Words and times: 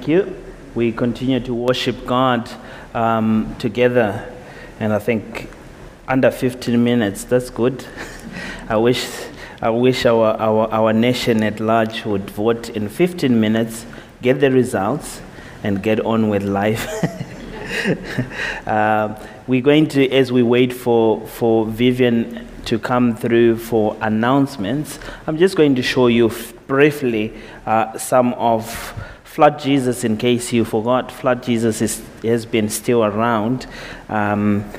Thank 0.00 0.08
you. 0.08 0.34
We 0.74 0.92
continue 0.92 1.40
to 1.40 1.52
worship 1.52 2.06
God 2.06 2.50
um, 2.94 3.54
together, 3.58 4.34
and 4.78 4.94
I 4.94 4.98
think 4.98 5.50
under 6.08 6.30
15 6.30 6.82
minutes, 6.82 7.24
that's 7.24 7.50
good. 7.50 7.84
I 8.70 8.78
wish, 8.78 9.06
I 9.60 9.68
wish 9.68 10.06
our, 10.06 10.40
our, 10.40 10.72
our 10.72 10.94
nation 10.94 11.42
at 11.42 11.60
large 11.60 12.06
would 12.06 12.30
vote 12.30 12.70
in 12.70 12.88
15 12.88 13.38
minutes, 13.38 13.84
get 14.22 14.40
the 14.40 14.50
results, 14.50 15.20
and 15.62 15.82
get 15.82 16.00
on 16.00 16.30
with 16.30 16.44
life. 16.44 16.88
uh, 18.66 19.22
we're 19.46 19.60
going 19.60 19.86
to, 19.88 20.10
as 20.12 20.32
we 20.32 20.42
wait 20.42 20.72
for, 20.72 21.26
for 21.26 21.66
Vivian 21.66 22.48
to 22.64 22.78
come 22.78 23.14
through 23.14 23.58
for 23.58 23.98
announcements, 24.00 24.98
I'm 25.26 25.36
just 25.36 25.56
going 25.56 25.74
to 25.74 25.82
show 25.82 26.06
you 26.06 26.32
briefly 26.66 27.34
uh, 27.66 27.98
some 27.98 28.32
of 28.34 28.94
Flood 29.40 29.58
Jesus, 29.58 30.04
in 30.04 30.18
case 30.18 30.52
you 30.52 30.66
forgot, 30.66 31.10
Flood 31.10 31.42
Jesus 31.42 31.80
is, 31.80 32.02
has 32.22 32.44
been 32.44 32.68
still 32.68 33.02
around. 33.02 33.66
Um, 34.10 34.70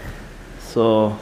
so 0.60 1.18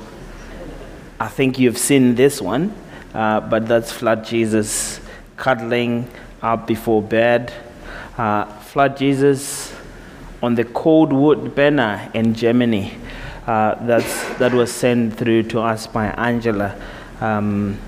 I 1.22 1.30
think 1.30 1.58
you've 1.58 1.78
seen 1.78 2.16
this 2.16 2.42
one, 2.42 2.76
uh, 3.14 3.40
but 3.40 3.66
that's 3.66 3.94
Flood 3.94 4.26
Jesus 4.26 5.00
cuddling 5.38 6.10
up 6.42 6.68
before 6.68 7.02
bed. 7.02 7.54
Uh, 8.18 8.44
Flood 8.44 8.98
Jesus 8.98 9.74
on 10.44 10.56
the 10.56 10.66
cold 10.66 11.14
wood 11.14 11.56
banner 11.56 12.12
in 12.14 12.34
Germany. 12.34 12.98
Uh, 13.48 13.76
that's, 13.86 14.38
that 14.40 14.54
was 14.54 14.70
sent 14.70 15.16
through 15.16 15.44
to 15.44 15.62
us 15.62 15.88
by 15.88 16.08
Angela. 16.08 16.76
Um, 17.22 17.80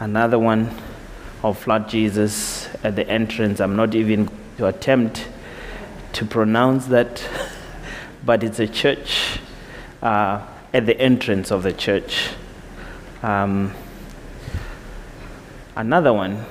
another 0.00 0.38
one 0.38 0.68
of 1.42 1.58
Flood 1.58 1.88
Jesus 1.88 2.68
at 2.84 2.94
the 2.94 3.08
entrance. 3.08 3.58
I'm 3.58 3.74
not 3.74 3.94
even 3.94 4.28
to 4.58 4.66
attempt 4.66 5.28
to 6.14 6.24
pronounce 6.24 6.86
that, 6.86 7.26
but 8.24 8.42
it's 8.42 8.58
a 8.58 8.68
church 8.68 9.38
uh, 10.02 10.46
at 10.72 10.86
the 10.86 10.98
entrance 11.00 11.50
of 11.50 11.62
the 11.62 11.72
church. 11.72 12.30
Um, 13.22 13.72
another 15.76 16.12
one, 16.12 16.44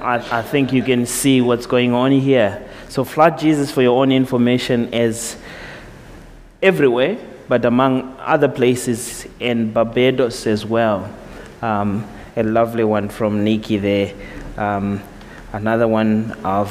I, 0.00 0.38
I 0.38 0.42
think 0.42 0.72
you 0.72 0.82
can 0.82 1.06
see 1.06 1.40
what's 1.40 1.66
going 1.66 1.92
on 1.92 2.12
here. 2.12 2.68
So, 2.88 3.04
Flood 3.04 3.38
Jesus, 3.38 3.70
for 3.70 3.82
your 3.82 4.00
own 4.00 4.12
information, 4.12 4.92
is 4.92 5.36
everywhere 6.62 7.18
but 7.48 7.64
among 7.64 8.16
other 8.18 8.48
places 8.48 9.26
in 9.38 9.72
Barbados 9.72 10.46
as 10.46 10.64
well. 10.66 11.12
Um, 11.62 12.06
a 12.36 12.42
lovely 12.42 12.84
one 12.84 13.08
from 13.08 13.44
Nikki 13.44 13.76
there. 13.76 14.14
Um, 14.56 15.02
another 15.52 15.86
one 15.86 16.32
of 16.44 16.70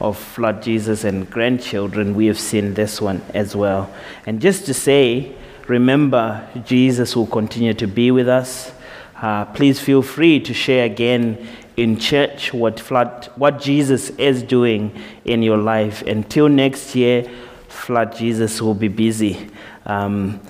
of 0.00 0.18
Flood 0.18 0.62
Jesus 0.62 1.04
and 1.04 1.30
grandchildren, 1.30 2.14
we 2.14 2.26
have 2.26 2.38
seen 2.38 2.74
this 2.74 3.00
one 3.00 3.22
as 3.32 3.54
well. 3.54 3.92
And 4.26 4.40
just 4.40 4.66
to 4.66 4.74
say, 4.74 5.34
remember, 5.68 6.46
Jesus 6.64 7.14
will 7.14 7.26
continue 7.26 7.74
to 7.74 7.86
be 7.86 8.10
with 8.10 8.28
us. 8.28 8.72
Uh, 9.16 9.44
please 9.46 9.80
feel 9.80 10.02
free 10.02 10.40
to 10.40 10.52
share 10.52 10.84
again 10.84 11.46
in 11.76 11.98
church 11.98 12.52
what, 12.52 12.78
flood, 12.78 13.30
what 13.36 13.60
Jesus 13.60 14.10
is 14.10 14.42
doing 14.42 14.92
in 15.24 15.42
your 15.42 15.56
life. 15.56 16.02
Until 16.02 16.48
next 16.48 16.94
year, 16.94 17.28
Flood 17.68 18.16
Jesus 18.16 18.62
will 18.62 18.74
be 18.74 18.88
busy. 18.88 19.50
Um, 19.84 20.40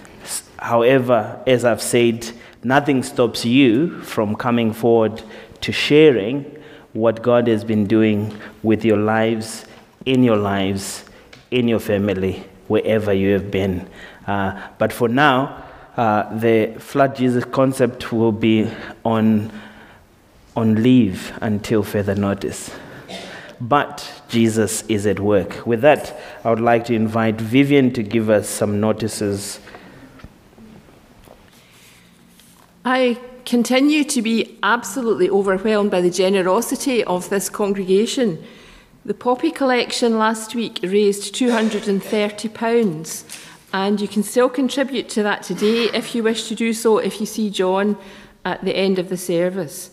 however, 0.58 1.42
as 1.46 1.64
I've 1.64 1.82
said, 1.82 2.30
nothing 2.62 3.02
stops 3.02 3.44
you 3.44 4.00
from 4.02 4.36
coming 4.36 4.72
forward 4.72 5.22
to 5.62 5.72
sharing 5.72 6.53
what 6.94 7.22
God 7.22 7.48
has 7.48 7.64
been 7.64 7.86
doing 7.86 8.36
with 8.62 8.84
your 8.84 8.96
lives, 8.96 9.66
in 10.06 10.22
your 10.22 10.36
lives, 10.36 11.04
in 11.50 11.68
your 11.68 11.80
family, 11.80 12.44
wherever 12.68 13.12
you 13.12 13.32
have 13.32 13.50
been. 13.50 13.88
Uh, 14.26 14.68
but 14.78 14.92
for 14.92 15.08
now, 15.08 15.64
uh, 15.96 16.34
the 16.38 16.74
Flood 16.78 17.16
Jesus 17.16 17.44
concept 17.44 18.12
will 18.12 18.32
be 18.32 18.70
on, 19.04 19.52
on 20.56 20.82
leave 20.82 21.36
until 21.40 21.82
further 21.82 22.14
notice. 22.14 22.74
But 23.60 24.22
Jesus 24.28 24.82
is 24.88 25.06
at 25.06 25.20
work. 25.20 25.66
With 25.66 25.80
that, 25.82 26.18
I 26.44 26.50
would 26.50 26.60
like 26.60 26.84
to 26.86 26.94
invite 26.94 27.40
Vivian 27.40 27.92
to 27.92 28.02
give 28.02 28.30
us 28.30 28.48
some 28.48 28.80
notices. 28.80 29.60
I 32.84 33.18
continue 33.44 34.04
to 34.04 34.22
be 34.22 34.58
absolutely 34.62 35.28
overwhelmed 35.28 35.90
by 35.90 36.00
the 36.00 36.10
generosity 36.10 37.04
of 37.04 37.28
this 37.28 37.48
congregation. 37.48 38.42
The 39.04 39.14
poppy 39.14 39.50
collection 39.50 40.18
last 40.18 40.54
week 40.54 40.80
raised 40.82 41.34
£230, 41.34 43.40
and 43.72 44.00
you 44.00 44.08
can 44.08 44.22
still 44.22 44.48
contribute 44.48 45.08
to 45.10 45.22
that 45.22 45.42
today 45.42 45.90
if 45.92 46.14
you 46.14 46.22
wish 46.22 46.48
to 46.48 46.54
do 46.54 46.72
so 46.72 46.98
if 46.98 47.20
you 47.20 47.26
see 47.26 47.50
John 47.50 47.98
at 48.44 48.64
the 48.64 48.74
end 48.74 48.98
of 48.98 49.08
the 49.08 49.16
service. 49.16 49.90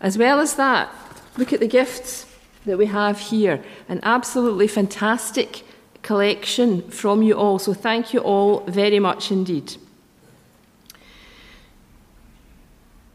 As 0.00 0.18
well 0.18 0.40
as 0.40 0.54
that, 0.54 0.92
look 1.36 1.52
at 1.52 1.60
the 1.60 1.68
gifts 1.68 2.26
that 2.66 2.78
we 2.78 2.86
have 2.86 3.18
here 3.18 3.62
an 3.88 4.00
absolutely 4.02 4.66
fantastic 4.66 5.62
collection 6.02 6.82
from 6.90 7.22
you 7.22 7.34
all. 7.34 7.58
So, 7.58 7.74
thank 7.74 8.12
you 8.12 8.20
all 8.20 8.60
very 8.60 8.98
much 8.98 9.30
indeed. 9.30 9.76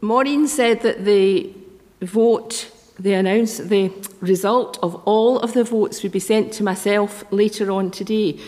Maureen 0.04 0.46
said 0.46 0.82
that 0.82 1.04
the 1.04 1.50
vote, 2.02 2.70
they 2.98 3.14
announced 3.14 3.70
the 3.70 3.90
result 4.20 4.78
of 4.82 4.94
all 5.06 5.40
of 5.40 5.54
the 5.54 5.64
votes 5.64 6.02
would 6.02 6.12
be 6.12 6.20
sent 6.20 6.52
to 6.52 6.62
myself 6.62 7.24
later 7.32 7.70
on 7.70 7.90
today. 7.90 8.38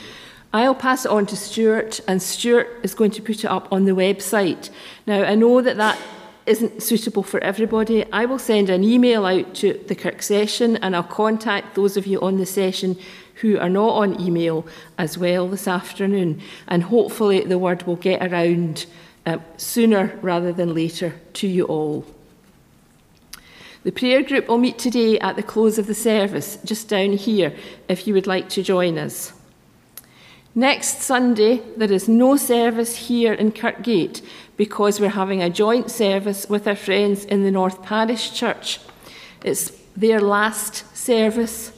I'll 0.52 0.74
pass 0.74 1.06
it 1.06 1.10
on 1.10 1.24
to 1.26 1.36
Stuart, 1.36 2.00
and 2.06 2.22
Stuart 2.22 2.68
is 2.82 2.94
going 2.94 3.10
to 3.12 3.22
put 3.22 3.42
it 3.42 3.50
up 3.50 3.72
on 3.72 3.86
the 3.86 3.92
website. 3.92 4.70
Now, 5.06 5.24
I 5.24 5.34
know 5.34 5.62
that 5.62 5.78
that 5.78 5.98
isn't 6.44 6.82
suitable 6.82 7.22
for 7.22 7.42
everybody. 7.42 8.04
I 8.12 8.26
will 8.26 8.38
send 8.38 8.68
an 8.68 8.84
email 8.84 9.24
out 9.26 9.54
to 9.56 9.82
the 9.88 9.94
Kirk 9.94 10.22
session, 10.22 10.76
and 10.76 10.94
I'll 10.94 11.02
contact 11.02 11.74
those 11.74 11.96
of 11.96 12.06
you 12.06 12.20
on 12.20 12.36
the 12.36 12.46
session 12.46 12.98
who 13.36 13.58
are 13.58 13.70
not 13.70 13.94
on 13.94 14.20
email 14.20 14.66
as 14.98 15.18
well 15.18 15.48
this 15.48 15.66
afternoon. 15.66 16.40
And 16.68 16.84
hopefully, 16.84 17.40
the 17.40 17.58
word 17.58 17.82
will 17.84 17.96
get 17.96 18.22
around 18.22 18.86
uh, 19.26 19.38
sooner 19.56 20.18
rather 20.22 20.52
than 20.52 20.72
later 20.72 21.14
to 21.34 21.46
you 21.46 21.64
all. 21.64 22.06
The 23.82 23.92
prayer 23.92 24.22
group 24.22 24.48
will 24.48 24.58
meet 24.58 24.78
today 24.78 25.18
at 25.18 25.36
the 25.36 25.42
close 25.42 25.78
of 25.78 25.86
the 25.86 25.94
service, 25.94 26.58
just 26.64 26.88
down 26.88 27.12
here, 27.12 27.54
if 27.88 28.06
you 28.06 28.14
would 28.14 28.26
like 28.26 28.48
to 28.50 28.62
join 28.62 28.98
us. 28.98 29.32
Next 30.54 31.02
Sunday, 31.02 31.60
there 31.76 31.92
is 31.92 32.08
no 32.08 32.36
service 32.36 32.96
here 32.96 33.34
in 33.34 33.52
Kirkgate 33.52 34.22
because 34.56 34.98
we're 34.98 35.10
having 35.10 35.42
a 35.42 35.50
joint 35.50 35.90
service 35.90 36.48
with 36.48 36.66
our 36.66 36.74
friends 36.74 37.24
in 37.26 37.42
the 37.42 37.50
North 37.50 37.82
Parish 37.82 38.32
Church. 38.32 38.80
It's 39.44 39.70
their 39.96 40.20
last 40.20 40.96
service 40.96 41.72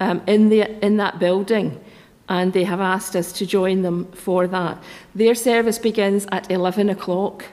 um, 0.00 0.20
in, 0.26 0.48
the, 0.48 0.84
in 0.84 0.96
that 0.96 1.18
building 1.18 1.80
and 2.28 2.52
they 2.52 2.64
have 2.64 2.80
asked 2.80 3.16
us 3.16 3.32
to 3.32 3.46
join 3.46 3.82
them 3.82 4.04
for 4.12 4.46
that. 4.46 4.82
Their 5.14 5.34
service 5.34 5.78
begins 5.78 6.26
at 6.30 6.50
11 6.50 6.90
o'clock, 6.90 7.44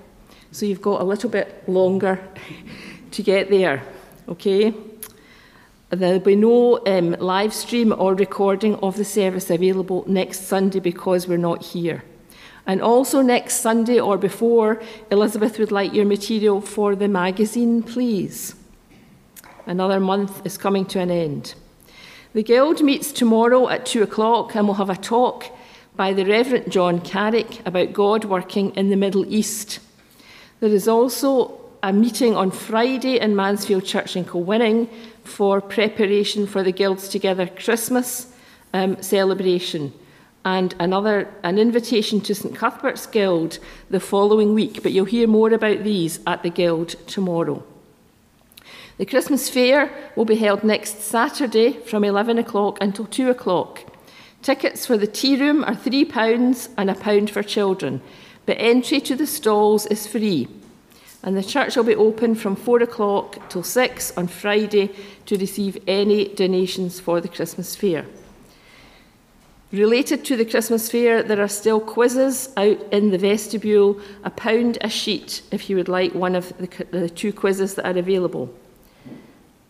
so 0.51 0.65
you've 0.65 0.81
got 0.81 1.01
a 1.01 1.03
little 1.03 1.29
bit 1.29 1.67
longer 1.67 2.19
to 3.11 3.23
get 3.23 3.49
there, 3.49 3.83
okay? 4.27 4.73
There'll 5.89 6.19
be 6.19 6.35
no 6.35 6.85
um, 6.85 7.11
live 7.19 7.53
stream 7.53 7.93
or 7.97 8.15
recording 8.15 8.75
of 8.77 8.97
the 8.97 9.05
service 9.05 9.49
available 9.49 10.03
next 10.07 10.47
Sunday 10.47 10.79
because 10.79 11.27
we're 11.27 11.37
not 11.37 11.63
here. 11.63 12.03
And 12.67 12.81
also 12.81 13.21
next 13.21 13.61
Sunday 13.61 13.99
or 13.99 14.17
before, 14.17 14.81
Elizabeth 15.11 15.59
would 15.59 15.71
like 15.71 15.93
your 15.93 16.05
material 16.05 16.59
for 16.59 16.95
the 16.95 17.07
magazine, 17.07 17.83
please. 17.83 18.55
Another 19.67 19.99
month 19.99 20.45
is 20.45 20.57
coming 20.57 20.85
to 20.87 20.99
an 20.99 21.11
end. 21.11 21.55
The 22.35 22.43
Guild 22.43 22.83
meets 22.83 23.13
tomorrow 23.13 23.69
at 23.69 23.85
two 23.85 24.03
o'clock 24.03 24.57
and 24.57 24.67
we'll 24.67 24.75
have 24.75 24.89
a 24.89 24.97
talk 24.97 25.45
by 25.95 26.11
the 26.11 26.25
Reverend 26.25 26.69
John 26.69 26.99
Carrick 26.99 27.65
about 27.65 27.93
God 27.93 28.25
working 28.25 28.75
in 28.75 28.89
the 28.89 28.97
Middle 28.97 29.25
East. 29.33 29.79
There 30.59 30.69
is 30.69 30.85
also 30.85 31.57
a 31.81 31.93
meeting 31.93 32.35
on 32.35 32.51
Friday 32.51 33.21
in 33.21 33.37
Mansfield 33.37 33.85
Church 33.85 34.17
in 34.17 34.25
Kilwinning 34.25 34.89
for 35.23 35.61
preparation 35.61 36.45
for 36.45 36.61
the 36.61 36.73
Guilds 36.73 37.07
Together 37.07 37.47
Christmas 37.47 38.33
um, 38.73 39.01
celebration 39.01 39.93
and 40.43 40.75
another 40.77 41.33
an 41.43 41.57
invitation 41.57 42.19
to 42.19 42.35
St 42.35 42.53
Cuthbert's 42.53 43.05
Guild 43.05 43.59
the 43.89 44.01
following 44.01 44.53
week, 44.53 44.83
but 44.83 44.91
you'll 44.91 45.05
hear 45.05 45.25
more 45.25 45.53
about 45.53 45.85
these 45.85 46.19
at 46.27 46.43
the 46.43 46.49
Guild 46.49 46.89
tomorrow. 47.07 47.63
The 48.97 49.05
Christmas 49.05 49.49
fair 49.49 49.91
will 50.15 50.23
be 50.23 50.35
held 50.35 50.63
next 50.63 51.01
Saturday 51.01 51.73
from 51.73 52.05
11 52.05 52.37
o'clock 52.37 52.77
until 52.79 53.05
2 53.05 53.29
o'clock. 53.29 53.83
Tickets 54.41 54.85
for 54.85 54.97
the 54.97 55.07
tea 55.07 55.35
room 55.35 55.65
are 55.65 55.75
£3 55.75 56.69
and 56.77 56.89
a 56.89 56.95
pound 56.95 57.29
for 57.29 57.43
children, 57.43 58.01
but 58.45 58.55
entry 58.57 59.01
to 59.01 59.15
the 59.15 59.27
stalls 59.27 59.85
is 59.87 60.07
free. 60.07 60.47
And 61.23 61.35
the 61.35 61.43
church 61.43 61.75
will 61.75 61.83
be 61.83 61.95
open 61.95 62.35
from 62.35 62.55
4 62.55 62.83
o'clock 62.83 63.49
till 63.49 63.63
6 63.63 64.15
on 64.15 64.27
Friday 64.27 64.95
to 65.25 65.37
receive 65.37 65.77
any 65.87 66.29
donations 66.29 67.01
for 67.01 67.19
the 67.19 67.27
Christmas 67.27 67.75
fair. 67.75 68.05
Related 69.73 70.23
to 70.23 70.37
the 70.37 70.45
Christmas 70.45 70.89
fair, 70.89 71.21
there 71.21 71.41
are 71.41 71.49
still 71.49 71.81
quizzes 71.81 72.47
out 72.55 72.79
in 72.93 73.09
the 73.09 73.17
vestibule, 73.17 73.99
a 74.23 74.29
pound 74.29 74.77
a 74.79 74.89
sheet 74.89 75.41
if 75.51 75.69
you 75.69 75.75
would 75.75 75.89
like 75.89 76.13
one 76.13 76.35
of 76.35 76.55
the, 76.59 76.85
the 76.91 77.09
two 77.09 77.33
quizzes 77.33 77.75
that 77.75 77.85
are 77.85 77.99
available. 77.99 78.53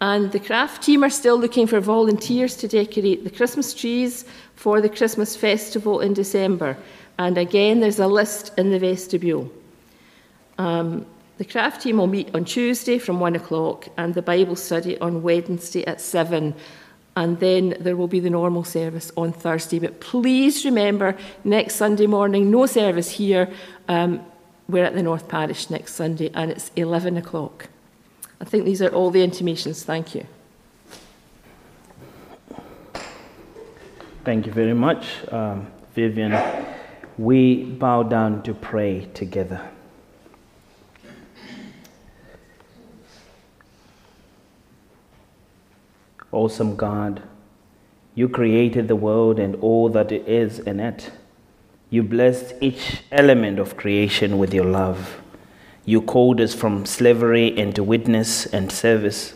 And 0.01 0.31
the 0.31 0.39
craft 0.39 0.83
team 0.83 1.03
are 1.03 1.09
still 1.09 1.39
looking 1.39 1.67
for 1.67 1.79
volunteers 1.79 2.55
to 2.57 2.67
decorate 2.67 3.23
the 3.23 3.29
Christmas 3.29 3.73
trees 3.73 4.25
for 4.55 4.81
the 4.81 4.89
Christmas 4.89 5.35
festival 5.35 6.01
in 6.01 6.13
December. 6.13 6.77
And 7.17 7.37
again, 7.37 7.79
there's 7.79 7.99
a 7.99 8.07
list 8.07 8.51
in 8.57 8.71
the 8.71 8.79
vestibule. 8.79 9.49
Um, 10.57 11.05
the 11.37 11.45
craft 11.45 11.81
team 11.81 11.97
will 11.97 12.07
meet 12.07 12.33
on 12.35 12.45
Tuesday 12.45 12.97
from 12.97 13.19
one 13.19 13.35
o'clock 13.35 13.87
and 13.97 14.13
the 14.13 14.21
Bible 14.21 14.55
study 14.55 14.97
on 14.99 15.21
Wednesday 15.21 15.85
at 15.85 16.01
seven. 16.01 16.55
And 17.17 17.39
then 17.39 17.77
there 17.79 17.95
will 17.95 18.09
be 18.09 18.19
the 18.19 18.29
normal 18.29 18.65
service 18.65 19.11
on 19.15 19.31
Thursday. 19.31 19.79
But 19.79 20.01
please 20.01 20.65
remember, 20.65 21.17
next 21.45 21.75
Sunday 21.75 22.07
morning, 22.07 22.51
no 22.51 22.65
service 22.65 23.09
here. 23.09 23.49
Um, 23.87 24.25
we're 24.67 24.83
at 24.83 24.95
the 24.95 25.03
North 25.03 25.29
Parish 25.29 25.69
next 25.69 25.95
Sunday 25.95 26.31
and 26.33 26.51
it's 26.51 26.71
11 26.75 27.15
o'clock. 27.15 27.69
I 28.39 28.45
think 28.45 28.65
these 28.65 28.81
are 28.81 28.89
all 28.89 29.11
the 29.11 29.23
intimations. 29.23 29.83
Thank 29.83 30.15
you. 30.15 30.25
Thank 34.23 34.47
you 34.47 34.51
very 34.51 34.73
much, 34.73 35.05
um, 35.31 35.67
Vivian. 35.93 36.35
We 37.17 37.63
bow 37.63 38.03
down 38.03 38.41
to 38.43 38.53
pray 38.53 39.05
together. 39.13 39.69
Awesome 46.31 46.75
God, 46.75 47.21
you 48.15 48.27
created 48.27 48.87
the 48.87 48.95
world 48.95 49.39
and 49.39 49.55
all 49.57 49.89
that 49.89 50.11
is 50.11 50.59
in 50.59 50.79
it. 50.79 51.11
You 51.89 52.03
blessed 52.03 52.55
each 52.59 53.03
element 53.11 53.59
of 53.59 53.77
creation 53.77 54.37
with 54.37 54.53
your 54.53 54.65
love. 54.65 55.21
You 55.85 56.01
called 56.01 56.41
us 56.41 56.55
from 56.55 56.87
slavery 56.87 57.55
into 57.55 57.83
witness 57.83 58.47
and 58.47 58.71
service. 58.71 59.33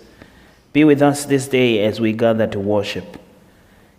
Be 0.74 0.84
with 0.84 1.02
us 1.02 1.26
this 1.26 1.48
day 1.48 1.86
as 1.86 2.02
we 2.02 2.12
gather 2.12 2.48
to 2.48 2.60
worship. 2.60 3.22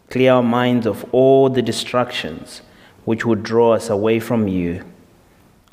Clear 0.09 0.33
our 0.33 0.43
minds 0.43 0.87
of 0.87 1.05
all 1.15 1.49
the 1.49 1.63
distractions 1.63 2.63
which 3.05 3.25
would 3.25 3.45
draw 3.45 3.75
us 3.75 3.89
away 3.89 4.19
from 4.19 4.49
you. 4.49 4.85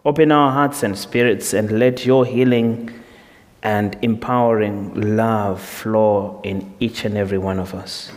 Open 0.05 0.31
our 0.31 0.51
hearts 0.51 0.83
and 0.83 0.97
spirits 0.97 1.53
and 1.53 1.79
let 1.79 2.05
your 2.05 2.25
healing 2.25 2.93
and 3.63 3.97
empowering 4.03 5.17
love 5.17 5.61
flow 5.61 6.39
in 6.43 6.73
each 6.79 7.03
and 7.05 7.17
every 7.17 7.39
one 7.39 7.59
of 7.59 7.73
us. 7.73 8.11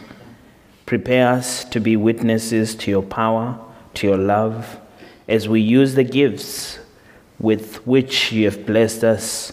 Prepare 0.84 1.28
us 1.28 1.64
to 1.64 1.80
be 1.80 1.96
witnesses 1.96 2.74
to 2.74 2.90
your 2.90 3.02
power, 3.02 3.58
to 3.94 4.06
your 4.06 4.18
love, 4.18 4.78
as 5.28 5.48
we 5.48 5.60
use 5.60 5.94
the 5.94 6.04
gifts 6.04 6.79
with 7.40 7.84
which 7.86 8.30
you 8.30 8.44
have 8.44 8.66
blessed 8.66 9.02
us 9.02 9.52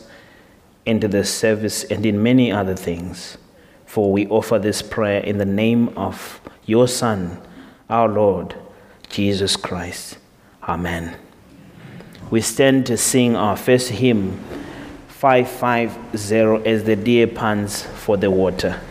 into 0.86 1.07
the 1.07 1.24
service 1.24 1.84
and 1.86 2.06
in 2.06 2.22
many 2.22 2.51
other 2.51 2.75
things. 2.75 3.38
For 3.86 4.12
we 4.12 4.28
offer 4.28 4.60
this 4.60 4.81
prayer 4.81 5.22
in 5.22 5.38
the 5.38 5.45
name 5.45 5.89
of 5.98 6.42
your 6.66 6.88
Son, 6.88 7.42
our 7.89 8.10
Lord, 8.10 8.56
Jesus 9.10 9.56
Christ. 9.56 10.18
Amen. 10.63 11.18
We 12.30 12.42
stand 12.42 12.86
to 12.88 12.98
sing 12.98 13.38
our 13.38 13.56
first 13.56 13.90
hymn, 13.90 14.38
550, 15.07 16.69
as 16.69 16.83
the 16.83 16.98
deer 16.98 17.25
pants 17.28 17.83
for 17.83 18.18
the 18.18 18.30
water. 18.30 18.81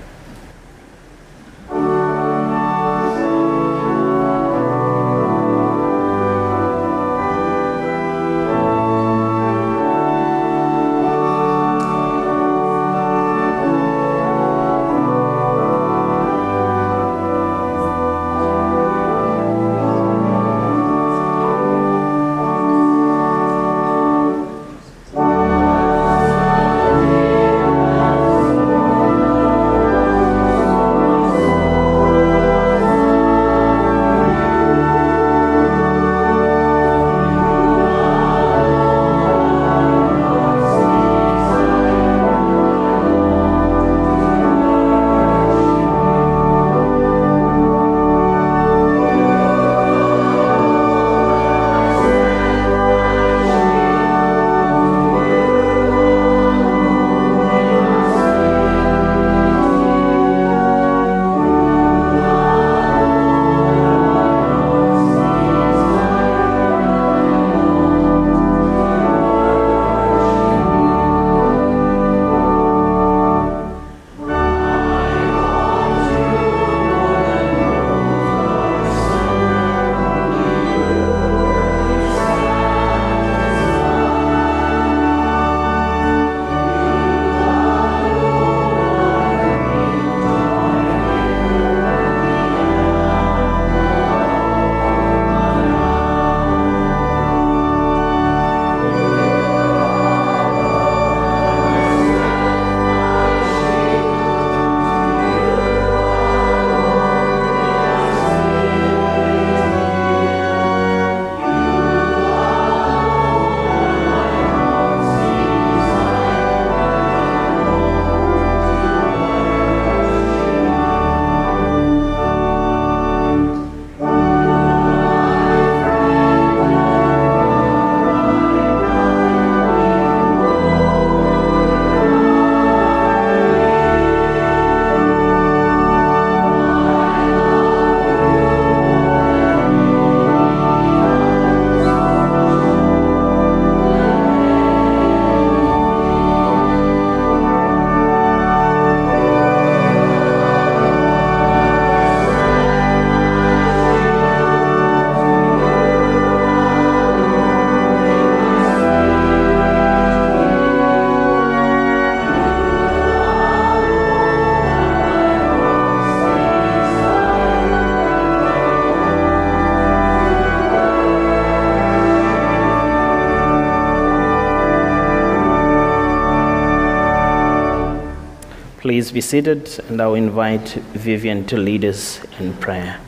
Please 178.87 179.11
be 179.11 179.21
seated, 179.21 179.81
and 179.89 180.01
I'll 180.01 180.15
invite 180.15 180.69
Vivian 180.95 181.45
to 181.47 181.57
lead 181.57 181.85
us 181.85 182.25
in 182.39 182.55
prayer. 182.55 183.01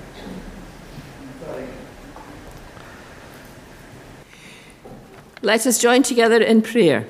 Let 5.40 5.64
us 5.68 5.78
join 5.78 6.02
together 6.02 6.42
in 6.42 6.62
prayer. 6.62 7.06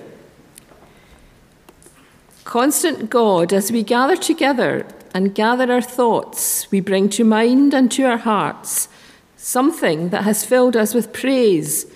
Constant 2.45 3.09
God, 3.09 3.55
as 3.55 3.73
we 3.73 3.83
gather 3.83 4.17
together 4.17 4.87
and 5.15 5.35
gather 5.35 5.73
our 5.73 5.81
thoughts, 5.81 6.71
we 6.71 6.81
bring 6.81 7.09
to 7.09 7.25
mind 7.25 7.73
and 7.73 7.91
to 7.93 8.03
our 8.03 8.19
hearts 8.19 8.91
something 9.39 10.11
that 10.11 10.25
has 10.25 10.45
filled 10.45 10.77
us 10.77 10.93
with 10.93 11.15
praise, 11.15 11.87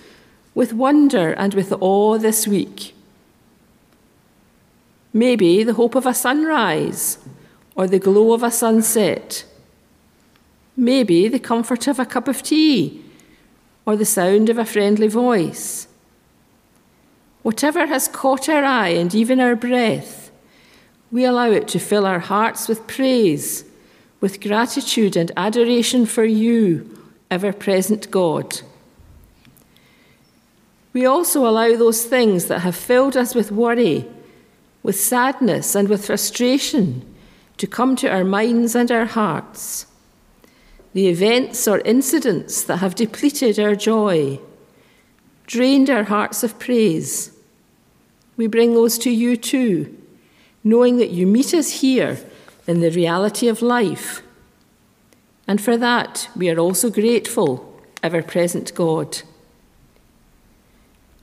with 0.55 0.73
wonder, 0.73 1.33
and 1.33 1.53
with 1.53 1.71
awe 1.71 2.17
this 2.17 2.47
week. 2.47 2.95
Maybe 5.13 5.63
the 5.63 5.75
hope 5.75 5.93
of 5.93 6.07
a 6.07 6.13
sunrise 6.13 7.19
or 7.75 7.87
the 7.87 7.99
glow 7.99 8.33
of 8.33 8.41
a 8.41 8.49
sunset. 8.49 9.45
Maybe 10.75 11.27
the 11.27 11.39
comfort 11.39 11.87
of 11.87 11.99
a 11.99 12.05
cup 12.05 12.27
of 12.27 12.41
tea 12.41 13.03
or 13.85 13.95
the 13.95 14.05
sound 14.05 14.49
of 14.49 14.57
a 14.57 14.65
friendly 14.65 15.07
voice. 15.07 15.87
Whatever 17.43 17.85
has 17.85 18.07
caught 18.07 18.49
our 18.49 18.63
eye 18.63 18.89
and 18.89 19.13
even 19.13 19.39
our 19.39 19.55
breath, 19.55 20.31
we 21.11 21.25
allow 21.25 21.51
it 21.51 21.67
to 21.67 21.79
fill 21.79 22.07
our 22.07 22.19
hearts 22.19 22.67
with 22.67 22.87
praise, 22.87 23.65
with 24.19 24.41
gratitude 24.41 25.15
and 25.15 25.31
adoration 25.37 26.07
for 26.07 26.23
you, 26.23 26.97
ever 27.29 27.53
present 27.53 28.09
God. 28.09 28.61
We 30.93 31.05
also 31.05 31.47
allow 31.47 31.75
those 31.75 32.05
things 32.05 32.45
that 32.45 32.59
have 32.59 32.75
filled 32.75 33.17
us 33.17 33.35
with 33.35 33.51
worry, 33.51 34.07
with 34.83 34.99
sadness, 34.99 35.75
and 35.75 35.87
with 35.87 36.05
frustration 36.05 37.01
to 37.57 37.65
come 37.65 37.95
to 37.95 38.09
our 38.09 38.25
minds 38.25 38.75
and 38.75 38.91
our 38.91 39.05
hearts. 39.05 39.85
The 40.93 41.07
events 41.07 41.67
or 41.67 41.79
incidents 41.79 42.63
that 42.63 42.77
have 42.77 42.93
depleted 42.93 43.57
our 43.57 43.75
joy, 43.75 44.39
drained 45.47 45.89
our 45.89 46.03
hearts 46.03 46.43
of 46.43 46.59
praise. 46.59 47.31
We 48.37 48.47
bring 48.47 48.73
those 48.73 48.97
to 48.99 49.09
you 49.09 49.37
too, 49.37 49.97
knowing 50.63 50.97
that 50.97 51.11
you 51.11 51.25
meet 51.25 51.53
us 51.53 51.81
here 51.81 52.17
in 52.67 52.81
the 52.81 52.91
reality 52.91 53.47
of 53.47 53.61
life. 53.61 54.21
And 55.47 55.61
for 55.61 55.77
that, 55.77 56.29
we 56.35 56.49
are 56.49 56.59
also 56.59 56.89
grateful, 56.89 57.81
ever 58.01 58.21
present 58.21 58.73
God. 58.75 59.21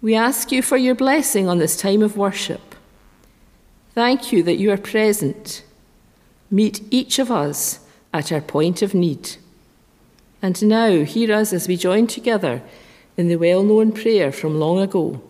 We 0.02 0.14
ask 0.14 0.50
you 0.50 0.62
for 0.62 0.76
your 0.76 0.94
blessing 0.94 1.48
on 1.48 1.58
this 1.58 1.76
time 1.76 2.02
of 2.02 2.16
worship. 2.16 2.74
Thank 3.94 4.32
you 4.32 4.42
that 4.44 4.56
you 4.56 4.70
are 4.70 4.76
present. 4.76 5.64
Meet 6.50 6.82
each 6.90 7.18
of 7.18 7.30
us 7.30 7.80
at 8.12 8.30
our 8.30 8.40
point 8.40 8.82
of 8.82 8.94
need. 8.94 9.36
And 10.42 10.62
now, 10.62 11.04
hear 11.04 11.34
us 11.34 11.52
as 11.52 11.66
we 11.66 11.76
join 11.76 12.06
together 12.06 12.62
in 13.16 13.28
the 13.28 13.36
well 13.36 13.62
known 13.62 13.92
prayer 13.92 14.32
from 14.32 14.58
long 14.58 14.78
ago 14.78 15.20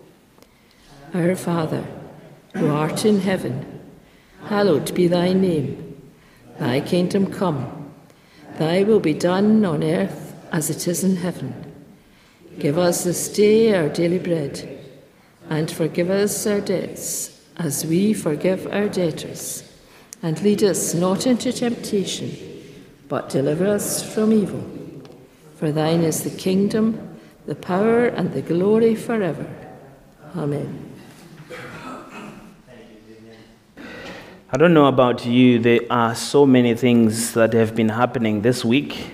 Our 1.15 1.35
Father, 1.35 1.85
who 2.55 2.69
art 2.69 3.05
in 3.05 3.21
heaven, 3.21 3.81
hallowed 4.45 4.95
be 4.95 5.09
thy 5.09 5.33
name. 5.33 5.87
Thy 6.59 6.81
kingdom 6.81 7.33
come, 7.33 7.93
thy 8.59 8.83
will 8.83 9.01
be 9.01 9.15
done 9.15 9.65
on 9.65 9.83
earth 9.83 10.35
as 10.53 10.69
it 10.69 10.87
is 10.87 11.03
in 11.03 11.17
heaven. 11.17 11.55
Give 12.59 12.77
us 12.77 13.05
this 13.05 13.33
day 13.33 13.75
our 13.75 13.89
daily 13.89 14.19
bread, 14.19 14.79
and 15.49 15.71
forgive 15.71 16.11
us 16.11 16.47
our 16.47 16.61
debts 16.61 17.40
as 17.61 17.85
we 17.85 18.15
forgive 18.15 18.67
our 18.73 18.89
debtors. 18.89 19.63
And 20.23 20.41
lead 20.43 20.63
us 20.63 20.95
not 20.95 21.27
into 21.27 21.53
temptation, 21.53 22.35
but 23.09 23.29
deliver 23.29 23.67
us 23.67 24.03
from 24.15 24.33
evil. 24.33 24.65
For 25.57 25.71
thine 25.71 26.01
is 26.01 26.25
the 26.25 26.31
kingdom, 26.31 27.19
the 27.45 27.55
power, 27.55 28.07
and 28.07 28.33
the 28.33 28.41
glory 28.41 28.95
forever. 28.95 29.47
Amen. 30.35 30.87
I 34.53 34.57
don't 34.57 34.75
know 34.75 34.87
about 34.87 35.27
you, 35.27 35.59
there 35.59 35.81
are 35.91 36.15
so 36.15 36.47
many 36.47 36.75
things 36.75 37.35
that 37.35 37.53
have 37.53 37.77
been 37.77 37.91
happening 37.91 38.41
this 38.41 38.65
week, 38.65 39.13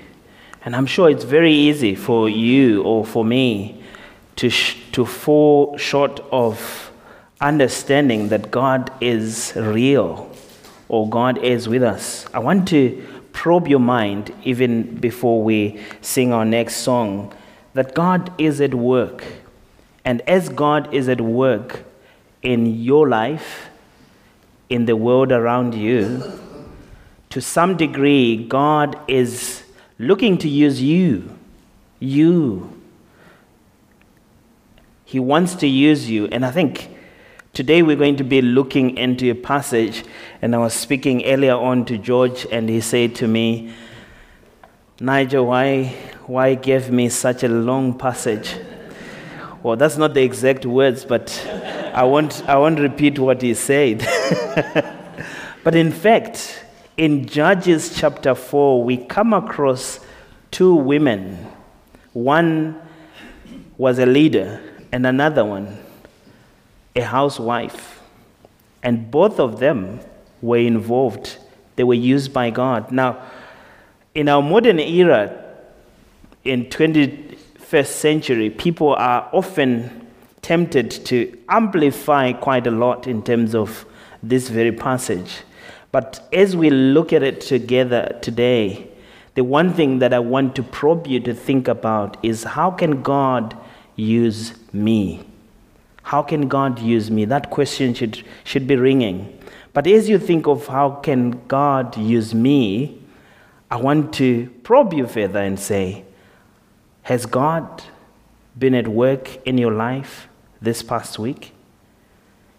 and 0.64 0.74
I'm 0.74 0.86
sure 0.86 1.10
it's 1.10 1.24
very 1.24 1.52
easy 1.52 1.94
for 1.94 2.28
you 2.28 2.82
or 2.84 3.04
for 3.04 3.24
me 3.24 3.82
to, 4.36 4.48
sh- 4.48 4.76
to 4.92 5.04
fall 5.04 5.76
short 5.76 6.20
of 6.30 6.85
understanding 7.40 8.28
that 8.28 8.50
God 8.50 8.90
is 9.00 9.52
real 9.56 10.30
or 10.88 11.08
God 11.08 11.38
is 11.38 11.68
with 11.68 11.82
us. 11.82 12.26
I 12.32 12.38
want 12.38 12.68
to 12.68 13.04
probe 13.32 13.68
your 13.68 13.80
mind 13.80 14.34
even 14.44 14.96
before 14.96 15.42
we 15.42 15.80
sing 16.00 16.32
our 16.32 16.44
next 16.44 16.76
song 16.76 17.34
that 17.74 17.94
God 17.94 18.32
is 18.40 18.60
at 18.60 18.74
work. 18.74 19.24
And 20.04 20.22
as 20.22 20.48
God 20.48 20.94
is 20.94 21.08
at 21.08 21.20
work 21.20 21.84
in 22.42 22.66
your 22.82 23.08
life, 23.08 23.68
in 24.70 24.86
the 24.86 24.96
world 24.96 25.32
around 25.32 25.74
you, 25.74 26.22
to 27.30 27.40
some 27.40 27.76
degree, 27.76 28.46
God 28.46 28.98
is 29.08 29.62
looking 29.98 30.38
to 30.38 30.48
use 30.48 30.80
you. 30.80 31.36
You. 32.00 32.72
He 35.04 35.20
wants 35.20 35.54
to 35.56 35.66
use 35.66 36.08
you. 36.08 36.26
And 36.28 36.46
I 36.46 36.50
think 36.50 36.95
today 37.56 37.80
we're 37.80 37.96
going 37.96 38.16
to 38.16 38.22
be 38.22 38.42
looking 38.42 38.98
into 38.98 39.30
a 39.30 39.34
passage. 39.34 40.04
And 40.42 40.54
I 40.54 40.58
was 40.58 40.74
speaking 40.74 41.24
earlier 41.24 41.54
on 41.54 41.86
to 41.86 41.96
George, 41.96 42.46
and 42.52 42.68
he 42.68 42.82
said 42.82 43.14
to 43.14 43.26
me, 43.26 43.72
Nigel, 45.00 45.46
why, 45.46 45.86
why 46.26 46.54
give 46.54 46.90
me 46.90 47.08
such 47.08 47.44
a 47.44 47.48
long 47.48 47.96
passage? 47.96 48.56
Well, 49.62 49.74
that's 49.74 49.96
not 49.96 50.12
the 50.12 50.20
exact 50.20 50.66
words, 50.66 51.06
but 51.06 51.32
I 51.94 52.04
won't, 52.04 52.46
I 52.46 52.58
won't 52.58 52.78
repeat 52.78 53.18
what 53.18 53.40
he 53.40 53.54
said. 53.54 54.00
but 55.64 55.74
in 55.74 55.92
fact, 55.92 56.62
in 56.98 57.24
Judges 57.24 57.98
chapter 57.98 58.34
4, 58.34 58.84
we 58.84 58.98
come 58.98 59.32
across 59.32 60.00
two 60.50 60.74
women. 60.74 61.46
One 62.12 62.78
was 63.78 63.98
a 63.98 64.04
leader, 64.04 64.60
and 64.92 65.06
another 65.06 65.46
one, 65.46 65.85
a 66.96 67.02
housewife. 67.02 68.00
And 68.82 69.10
both 69.10 69.38
of 69.38 69.60
them 69.60 70.00
were 70.42 70.58
involved, 70.58 71.38
they 71.76 71.84
were 71.84 71.94
used 71.94 72.32
by 72.32 72.50
God. 72.50 72.90
Now, 72.90 73.22
in 74.14 74.28
our 74.28 74.42
modern 74.42 74.80
era, 74.80 75.44
in 76.44 76.66
21st 76.66 77.86
century, 77.86 78.50
people 78.50 78.94
are 78.94 79.28
often 79.32 80.06
tempted 80.40 80.90
to 80.90 81.36
amplify 81.48 82.32
quite 82.32 82.66
a 82.66 82.70
lot 82.70 83.06
in 83.06 83.22
terms 83.22 83.54
of 83.54 83.84
this 84.22 84.48
very 84.48 84.72
passage. 84.72 85.40
But 85.92 86.26
as 86.32 86.56
we 86.56 86.70
look 86.70 87.12
at 87.12 87.22
it 87.22 87.40
together 87.40 88.18
today, 88.22 88.88
the 89.34 89.44
one 89.44 89.72
thing 89.74 89.98
that 89.98 90.14
I 90.14 90.18
want 90.18 90.54
to 90.56 90.62
probe 90.62 91.06
you 91.06 91.20
to 91.20 91.34
think 91.34 91.68
about 91.68 92.16
is 92.22 92.44
how 92.44 92.70
can 92.70 93.02
God 93.02 93.56
use 93.96 94.54
me? 94.72 95.24
How 96.06 96.22
can 96.22 96.46
God 96.46 96.78
use 96.78 97.10
me? 97.10 97.24
That 97.24 97.50
question 97.50 97.92
should, 97.92 98.22
should 98.44 98.68
be 98.68 98.76
ringing. 98.76 99.36
But 99.72 99.88
as 99.88 100.08
you 100.08 100.20
think 100.20 100.46
of 100.46 100.68
how 100.68 100.90
can 100.90 101.44
God 101.48 101.96
use 101.96 102.32
me, 102.32 103.02
I 103.72 103.76
want 103.78 104.14
to 104.14 104.48
probe 104.62 104.92
you 104.92 105.08
further 105.08 105.40
and 105.40 105.58
say, 105.58 106.04
has 107.02 107.26
God 107.26 107.82
been 108.56 108.72
at 108.72 108.86
work 108.86 109.44
in 109.44 109.58
your 109.58 109.72
life 109.72 110.28
this 110.62 110.80
past 110.80 111.18
week? 111.18 111.50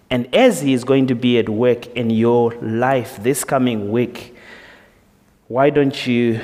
And 0.10 0.28
as 0.36 0.60
He 0.60 0.74
is 0.74 0.84
going 0.84 1.08
to 1.08 1.16
be 1.16 1.40
at 1.40 1.48
work 1.48 1.88
in 1.96 2.10
your 2.10 2.54
life 2.56 3.24
this 3.24 3.46
coming 3.46 3.94
week, 3.94 4.36
why 5.48 5.70
don't 5.70 6.06
you 6.06 6.42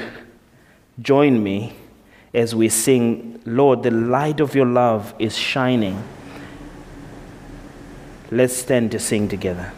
join 1.01 1.43
me 1.43 1.75
as 2.33 2.55
we 2.55 2.69
sing, 2.69 3.41
Lord, 3.45 3.83
the 3.83 3.91
light 3.91 4.39
of 4.39 4.55
your 4.55 4.67
love 4.67 5.13
is 5.19 5.35
shining? 5.37 6.01
Let's 8.33 8.57
stand 8.57 8.89
to 8.93 8.99
sing 8.99 9.27
together. 9.27 9.71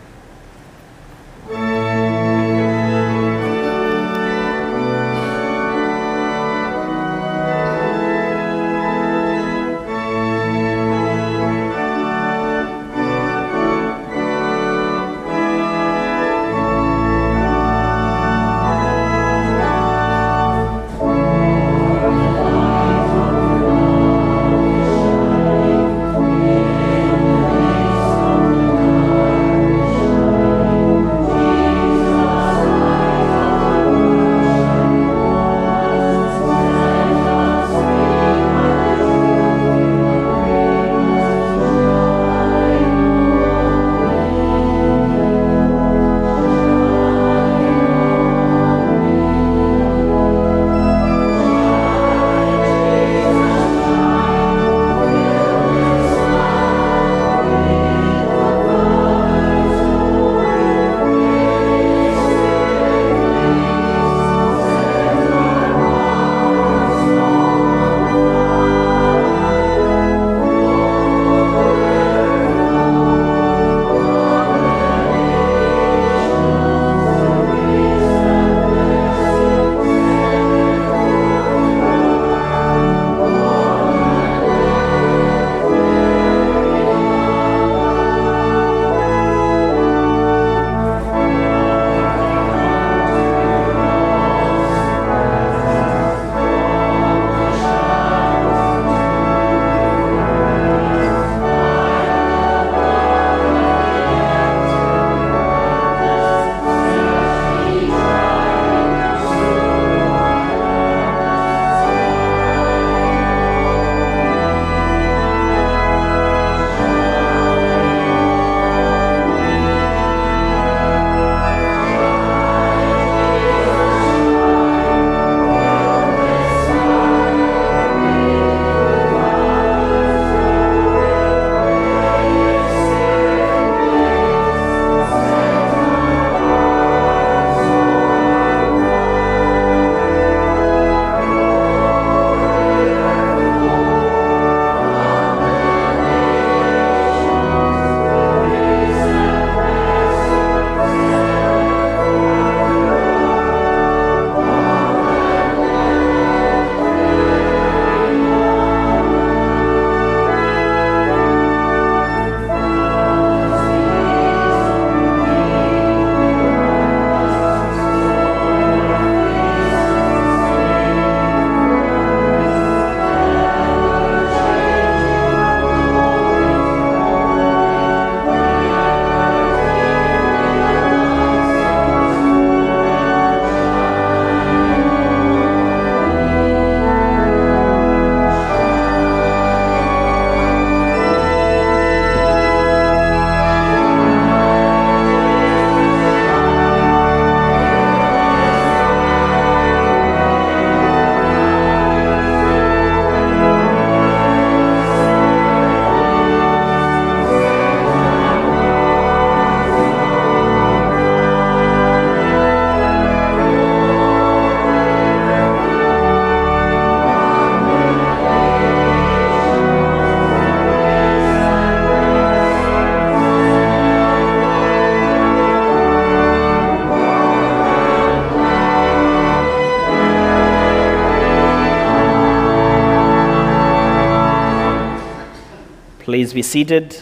Please 236.16 236.34
be 236.34 236.44
seated. 236.44 236.96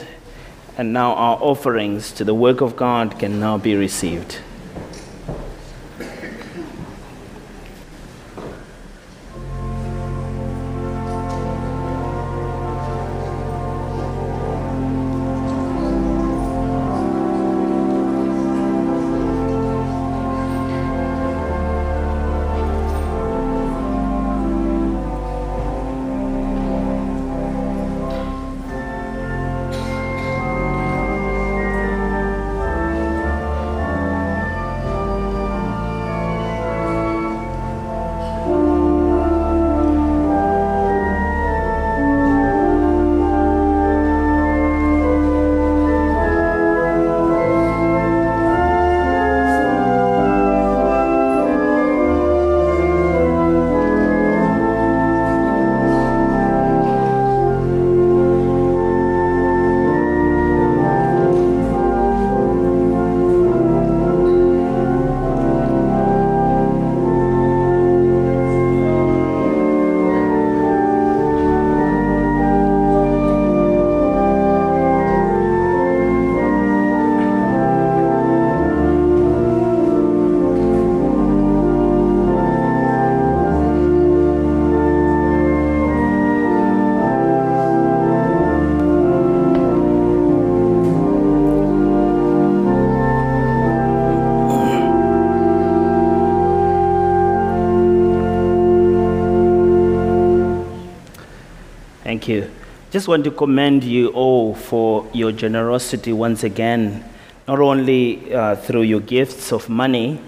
And 0.76 0.91
now 0.91 1.13
our 1.13 1.38
offerings 1.39 2.12
to 2.13 2.23
the 2.23 2.34
work 2.34 2.62
of 2.62 2.76
God 2.76 3.19
can 3.19 3.39
now 3.39 3.60
be 3.60 3.76
received. 3.76 4.39
Just 103.04 103.10
want 103.10 103.26
to 103.26 103.32
commend 103.32 103.84
you 103.84 104.12
all 104.12 104.56
for 104.56 105.06
your 105.12 105.34
generosity 105.34 106.13
once 106.13 106.46
again, 106.46 107.04
not 107.50 107.60
only 107.60 108.34
uh, 108.34 108.56
through 108.56 108.84
your 108.84 109.02
gifts 109.02 109.52
of 109.52 109.68
money, 109.68 110.22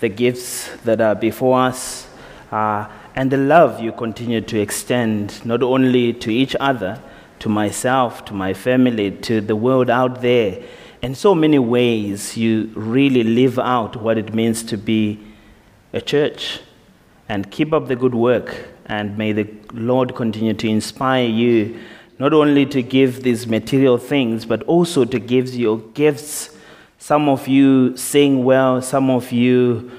the 0.00 0.10
gifts 0.10 0.68
that 0.84 1.00
are 1.00 1.14
before 1.14 1.58
us, 1.58 2.06
uh, 2.52 2.86
and 3.16 3.32
the 3.32 3.38
love 3.38 3.80
you 3.80 3.90
continue 3.92 4.42
to 4.42 4.60
extend, 4.60 5.42
not 5.46 5.62
only 5.62 6.12
to 6.12 6.30
each 6.30 6.54
other, 6.60 7.00
to 7.38 7.48
myself, 7.48 8.22
to 8.26 8.34
my 8.34 8.52
family, 8.52 9.12
to 9.12 9.40
the 9.40 9.56
world 9.56 9.88
out 9.88 10.20
there. 10.20 10.62
In 11.00 11.14
so 11.14 11.34
many 11.34 11.58
ways, 11.58 12.36
you 12.36 12.70
really 12.74 13.24
live 13.24 13.58
out 13.58 13.96
what 13.96 14.18
it 14.18 14.34
means 14.34 14.62
to 14.64 14.76
be 14.76 15.18
a 15.94 16.02
church. 16.02 16.60
And 17.30 17.50
keep 17.50 17.72
up 17.72 17.88
the 17.88 17.96
good 17.96 18.14
work 18.14 18.68
and 18.90 19.16
may 19.16 19.32
the 19.32 19.48
Lord 19.72 20.14
continue 20.16 20.52
to 20.52 20.68
inspire 20.68 21.24
you 21.24 21.80
not 22.20 22.34
only 22.34 22.66
to 22.66 22.82
give 22.82 23.22
these 23.22 23.46
material 23.46 23.96
things, 23.96 24.44
but 24.44 24.62
also 24.64 25.06
to 25.06 25.18
give 25.18 25.54
your 25.54 25.78
gifts. 25.94 26.54
Some 26.98 27.30
of 27.30 27.48
you 27.48 27.96
sing 27.96 28.44
well, 28.44 28.82
some 28.82 29.08
of 29.08 29.32
you 29.32 29.90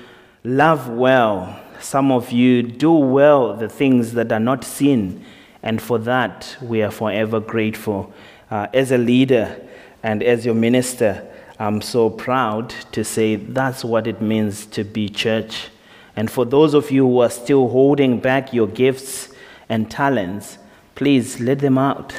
love 0.44 0.88
well, 0.88 1.60
some 1.80 2.12
of 2.12 2.32
you 2.32 2.62
do 2.62 2.92
well 2.92 3.56
the 3.56 3.68
things 3.68 4.14
that 4.14 4.32
are 4.32 4.40
not 4.40 4.64
seen. 4.64 5.26
And 5.64 5.82
for 5.82 5.98
that, 5.98 6.56
we 6.62 6.84
are 6.84 6.92
forever 6.92 7.40
grateful. 7.40 8.14
Uh, 8.52 8.68
as 8.72 8.92
a 8.92 9.00
leader 9.00 9.60
and 10.04 10.22
as 10.22 10.46
your 10.46 10.56
minister, 10.56 11.28
I'm 11.58 11.82
so 11.82 12.12
proud 12.12 12.70
to 12.92 13.04
say 13.04 13.36
that's 13.36 13.84
what 13.84 14.06
it 14.06 14.22
means 14.22 14.68
to 14.68 14.84
be 14.84 15.10
church. 15.10 15.70
And 16.16 16.30
for 16.30 16.46
those 16.46 16.76
of 16.76 16.92
you 16.92 17.08
who 17.08 17.20
are 17.22 17.32
still 17.32 17.70
holding 17.70 18.20
back 18.20 18.54
your 18.54 18.68
gifts 18.68 19.30
and 19.70 19.90
talents, 19.90 20.60
please 20.96 21.40
let 21.40 21.60
them 21.60 21.78
out. 21.78 22.14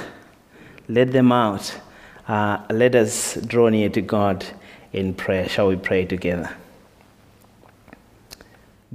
Let 0.89 1.13
them 1.13 1.33
out. 1.33 1.81
Uh, 2.27 2.63
let 2.71 2.95
us 2.95 3.35
draw 3.47 3.69
near 3.69 3.89
to 3.91 4.01
God 4.01 4.45
in 4.93 5.15
prayer. 5.15 5.49
Shall 5.49 5.69
we 5.69 5.77
pray 5.77 6.05
together? 6.05 6.55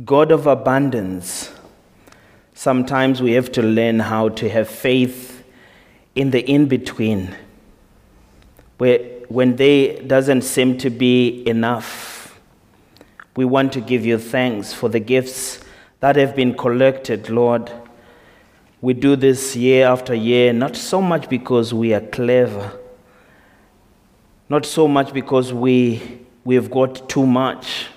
God 0.06 0.32
of 0.32 0.46
abundance, 0.46 1.52
sometimes 2.54 3.22
we 3.22 3.34
have 3.34 3.52
to 3.54 3.62
learn 3.62 4.00
how 4.00 4.30
to 4.30 4.50
have 4.50 4.70
faith 4.70 5.44
in 6.16 6.32
the 6.32 6.42
in 6.50 6.68
between, 6.68 7.36
where 8.78 9.00
when 9.30 9.56
there 9.56 10.02
doesn't 10.04 10.44
seem 10.44 10.78
to 10.78 10.90
be 10.90 11.48
enough 11.48 12.18
we 13.38 13.46
want 13.46 13.72
to 13.74 13.82
give 13.82 14.04
you 14.04 14.18
thanks 14.18 14.74
for 14.74 14.90
the 14.90 15.00
gifts 15.00 15.64
that 16.00 16.16
have 16.16 16.36
been 16.36 16.58
collected, 16.58 17.30
Lord. 17.30 17.72
We 18.80 18.94
do 18.94 19.16
this 19.16 19.56
year 19.56 19.88
after 19.88 20.14
year, 20.14 20.54
not 20.54 20.76
so 20.76 21.02
much 21.02 21.30
because 21.30 21.74
we 21.74 21.94
are 21.94 22.02
clever, 22.02 22.80
not 24.50 24.66
so 24.66 24.88
much 24.88 25.14
because 25.14 25.52
we, 25.52 26.20
we 26.46 26.56
have 26.56 26.70
got 26.70 27.10
too 27.10 27.26
much. 27.26 27.88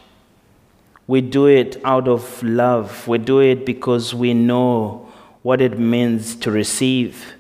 We 1.06 1.20
do 1.20 1.46
it 1.46 1.80
out 1.84 2.08
of 2.08 2.42
love. 2.42 3.06
We 3.06 3.18
do 3.18 3.40
it 3.40 3.66
because 3.66 4.14
we 4.14 4.32
know 4.32 5.08
what 5.42 5.60
it 5.60 5.78
means 5.78 6.34
to 6.36 6.50
receive. 6.50 7.34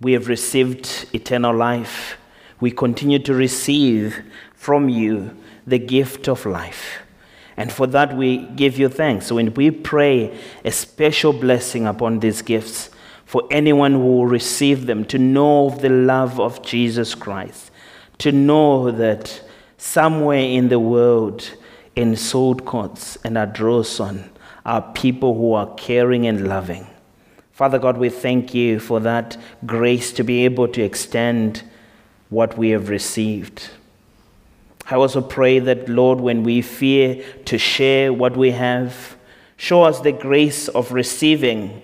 We 0.00 0.12
have 0.12 0.28
received 0.28 1.06
eternal 1.12 1.54
life. 1.54 2.16
We 2.60 2.70
continue 2.70 3.18
to 3.20 3.34
receive 3.34 4.22
from 4.54 4.88
you 4.88 5.36
the 5.66 5.78
gift 5.78 6.28
of 6.28 6.46
life. 6.46 7.00
And 7.56 7.72
for 7.72 7.86
that, 7.88 8.16
we 8.16 8.38
give 8.56 8.78
you 8.78 8.88
thanks. 8.88 9.26
So 9.26 9.34
when 9.34 9.52
we 9.54 9.70
pray 9.70 10.38
a 10.64 10.70
special 10.70 11.32
blessing 11.32 11.86
upon 11.86 12.20
these 12.20 12.42
gifts 12.42 12.90
for 13.24 13.42
anyone 13.50 13.92
who 13.92 14.16
will 14.16 14.26
receive 14.26 14.86
them, 14.86 15.04
to 15.06 15.18
know 15.18 15.66
of 15.66 15.82
the 15.82 15.88
love 15.88 16.40
of 16.40 16.62
Jesus 16.62 17.14
Christ, 17.14 17.70
to 18.18 18.32
know 18.32 18.90
that 18.90 19.42
somewhere 19.76 20.40
in 20.40 20.68
the 20.68 20.78
world, 20.78 21.50
in 21.96 22.12
Saltcoats 22.12 23.16
and 23.24 23.36
Ardrossan, 23.36 24.30
are 24.64 24.92
people 24.92 25.34
who 25.34 25.52
are 25.54 25.74
caring 25.74 26.26
and 26.26 26.48
loving. 26.48 26.86
Father 27.52 27.78
God, 27.78 27.98
we 27.98 28.08
thank 28.08 28.54
you 28.54 28.78
for 28.78 29.00
that 29.00 29.36
grace 29.66 30.12
to 30.12 30.24
be 30.24 30.44
able 30.44 30.68
to 30.68 30.82
extend 30.82 31.62
what 32.30 32.56
we 32.56 32.70
have 32.70 32.88
received. 32.88 33.70
I 34.90 34.96
also 34.96 35.20
pray 35.20 35.60
that, 35.60 35.88
Lord, 35.88 36.20
when 36.20 36.42
we 36.42 36.62
fear 36.62 37.24
to 37.44 37.58
share 37.58 38.12
what 38.12 38.36
we 38.36 38.50
have, 38.50 39.16
show 39.56 39.84
us 39.84 40.00
the 40.00 40.10
grace 40.10 40.66
of 40.66 40.90
receiving 40.90 41.80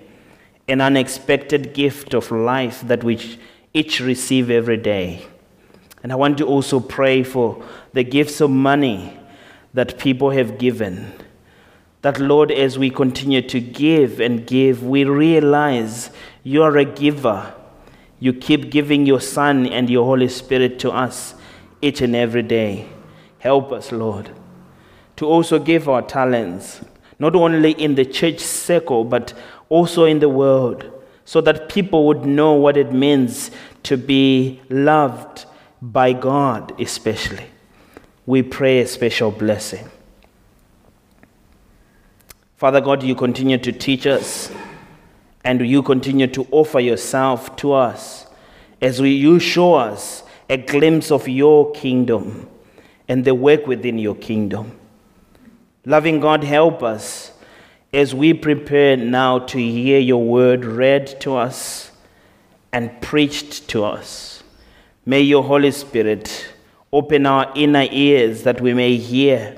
an 0.66 0.81
unexpected 0.81 1.73
gift 1.73 2.14
of 2.14 2.33
life 2.33 2.81
that 2.83 3.05
we 3.05 3.38
each 3.73 4.01
receive 4.01 4.51
every 4.51 4.77
day. 4.77 5.25
And 6.03 6.11
I 6.11 6.16
want 6.16 6.38
to 6.38 6.47
also 6.47 6.81
pray 6.81 7.23
for 7.23 7.64
the 7.92 8.03
gifts 8.03 8.40
of 8.40 8.51
money 8.51 9.16
that 9.73 9.99
people 9.99 10.31
have 10.31 10.59
given. 10.59 11.12
That, 12.03 12.19
Lord, 12.19 12.51
as 12.51 12.77
we 12.77 12.90
continue 12.90 13.42
to 13.42 13.61
give 13.61 14.19
and 14.19 14.45
give, 14.45 14.83
we 14.83 15.05
realize 15.05 16.11
you 16.42 16.64
are 16.64 16.77
a 16.77 16.85
giver. 16.85 17.55
You 18.19 18.33
keep 18.33 18.71
giving 18.71 19.07
your 19.07 19.21
Son 19.21 19.66
and 19.66 19.88
your 19.88 20.05
Holy 20.05 20.29
Spirit 20.29 20.81
to 20.81 20.90
us 20.90 21.35
each 21.81 22.01
and 22.01 22.16
every 22.16 22.42
day. 22.42 22.88
Help 23.38 23.72
us, 23.72 23.92
Lord, 23.92 24.31
to 25.16 25.27
also 25.27 25.59
give 25.59 25.88
our 25.88 26.03
talents, 26.03 26.81
not 27.18 27.35
only 27.35 27.72
in 27.72 27.94
the 27.94 28.05
church 28.05 28.40
circle, 28.40 29.05
but 29.05 29.35
also 29.68 30.05
in 30.05 30.18
the 30.18 30.29
world, 30.29 30.90
so 31.25 31.40
that 31.40 31.68
people 31.68 32.07
would 32.07 32.25
know 32.25 32.53
what 32.53 32.77
it 32.77 32.92
means 32.92 33.51
to 33.83 33.96
be 33.96 34.61
loved 34.68 35.44
by 35.83 36.12
God, 36.12 36.79
especially. 36.81 37.46
We 38.27 38.42
pray 38.42 38.81
a 38.81 38.87
special 38.87 39.31
blessing. 39.31 39.88
Father 42.57 42.81
God, 42.81 43.03
you 43.03 43.14
continue 43.14 43.59
to 43.59 43.70
teach 43.70 44.07
us 44.07 44.51
and 45.44 45.61
you 45.61 45.83
continue 45.83 46.27
to 46.29 46.46
offer 46.51 46.81
yourself 46.81 47.55
to 47.57 47.72
us 47.72 48.27
as 48.81 49.01
we, 49.01 49.11
you 49.11 49.38
show 49.38 49.75
us 49.75 50.22
a 50.49 50.57
glimpse 50.57 51.11
of 51.11 51.29
your 51.29 51.70
kingdom 51.72 52.49
and 53.09 53.25
the 53.25 53.35
work 53.35 53.66
within 53.66 53.99
your 53.99 54.14
kingdom. 54.14 54.79
Loving 55.85 56.21
God, 56.21 56.42
help 56.42 56.83
us 56.83 57.33
as 57.92 58.14
we 58.14 58.35
prepare 58.35 58.97
now 58.97 59.38
to 59.38 59.59
hear 59.59 59.99
your 59.99 60.23
word 60.23 60.64
read 60.64 61.21
to 61.21 61.37
us 61.37 61.92
and 62.73 63.01
preached 63.01 63.69
to 63.69 63.85
us. 63.85 64.42
May 65.05 65.21
your 65.21 65.45
Holy 65.45 65.71
Spirit 65.71 66.49
open 66.92 67.27
our 67.27 67.53
inner 67.55 67.87
ears 67.90 68.42
that 68.42 68.61
we 68.61 68.75
may 68.75 68.97
hear, 68.97 69.57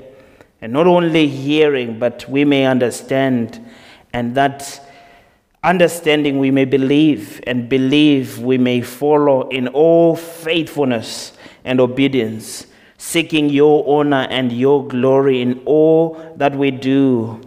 and 0.61 0.71
not 0.73 0.87
only 0.87 1.27
hearing, 1.27 1.97
but 1.97 2.27
we 2.29 2.45
may 2.45 2.65
understand, 2.65 3.65
and 4.13 4.35
that 4.35 4.87
understanding 5.63 6.37
we 6.37 6.51
may 6.51 6.65
believe, 6.65 7.41
and 7.47 7.67
believe 7.67 8.39
we 8.39 8.57
may 8.57 8.81
follow 8.81 9.49
in 9.49 9.67
all 9.69 10.15
faithfulness 10.15 11.33
and 11.65 11.81
obedience 11.81 12.67
seeking 12.99 13.49
your 13.49 13.99
honor 13.99 14.27
and 14.29 14.51
your 14.51 14.85
glory 14.85 15.41
in 15.41 15.59
all 15.65 16.15
that 16.35 16.53
we 16.53 16.69
do, 16.69 17.41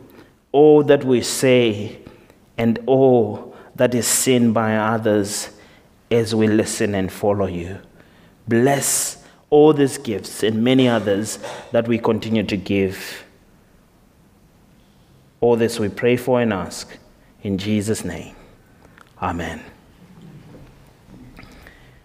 all 0.51 0.83
that 0.83 1.05
we 1.05 1.21
say, 1.21 1.99
and 2.57 2.79
all 2.87 3.55
that 3.77 3.95
is 3.95 4.07
seen 4.07 4.53
by 4.53 4.77
others 4.77 5.51
as 6.11 6.35
we 6.35 6.47
listen 6.47 6.95
and 6.95 7.13
follow 7.13 7.47
you. 7.47 7.79
Bless 8.49 9.23
all 9.51 9.75
these 9.75 9.99
gifts 9.99 10.43
and 10.43 10.65
many 10.65 10.89
others 10.89 11.39
that 11.71 11.87
we 11.87 11.99
continue 11.99 12.43
to 12.45 12.57
give. 12.57 13.25
All 15.43 15.57
this 15.57 15.79
we 15.79 15.91
pray 15.91 16.17
for 16.17 16.41
and 16.41 16.53
ask 16.53 16.97
in 17.43 17.59
Jesus' 17.59 18.05
name. 18.05 18.35
Amen 19.21 19.72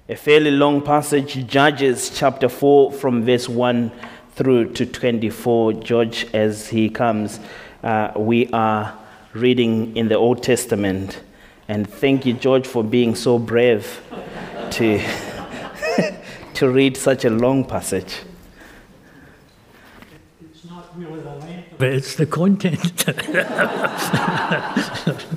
a 0.10 0.16
fairly 0.16 0.52
long 0.52 0.82
passage, 0.82 1.46
Judges 1.48 2.10
chapter 2.18 2.48
4, 2.48 2.94
from 2.94 3.24
verse 3.24 3.50
1 3.50 3.92
through 4.36 4.72
to 4.74 4.86
24. 4.86 5.74
George, 5.74 6.26
as 6.34 6.70
he 6.70 6.90
comes, 6.90 7.42
uh, 7.84 8.14
we 8.16 8.48
are 8.52 8.98
reading 9.34 9.98
in 9.98 10.08
the 10.08 10.16
Old 10.16 10.42
Testament. 10.42 11.22
And 11.68 11.90
thank 11.90 12.26
you, 12.26 12.32
George, 12.32 12.66
for 12.66 12.86
being 12.86 13.16
so 13.16 13.38
brave 13.38 14.02
to, 14.72 15.02
to 16.54 16.70
read 16.70 16.96
such 16.96 17.26
a 17.26 17.30
long 17.30 17.66
passage. 17.66 18.20
It's 20.40 20.64
not 20.70 20.98
really 20.98 21.20
the 21.20 21.36
length, 21.36 21.76
but 21.78 21.90
it's 21.90 22.16
the 22.16 22.26
content. 22.26 23.04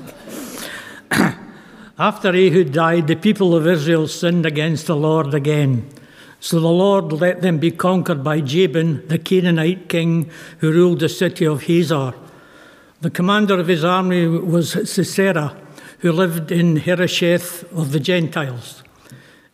After 2.01 2.35
Ehud 2.35 2.71
died, 2.71 3.05
the 3.05 3.15
people 3.15 3.53
of 3.55 3.67
Israel 3.67 4.07
sinned 4.07 4.43
against 4.43 4.87
the 4.87 4.95
Lord 4.95 5.35
again. 5.35 5.87
So 6.39 6.59
the 6.59 6.67
Lord 6.67 7.11
let 7.11 7.43
them 7.43 7.59
be 7.59 7.69
conquered 7.69 8.23
by 8.23 8.41
Jabin, 8.41 9.07
the 9.07 9.19
Canaanite 9.19 9.87
king 9.87 10.31
who 10.57 10.71
ruled 10.71 11.01
the 11.01 11.09
city 11.09 11.45
of 11.45 11.65
Hazor. 11.65 12.15
The 13.01 13.11
commander 13.11 13.59
of 13.59 13.67
his 13.67 13.83
army 13.83 14.25
was 14.25 14.71
Sisera, 14.89 15.55
who 15.99 16.11
lived 16.11 16.51
in 16.51 16.77
Harosheth 16.77 17.71
of 17.71 17.91
the 17.91 17.99
Gentiles. 17.99 18.81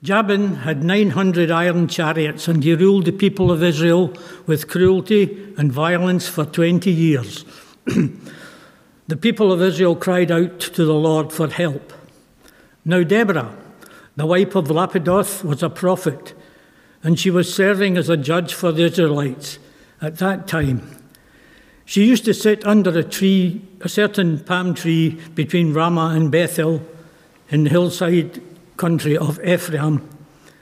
Jabin 0.02 0.56
had 0.56 0.86
900 0.86 1.52
iron 1.52 1.90
chariots, 1.90 2.48
and 2.48 2.64
he 2.64 2.76
ruled 2.76 3.04
the 3.04 3.12
people 3.12 3.52
of 3.52 3.62
Israel 3.62 4.14
with 4.46 4.70
cruelty 4.70 5.54
and 5.58 5.70
violence 5.70 6.30
for 6.30 6.46
20 6.46 6.90
years. 6.90 7.44
the 9.08 9.18
people 9.18 9.52
of 9.52 9.62
Israel 9.62 9.98
cried 9.98 10.32
out 10.32 10.62
to 10.62 10.86
the 10.86 10.94
Lord 10.94 11.34
for 11.34 11.50
help. 11.50 11.92
Now, 12.88 13.04
Deborah, 13.04 13.54
the 14.16 14.26
wife 14.26 14.56
of 14.56 14.70
Lapidoth, 14.70 15.44
was 15.44 15.62
a 15.62 15.70
prophet, 15.70 16.34
and 17.04 17.20
she 17.20 17.30
was 17.30 17.54
serving 17.54 17.98
as 17.98 18.08
a 18.08 18.16
judge 18.16 18.54
for 18.54 18.72
the 18.72 18.86
Israelites 18.86 19.60
at 20.02 20.20
that 20.20 20.48
time. 20.48 20.98
She 21.84 22.06
used 22.06 22.24
to 22.24 22.34
sit 22.34 22.66
under 22.66 22.98
a 22.98 23.04
tree, 23.04 23.62
a 23.82 23.90
certain 23.90 24.40
palm 24.40 24.74
tree 24.74 25.20
between 25.36 25.74
Ramah 25.74 26.14
and 26.16 26.32
Bethel 26.32 26.82
in 27.50 27.66
the 27.66 27.70
hillside 27.72 28.42
country 28.78 29.18
of 29.18 29.38
Ephraim, 29.44 30.08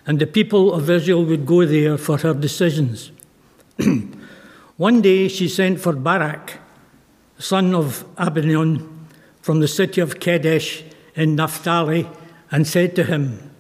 and 0.07 0.17
the 0.17 0.25
people 0.25 0.73
of 0.73 0.89
Israel 0.89 1.25
would 1.25 1.45
go 1.45 1.63
there 1.63 1.95
for 1.95 2.17
her 2.17 2.33
decisions. 2.33 3.11
One 4.77 5.03
day 5.03 5.27
she 5.27 5.47
sent 5.47 5.79
for 5.79 5.93
Barak, 5.93 6.53
son 7.38 7.75
of 7.75 8.03
Abinoam, 8.15 8.89
from 9.43 9.59
the 9.59 9.67
city 9.67 10.01
of 10.01 10.19
Kadesh 10.19 10.83
in 11.15 11.36
Naphtali 11.36 12.08
and 12.51 12.67
said 12.67 12.95
to 12.95 13.04
him, 13.04 13.51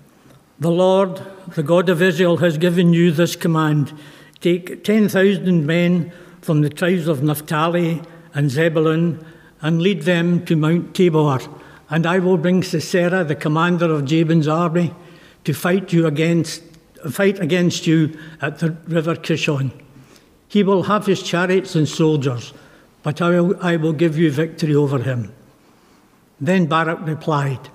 The 0.59 0.71
Lord, 0.71 1.21
the 1.55 1.63
God 1.63 1.89
of 1.89 2.01
Israel, 2.01 2.37
has 2.37 2.57
given 2.57 2.93
you 2.93 3.11
this 3.11 3.35
command 3.35 3.93
Take 4.41 4.83
10,000 4.83 5.65
men 5.65 6.11
from 6.41 6.61
the 6.61 6.69
tribes 6.69 7.07
of 7.07 7.23
Naphtali 7.23 8.03
and 8.33 8.51
Zebulun 8.51 9.25
and 9.61 9.81
lead 9.81 10.03
them 10.03 10.45
to 10.45 10.55
Mount 10.55 10.93
Tabor, 10.93 11.39
and 11.89 12.05
I 12.05 12.19
will 12.19 12.37
bring 12.37 12.61
Sisera, 12.61 13.23
the 13.23 13.33
commander 13.33 13.91
of 13.91 14.05
Jabin's 14.05 14.47
army, 14.47 14.93
to 15.45 15.53
fight 15.53 15.91
you 15.91 16.05
against 16.05 16.61
fight 17.09 17.39
against 17.39 17.85
you 17.85 18.17
at 18.41 18.59
the 18.59 18.71
river 18.87 19.15
Kishon. 19.15 19.71
He 20.47 20.63
will 20.63 20.83
have 20.83 21.05
his 21.05 21.21
chariots 21.21 21.75
and 21.75 21.87
soldiers, 21.87 22.53
but 23.03 23.21
I 23.21 23.39
will, 23.39 23.63
I 23.63 23.75
will 23.75 23.93
give 23.93 24.17
you 24.17 24.31
victory 24.31 24.75
over 24.75 24.99
him. 24.99 25.33
Then 26.39 26.65
Barak 26.65 26.99
replied, 27.05 27.69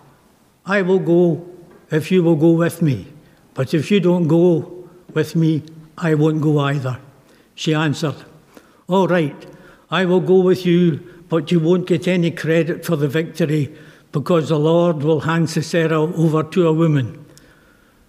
I 0.67 0.83
will 0.83 0.99
go 0.99 1.47
if 1.91 2.13
you 2.13 2.23
will 2.23 2.37
go 2.37 2.53
with 2.53 2.83
me, 2.83 3.07
but 3.55 3.75
if 3.75 3.91
you 3.91 4.01
don't 4.01 4.29
go 4.29 4.89
with 5.13 5.35
me, 5.35 5.63
I 5.99 6.15
won't 6.15 6.41
go 6.41 6.59
either. 6.61 6.99
She 7.55 7.75
answered, 7.75 8.15
All 8.89 9.09
right, 9.09 9.47
I 9.91 10.05
will 10.05 10.21
go 10.21 10.41
with 10.41 10.65
you, 10.65 11.01
but 11.29 11.51
you 11.51 11.59
won't 11.59 11.87
get 11.87 12.07
any 12.07 12.31
credit 12.31 12.85
for 12.85 12.97
the 12.97 13.09
victory 13.09 13.75
because 14.13 14.49
the 14.49 14.59
Lord 14.59 15.03
will 15.03 15.21
hand 15.21 15.51
Sisera 15.51 16.01
over 16.01 16.43
to 16.43 16.69
a 16.69 16.73
woman. 16.73 17.25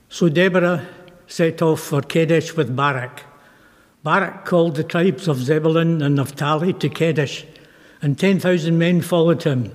So 0.09 0.29
Deborah 0.29 0.87
set 1.27 1.61
off 1.61 1.79
for 1.79 2.01
Kadesh 2.01 2.55
with 2.55 2.75
Barak. 2.75 3.23
Barak 4.03 4.45
called 4.45 4.75
the 4.75 4.83
tribes 4.83 5.27
of 5.27 5.37
Zebulun 5.37 6.01
and 6.01 6.15
Naphtali 6.15 6.73
to 6.73 6.89
Kadesh, 6.89 7.45
and 8.01 8.17
10,000 8.17 8.77
men 8.77 9.01
followed 9.01 9.43
him. 9.43 9.71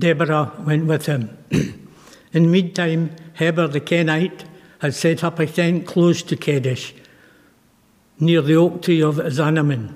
Deborah 0.00 0.52
went 0.66 0.86
with 0.86 1.06
him. 1.06 1.36
In 2.32 2.42
the 2.44 2.48
meantime, 2.48 3.14
Heber 3.34 3.68
the 3.68 3.80
Kenite 3.80 4.44
had 4.80 4.94
set 4.94 5.22
up 5.22 5.38
a 5.38 5.46
tent 5.46 5.86
close 5.86 6.22
to 6.22 6.36
Kadesh, 6.36 6.94
near 8.18 8.40
the 8.42 8.54
oak 8.54 8.82
tree 8.82 9.02
of 9.02 9.16
Zaanannim. 9.16 9.92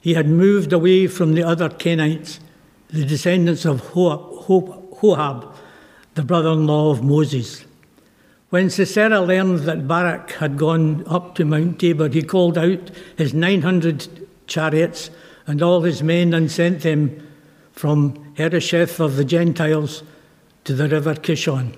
He 0.00 0.14
had 0.14 0.28
moved 0.28 0.72
away 0.72 1.06
from 1.06 1.34
the 1.34 1.42
other 1.42 1.68
Kenites, 1.68 2.38
the 2.88 3.04
descendants 3.04 3.64
of 3.64 3.94
Hobab, 3.94 5.52
the 6.14 6.22
brother 6.22 6.50
in 6.50 6.66
law 6.66 6.90
of 6.90 7.02
Moses. 7.02 7.64
When 8.50 8.70
Sisera 8.70 9.20
learned 9.20 9.60
that 9.60 9.86
Barak 9.86 10.32
had 10.32 10.56
gone 10.56 11.04
up 11.06 11.34
to 11.34 11.44
Mount 11.44 11.78
Tabor, 11.78 12.08
he 12.08 12.22
called 12.22 12.56
out 12.56 12.90
his 13.16 13.34
900 13.34 14.26
chariots 14.46 15.10
and 15.46 15.60
all 15.60 15.82
his 15.82 16.02
men 16.02 16.32
and 16.32 16.50
sent 16.50 16.80
them 16.80 17.26
from 17.72 18.27
Harosheth 18.38 19.00
of 19.00 19.16
the 19.16 19.24
Gentiles 19.24 20.04
to 20.62 20.72
the 20.72 20.88
river 20.88 21.14
Kishon. 21.14 21.74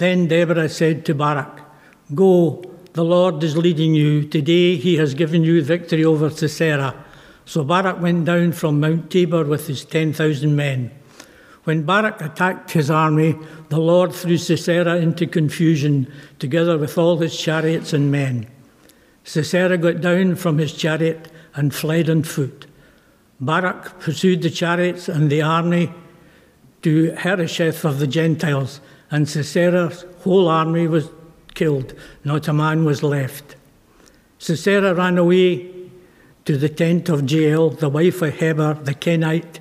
Then 0.00 0.26
Deborah 0.26 0.68
said 0.68 1.04
to 1.06 1.14
Barak, 1.14 1.60
Go, 2.12 2.64
the 2.92 3.04
Lord 3.04 3.40
is 3.44 3.56
leading 3.56 3.94
you. 3.94 4.26
Today 4.26 4.74
he 4.74 4.96
has 4.96 5.14
given 5.14 5.44
you 5.44 5.62
victory 5.62 6.04
over 6.04 6.28
Sisera. 6.28 7.04
So 7.44 7.62
Barak 7.62 8.00
went 8.00 8.24
down 8.24 8.50
from 8.50 8.80
Mount 8.80 9.12
Tabor 9.12 9.44
with 9.44 9.68
his 9.68 9.84
10,000 9.84 10.56
men. 10.56 10.90
When 11.62 11.84
Barak 11.84 12.20
attacked 12.20 12.72
his 12.72 12.90
army, 12.90 13.38
the 13.68 13.78
Lord 13.78 14.12
threw 14.12 14.38
Sisera 14.38 14.96
into 14.96 15.28
confusion, 15.28 16.12
together 16.40 16.78
with 16.78 16.98
all 16.98 17.18
his 17.18 17.38
chariots 17.38 17.92
and 17.92 18.10
men. 18.10 18.48
Sisera 19.22 19.78
got 19.78 20.00
down 20.00 20.34
from 20.34 20.58
his 20.58 20.72
chariot 20.72 21.30
and 21.54 21.72
fled 21.72 22.10
on 22.10 22.24
foot. 22.24 22.66
Barak 23.40 23.98
pursued 24.00 24.42
the 24.42 24.50
chariots 24.50 25.08
and 25.08 25.30
the 25.30 25.42
army 25.42 25.92
to 26.82 27.12
Harosheth 27.12 27.84
of 27.84 27.98
the 27.98 28.06
Gentiles, 28.06 28.80
and 29.10 29.28
Sisera's 29.28 30.04
whole 30.20 30.48
army 30.48 30.86
was 30.86 31.08
killed, 31.54 31.94
not 32.24 32.48
a 32.48 32.52
man 32.52 32.84
was 32.84 33.02
left. 33.02 33.56
Sisera 34.38 34.94
ran 34.94 35.18
away 35.18 35.70
to 36.44 36.56
the 36.56 36.68
tent 36.68 37.08
of 37.08 37.30
Jael, 37.30 37.70
the 37.70 37.88
wife 37.88 38.22
of 38.22 38.34
Heber 38.34 38.74
the 38.74 38.94
Kenite, 38.94 39.60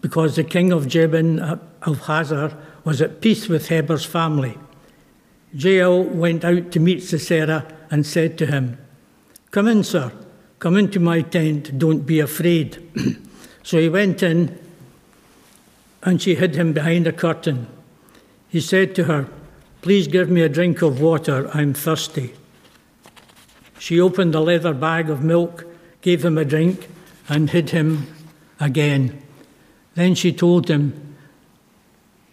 because 0.00 0.36
the 0.36 0.44
king 0.44 0.72
of 0.72 0.88
Jabin 0.88 1.40
uh, 1.40 1.58
of 1.82 2.06
Hazor 2.06 2.56
was 2.84 3.00
at 3.00 3.20
peace 3.20 3.48
with 3.48 3.68
Heber's 3.68 4.04
family. 4.04 4.58
Jael 5.52 6.02
went 6.02 6.44
out 6.44 6.72
to 6.72 6.80
meet 6.80 7.02
Sisera 7.02 7.66
and 7.90 8.04
said 8.04 8.36
to 8.38 8.46
him, 8.46 8.78
Come 9.50 9.68
in, 9.68 9.84
sir. 9.84 10.12
Come 10.64 10.78
into 10.78 10.98
my 10.98 11.20
tent, 11.20 11.78
don't 11.78 12.06
be 12.06 12.20
afraid. 12.20 12.82
so 13.62 13.78
he 13.78 13.90
went 13.90 14.22
in, 14.22 14.58
and 16.02 16.22
she 16.22 16.36
hid 16.36 16.54
him 16.54 16.72
behind 16.72 17.06
a 17.06 17.12
curtain. 17.12 17.66
He 18.48 18.62
said 18.62 18.94
to 18.94 19.04
her, 19.04 19.28
Please 19.82 20.08
give 20.08 20.30
me 20.30 20.40
a 20.40 20.48
drink 20.48 20.80
of 20.80 21.02
water, 21.02 21.50
I'm 21.52 21.74
thirsty. 21.74 22.32
She 23.78 24.00
opened 24.00 24.32
the 24.32 24.40
leather 24.40 24.72
bag 24.72 25.10
of 25.10 25.22
milk, 25.22 25.66
gave 26.00 26.24
him 26.24 26.38
a 26.38 26.46
drink, 26.46 26.88
and 27.28 27.50
hid 27.50 27.68
him 27.68 28.06
again. 28.58 29.20
Then 29.96 30.14
she 30.14 30.32
told 30.32 30.70
him, 30.70 31.14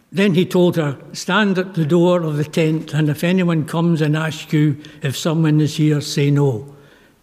then 0.10 0.36
he 0.36 0.46
told 0.46 0.78
her, 0.78 0.98
Stand 1.12 1.58
at 1.58 1.74
the 1.74 1.86
door 1.86 2.22
of 2.22 2.38
the 2.38 2.46
tent, 2.46 2.94
and 2.94 3.10
if 3.10 3.26
anyone 3.26 3.66
comes 3.66 4.00
and 4.00 4.16
asks 4.16 4.54
you 4.54 4.82
if 5.02 5.18
someone 5.18 5.60
is 5.60 5.76
here, 5.76 6.00
say 6.00 6.32
no. 6.32 6.74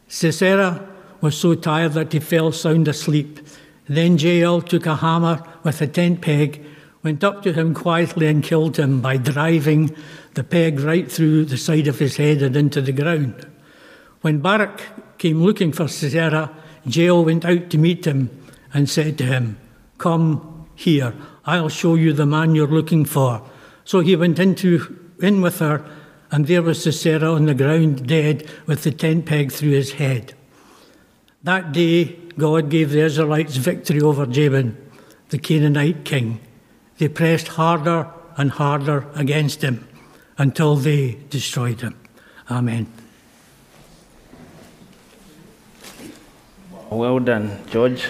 Sisera 0.07 0.87
was 1.21 1.37
so 1.37 1.55
tired 1.55 1.93
that 1.93 2.13
he 2.13 2.21
fell 2.21 2.53
sound 2.53 2.89
asleep. 2.89 3.41
Then 3.89 4.19
Jael 4.19 4.61
took 4.61 4.87
a 4.87 4.97
hammer 4.97 5.43
with 5.63 5.81
a 5.81 5.87
tent 5.87 6.21
peg, 6.21 6.65
went 7.03 7.25
up 7.25 7.43
to 7.43 7.53
him 7.53 7.75
quietly, 7.75 8.27
and 8.27 8.43
killed 8.43 8.79
him 8.79 9.01
by 9.01 9.17
driving 9.17 9.97
the 10.35 10.45
peg 10.45 10.81
right 10.81 11.11
through 11.11 11.47
the 11.47 11.57
side 11.57 11.89
of 11.89 11.99
his 11.99 12.17
head 12.17 12.43
and 12.43 12.57
into 12.57 12.81
the 12.81 12.93
ground. 12.93 13.47
When 14.21 14.41
Barak 14.41 14.83
came 15.19 15.43
looking 15.43 15.73
for 15.73 15.89
Sisera, 15.89 16.55
Jael 16.85 17.25
went 17.25 17.45
out 17.45 17.71
to 17.71 17.79
meet 17.79 18.05
him 18.05 18.31
and 18.73 18.89
said 18.89 19.19
to 19.19 19.25
him, 19.25 19.59
Come 19.99 20.69
here, 20.75 21.15
I'll 21.45 21.69
show 21.69 21.95
you 21.95 22.13
the 22.13 22.27
man 22.27 22.55
you're 22.55 22.69
looking 22.69 23.05
for. 23.05 23.43
So 23.85 24.01
he 24.01 24.17
went 24.17 24.39
into, 24.39 24.99
in 25.21 25.41
with 25.41 25.59
her, 25.59 25.85
and 26.31 26.47
there 26.47 26.63
was 26.63 26.83
Sisera 26.83 27.33
on 27.33 27.47
the 27.47 27.55
ground, 27.55 28.07
dead, 28.07 28.49
with 28.67 28.83
the 28.83 28.93
tent 28.93 29.27
peg 29.27 29.51
through 29.51 29.71
his 29.71 29.93
head. 29.93 30.35
That 31.45 31.71
day, 31.71 32.17
God 32.37 32.69
gave 32.69 32.91
the 32.91 33.01
Israelites 33.01 33.57
victory 33.57 34.01
over 34.01 34.27
Jabin, 34.27 34.77
the 35.29 35.39
Canaanite 35.39 36.05
king. 36.05 36.41
They 36.99 37.09
pressed 37.09 37.49
harder 37.49 38.09
and 38.37 38.51
harder 38.51 39.07
against 39.15 39.63
him 39.63 39.87
until 40.37 40.75
they 40.75 41.19
destroyed 41.31 41.81
him. 41.81 41.97
Amen. 42.51 42.87
Well 46.91 47.21
done, 47.21 47.63
George. 47.71 48.09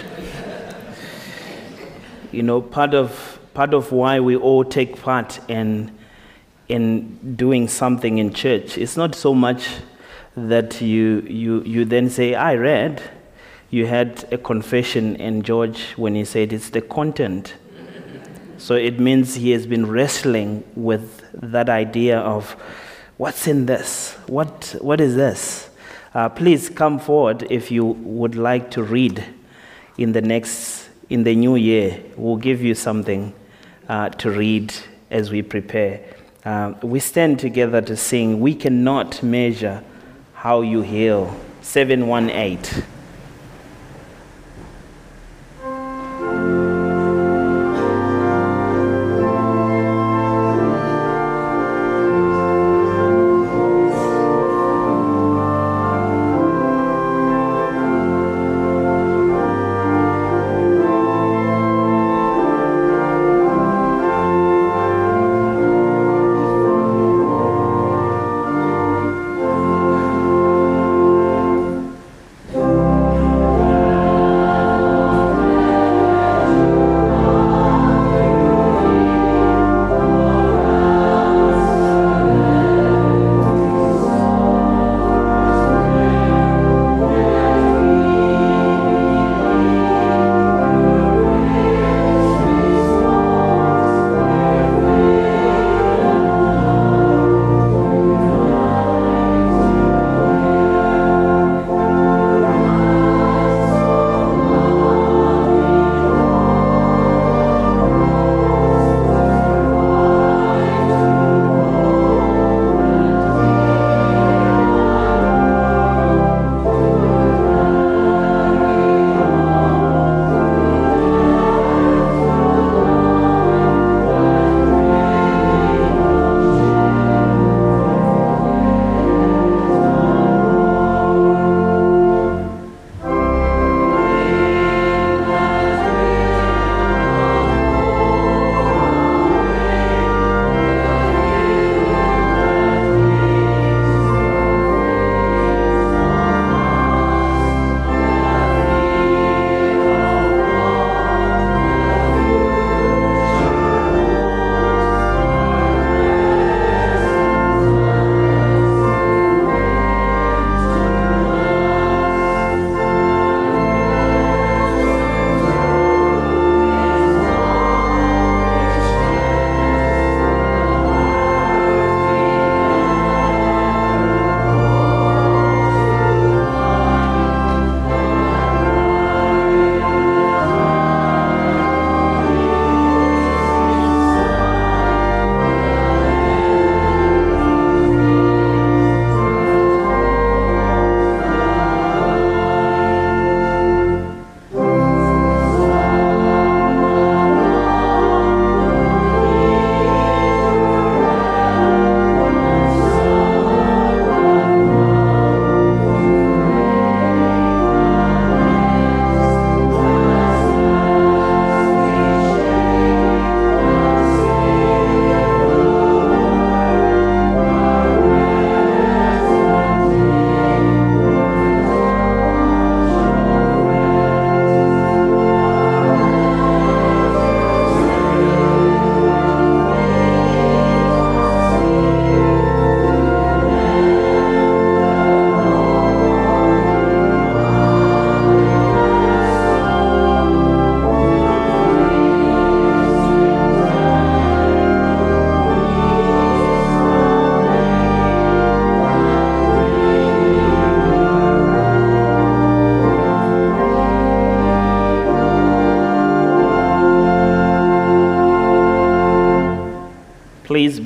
You 2.31 2.43
know, 2.43 2.61
part 2.61 2.95
of, 2.95 3.39
part 3.53 3.75
of 3.75 3.91
why 3.91 4.19
we 4.19 4.35
all 4.37 4.63
take 4.63 5.01
part 5.01 5.39
in, 5.47 5.95
in 6.67 7.35
doing 7.35 7.67
something 7.67 8.17
in 8.17 8.33
church, 8.33 8.77
it's 8.77 8.97
not 8.97 9.13
so 9.13 9.35
much 9.35 9.67
that 10.35 10.81
you, 10.81 11.21
you, 11.27 11.61
you 11.63 11.85
then 11.85 12.09
say, 12.09 12.33
I 12.33 12.55
read. 12.55 13.03
You 13.71 13.85
had 13.85 14.27
a 14.31 14.37
confession 14.37 15.15
in 15.17 15.43
George 15.43 15.93
when 15.95 16.15
he 16.15 16.25
said 16.25 16.51
it's 16.53 16.69
the 16.69 16.81
content. 16.81 17.53
So 18.57 18.75
it 18.75 18.99
means 18.99 19.35
he 19.35 19.51
has 19.51 19.67
been 19.67 19.85
wrestling 19.85 20.63
with 20.75 21.23
that 21.33 21.69
idea 21.69 22.19
of 22.19 22.51
what's 23.17 23.47
in 23.47 23.67
this? 23.67 24.15
What, 24.27 24.75
what 24.81 24.99
is 24.99 25.15
this? 25.15 25.69
Uh, 26.13 26.29
please 26.29 26.69
come 26.69 26.99
forward 26.99 27.45
if 27.49 27.69
you 27.69 27.85
would 27.85 28.35
like 28.35 28.71
to 28.71 28.83
read 28.83 29.23
in 29.97 30.13
the 30.13 30.21
next, 30.21 30.89
in 31.09 31.23
the 31.23 31.35
new 31.35 31.55
year. 31.55 32.01
We'll 32.17 32.37
give 32.37 32.61
you 32.61 32.73
something 32.73 33.33
uh, 33.87 34.09
to 34.09 34.31
read 34.31 34.73
as 35.11 35.29
we 35.29 35.41
prepare. 35.41 36.01
Uh, 36.43 36.73
we 36.81 36.99
stand 36.99 37.37
together 37.39 37.81
to 37.81 37.95
sing, 37.95 38.39
We 38.39 38.55
Cannot 38.55 39.21
Measure 39.21 39.83
How 40.33 40.61
You 40.61 40.81
Heal. 40.81 41.35
718. 41.61 42.83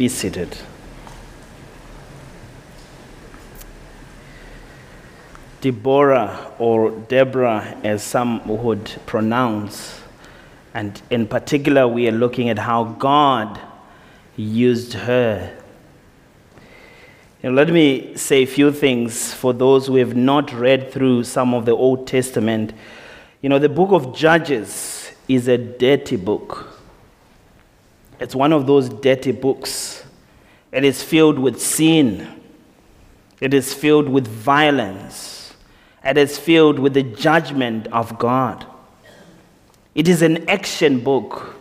Be 0.03 0.09
seated. 0.09 0.57
Deborah, 5.61 6.51
or 6.59 6.91
Deborah, 7.07 7.77
as 7.85 8.03
some 8.03 8.45
would 8.45 8.91
pronounce, 9.05 10.01
and 10.73 11.01
in 11.09 11.25
particular, 11.25 11.87
we 11.87 12.09
are 12.09 12.11
looking 12.11 12.49
at 12.49 12.59
how 12.59 12.83
God 12.83 13.57
used 14.35 14.91
her. 14.93 15.57
let 17.41 17.69
me 17.69 18.17
say 18.17 18.43
a 18.43 18.45
few 18.45 18.73
things 18.73 19.33
for 19.33 19.53
those 19.53 19.87
who 19.87 19.95
have 19.95 20.17
not 20.17 20.51
read 20.51 20.91
through 20.91 21.23
some 21.23 21.53
of 21.53 21.63
the 21.63 21.71
Old 21.71 22.07
Testament. 22.07 22.73
You 23.41 23.47
know, 23.47 23.59
the 23.59 23.69
book 23.69 23.91
of 23.93 24.13
Judges 24.13 25.11
is 25.29 25.47
a 25.47 25.57
dirty 25.57 26.17
book. 26.17 26.72
It's 28.23 28.33
one 28.33 28.53
of 28.53 28.67
those 28.67 28.87
dirty 28.87 29.33
books. 29.33 30.01
It 30.71 30.85
is 30.85 31.03
filled 31.03 31.37
with 31.37 31.61
sin. 31.61 32.41
It 33.41 33.53
is 33.53 33.73
filled 33.73 34.07
with 34.07 34.25
violence. 34.27 35.53
It 36.05 36.17
is 36.17 36.37
filled 36.39 36.79
with 36.79 36.93
the 36.93 37.03
judgment 37.03 37.87
of 37.87 38.17
God. 38.17 38.65
It 39.93 40.07
is 40.07 40.21
an 40.21 40.49
action 40.49 41.01
book. 41.01 41.53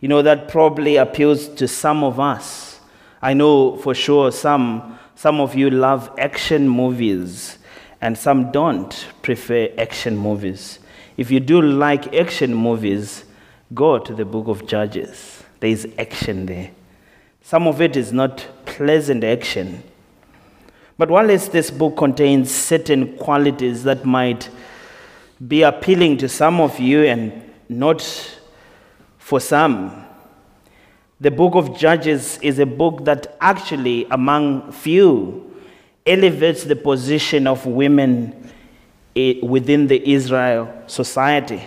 You 0.00 0.08
know, 0.08 0.20
that 0.20 0.48
probably 0.48 0.96
appeals 0.96 1.48
to 1.54 1.66
some 1.66 2.04
of 2.04 2.20
us. 2.20 2.80
I 3.22 3.32
know 3.32 3.78
for 3.78 3.94
sure 3.94 4.30
some, 4.30 4.98
some 5.14 5.40
of 5.40 5.54
you 5.54 5.70
love 5.70 6.10
action 6.18 6.68
movies, 6.68 7.56
and 8.02 8.18
some 8.18 8.52
don't 8.52 9.06
prefer 9.22 9.70
action 9.78 10.18
movies. 10.18 10.80
If 11.16 11.30
you 11.30 11.40
do 11.40 11.62
like 11.62 12.14
action 12.14 12.52
movies, 12.52 13.24
go 13.72 13.98
to 13.98 14.14
the 14.14 14.26
book 14.26 14.48
of 14.48 14.66
Judges. 14.66 15.37
There 15.60 15.70
is 15.70 15.88
action 15.98 16.46
there. 16.46 16.70
Some 17.42 17.66
of 17.66 17.80
it 17.80 17.96
is 17.96 18.12
not 18.12 18.46
pleasant 18.66 19.24
action. 19.24 19.82
But 20.96 21.10
while 21.10 21.26
this 21.26 21.70
book 21.70 21.96
contains 21.96 22.50
certain 22.50 23.16
qualities 23.16 23.84
that 23.84 24.04
might 24.04 24.50
be 25.46 25.62
appealing 25.62 26.18
to 26.18 26.28
some 26.28 26.60
of 26.60 26.78
you 26.80 27.04
and 27.04 27.32
not 27.68 28.02
for 29.18 29.40
some, 29.40 30.04
the 31.20 31.30
book 31.30 31.54
of 31.54 31.76
Judges 31.76 32.38
is 32.42 32.58
a 32.58 32.66
book 32.66 33.04
that 33.04 33.36
actually, 33.40 34.06
among 34.10 34.70
few, 34.72 35.52
elevates 36.06 36.64
the 36.64 36.76
position 36.76 37.46
of 37.46 37.66
women 37.66 38.50
eh, 39.16 39.34
within 39.42 39.86
the 39.88 40.12
Israel 40.12 40.72
society. 40.86 41.62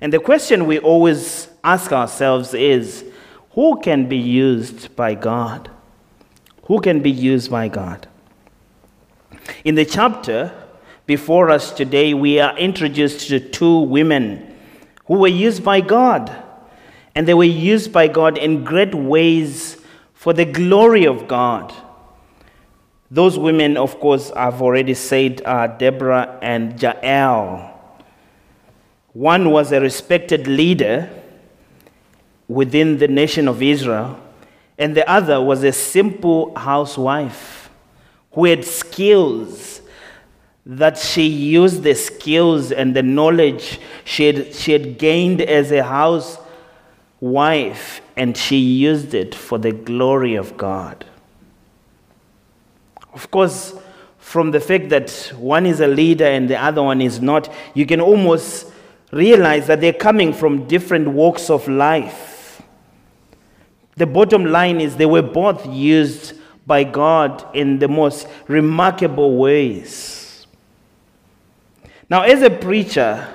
And 0.00 0.12
the 0.12 0.20
question 0.20 0.66
we 0.66 0.78
always 0.78 1.47
ask 1.64 1.92
ourselves 1.92 2.54
is 2.54 3.04
who 3.52 3.80
can 3.80 4.08
be 4.08 4.16
used 4.16 4.94
by 4.94 5.14
God? 5.14 5.70
Who 6.64 6.80
can 6.80 7.00
be 7.02 7.10
used 7.10 7.50
by 7.50 7.68
God? 7.68 8.06
In 9.64 9.74
the 9.74 9.84
chapter 9.84 10.52
before 11.06 11.50
us 11.50 11.72
today, 11.72 12.14
we 12.14 12.38
are 12.38 12.56
introduced 12.58 13.28
to 13.28 13.40
two 13.40 13.80
women 13.80 14.54
who 15.06 15.18
were 15.18 15.28
used 15.28 15.64
by 15.64 15.80
God. 15.80 16.30
And 17.14 17.26
they 17.26 17.34
were 17.34 17.44
used 17.44 17.92
by 17.92 18.08
God 18.08 18.38
in 18.38 18.62
great 18.62 18.94
ways 18.94 19.80
for 20.12 20.32
the 20.32 20.44
glory 20.44 21.06
of 21.06 21.26
God. 21.26 21.72
Those 23.10 23.38
women, 23.38 23.76
of 23.76 23.98
course, 24.00 24.30
I've 24.32 24.60
already 24.60 24.94
said, 24.94 25.40
are 25.46 25.66
Deborah 25.66 26.38
and 26.42 26.80
Jael. 26.80 27.74
One 29.14 29.50
was 29.50 29.72
a 29.72 29.80
respected 29.80 30.46
leader 30.46 31.10
within 32.48 32.98
the 32.98 33.06
nation 33.08 33.46
of 33.46 33.62
Israel, 33.62 34.18
and 34.78 34.96
the 34.96 35.08
other 35.08 35.40
was 35.40 35.62
a 35.62 35.72
simple 35.72 36.54
housewife 36.56 37.70
who 38.32 38.46
had 38.46 38.64
skills 38.64 39.80
that 40.64 40.98
she 40.98 41.26
used 41.26 41.82
the 41.82 41.94
skills 41.94 42.70
and 42.72 42.94
the 42.94 43.02
knowledge 43.02 43.80
she 44.04 44.26
had, 44.26 44.54
she 44.54 44.72
had 44.72 44.98
gained 44.98 45.40
as 45.40 45.72
a 45.72 45.82
housewife 45.82 46.42
and 48.16 48.36
she 48.36 48.58
used 48.58 49.14
it 49.14 49.34
for 49.34 49.58
the 49.58 49.72
glory 49.72 50.34
of 50.34 50.56
God. 50.58 51.06
Of 53.14 53.30
course, 53.30 53.74
from 54.18 54.50
the 54.50 54.60
fact 54.60 54.90
that 54.90 55.10
one 55.38 55.64
is 55.64 55.80
a 55.80 55.86
leader 55.86 56.26
and 56.26 56.50
the 56.50 56.62
other 56.62 56.82
one 56.82 57.00
is 57.00 57.20
not, 57.22 57.50
you 57.72 57.86
can 57.86 58.02
almost 58.02 58.70
realize 59.10 59.66
that 59.68 59.80
they're 59.80 59.92
coming 59.92 60.34
from 60.34 60.68
different 60.68 61.08
walks 61.08 61.48
of 61.48 61.66
life. 61.66 62.27
The 63.98 64.06
bottom 64.06 64.44
line 64.44 64.80
is 64.80 64.96
they 64.96 65.06
were 65.06 65.22
both 65.22 65.66
used 65.66 66.34
by 66.68 66.84
God 66.84 67.44
in 67.52 67.80
the 67.80 67.88
most 67.88 68.28
remarkable 68.46 69.36
ways. 69.36 70.46
Now, 72.08 72.22
as 72.22 72.42
a 72.42 72.50
preacher, 72.50 73.26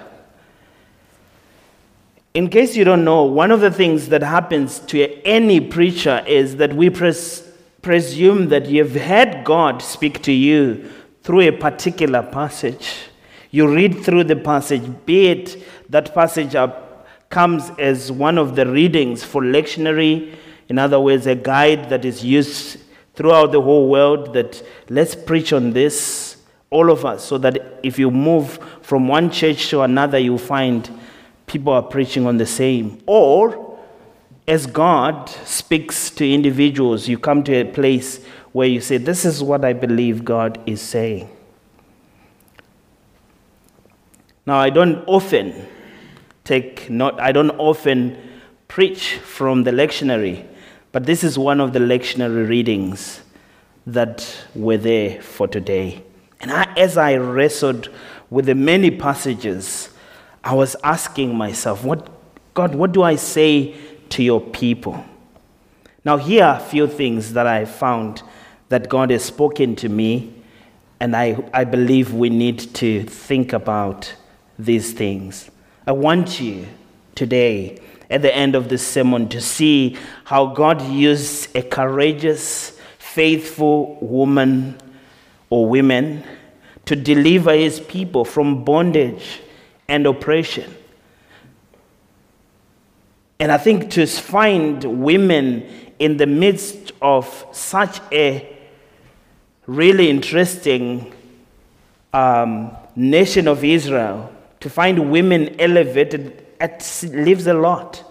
in 2.33 2.47
case 2.49 2.77
you 2.77 2.85
don't 2.85 3.03
know, 3.03 3.23
one 3.23 3.51
of 3.51 3.59
the 3.59 3.71
things 3.71 4.07
that 4.07 4.23
happens 4.23 4.79
to 4.79 5.21
any 5.23 5.59
preacher 5.59 6.23
is 6.25 6.55
that 6.55 6.73
we 6.73 6.89
pres- 6.89 7.43
presume 7.81 8.47
that 8.47 8.67
you've 8.67 8.95
had 8.95 9.43
God 9.43 9.81
speak 9.81 10.21
to 10.21 10.31
you 10.31 10.89
through 11.23 11.41
a 11.41 11.51
particular 11.51 12.23
passage. 12.23 13.09
You 13.51 13.67
read 13.67 14.05
through 14.05 14.23
the 14.23 14.37
passage, 14.37 14.89
be 15.05 15.27
it 15.27 15.61
that 15.89 16.15
passage 16.15 16.55
up 16.55 17.05
comes 17.29 17.69
as 17.77 18.13
one 18.13 18.37
of 18.37 18.55
the 18.55 18.65
readings 18.65 19.23
for 19.23 19.41
lectionary, 19.41 20.33
in 20.73 20.79
other 20.79 20.99
words, 20.99 21.27
a 21.27 21.35
guide 21.35 21.91
that 21.91 22.03
is 22.03 22.25
used 22.25 22.79
throughout 23.13 23.51
the 23.51 23.61
whole 23.61 23.87
world 23.89 24.33
that 24.33 24.65
let's 24.89 25.13
preach 25.13 25.53
on 25.53 25.71
this, 25.71 26.37
all 26.71 26.89
of 26.89 27.05
us, 27.05 27.23
so 27.23 27.37
that 27.37 27.79
if 27.83 27.99
you 27.99 28.09
move 28.09 28.57
from 28.81 29.07
one 29.07 29.29
church 29.29 29.69
to 29.69 29.81
another, 29.81 30.17
you 30.17 30.35
find 30.39 30.89
people 31.45 31.71
are 31.71 31.83
preaching 31.83 32.25
on 32.25 32.37
the 32.37 32.47
same. 32.47 33.03
Or 33.05 33.77
as 34.47 34.65
God 34.65 35.29
speaks 35.45 36.09
to 36.09 36.27
individuals, 36.27 37.07
you 37.07 37.19
come 37.19 37.43
to 37.43 37.53
a 37.53 37.65
place 37.65 38.25
where 38.51 38.67
you 38.67 38.81
say, 38.81 38.97
This 38.97 39.25
is 39.25 39.43
what 39.43 39.63
I 39.63 39.73
believe 39.73 40.25
God 40.25 40.59
is 40.65 40.81
saying. 40.81 41.29
Now, 44.47 44.57
I 44.57 44.71
don't 44.71 45.03
often 45.05 45.67
take 46.43 46.89
not 46.89 47.21
I 47.21 47.31
don't 47.31 47.51
often 47.59 48.17
preach 48.67 49.17
from 49.17 49.65
the 49.65 49.71
lectionary, 49.71 50.47
but 50.93 51.05
this 51.05 51.23
is 51.25 51.37
one 51.37 51.59
of 51.59 51.73
the 51.73 51.79
lectionary 51.79 52.47
readings 52.47 53.21
that 53.85 54.45
were 54.55 54.77
there 54.77 55.21
for 55.21 55.47
today. 55.47 56.01
And 56.39 56.51
I, 56.51 56.73
as 56.77 56.97
I 56.97 57.15
wrestled 57.15 57.89
with 58.29 58.45
the 58.45 58.55
many 58.55 58.91
passages, 58.91 59.89
I 60.43 60.53
was 60.53 60.77
asking 60.83 61.35
myself, 61.35 61.83
what 61.83 62.09
God, 62.53 62.75
what 62.75 62.91
do 62.91 63.01
I 63.01 63.15
say 63.15 63.75
to 64.09 64.23
your 64.23 64.39
people. 64.39 65.03
Now, 66.05 66.17
here 66.17 66.43
are 66.43 66.57
a 66.57 66.63
few 66.63 66.87
things 66.87 67.33
that 67.33 67.47
I 67.47 67.65
found 67.65 68.21
that 68.69 68.87
God 68.87 69.09
has 69.09 69.23
spoken 69.23 69.75
to 69.77 69.89
me, 69.89 70.33
and 70.99 71.15
I, 71.15 71.43
I 71.53 71.63
believe 71.63 72.13
we 72.13 72.29
need 72.29 72.59
to 72.75 73.03
think 73.03 73.53
about 73.53 74.13
these 74.59 74.93
things. 74.93 75.49
I 75.87 75.93
want 75.93 76.39
you 76.39 76.67
today, 77.15 77.79
at 78.13 78.21
the 78.21 78.33
end 78.33 78.55
of 78.55 78.69
this 78.69 78.85
sermon, 78.85 79.27
to 79.29 79.41
see 79.41 79.97
how 80.23 80.45
God 80.45 80.81
used 80.83 81.53
a 81.55 81.63
courageous, 81.63 82.79
faithful 82.99 83.97
woman 83.99 84.77
or 85.49 85.67
women 85.67 86.23
to 86.85 86.95
deliver 86.95 87.53
his 87.53 87.79
people 87.79 88.23
from 88.23 88.63
bondage 88.63 89.41
and 89.87 90.05
oppression. 90.05 90.73
And 93.39 93.51
I 93.51 93.57
think 93.57 93.89
to 93.91 94.05
find 94.05 94.83
women 95.03 95.67
in 95.99 96.17
the 96.17 96.27
midst 96.27 96.91
of 97.01 97.45
such 97.51 97.99
a 98.11 98.57
really 99.65 100.09
interesting 100.09 101.13
um, 102.13 102.75
nation 102.95 103.47
of 103.47 103.63
Israel, 103.63 104.31
to 104.59 104.69
find 104.69 105.11
women 105.11 105.59
elevated, 105.59 106.45
it 106.61 107.03
leaves 107.11 107.47
a 107.47 107.53
lot 107.53 108.02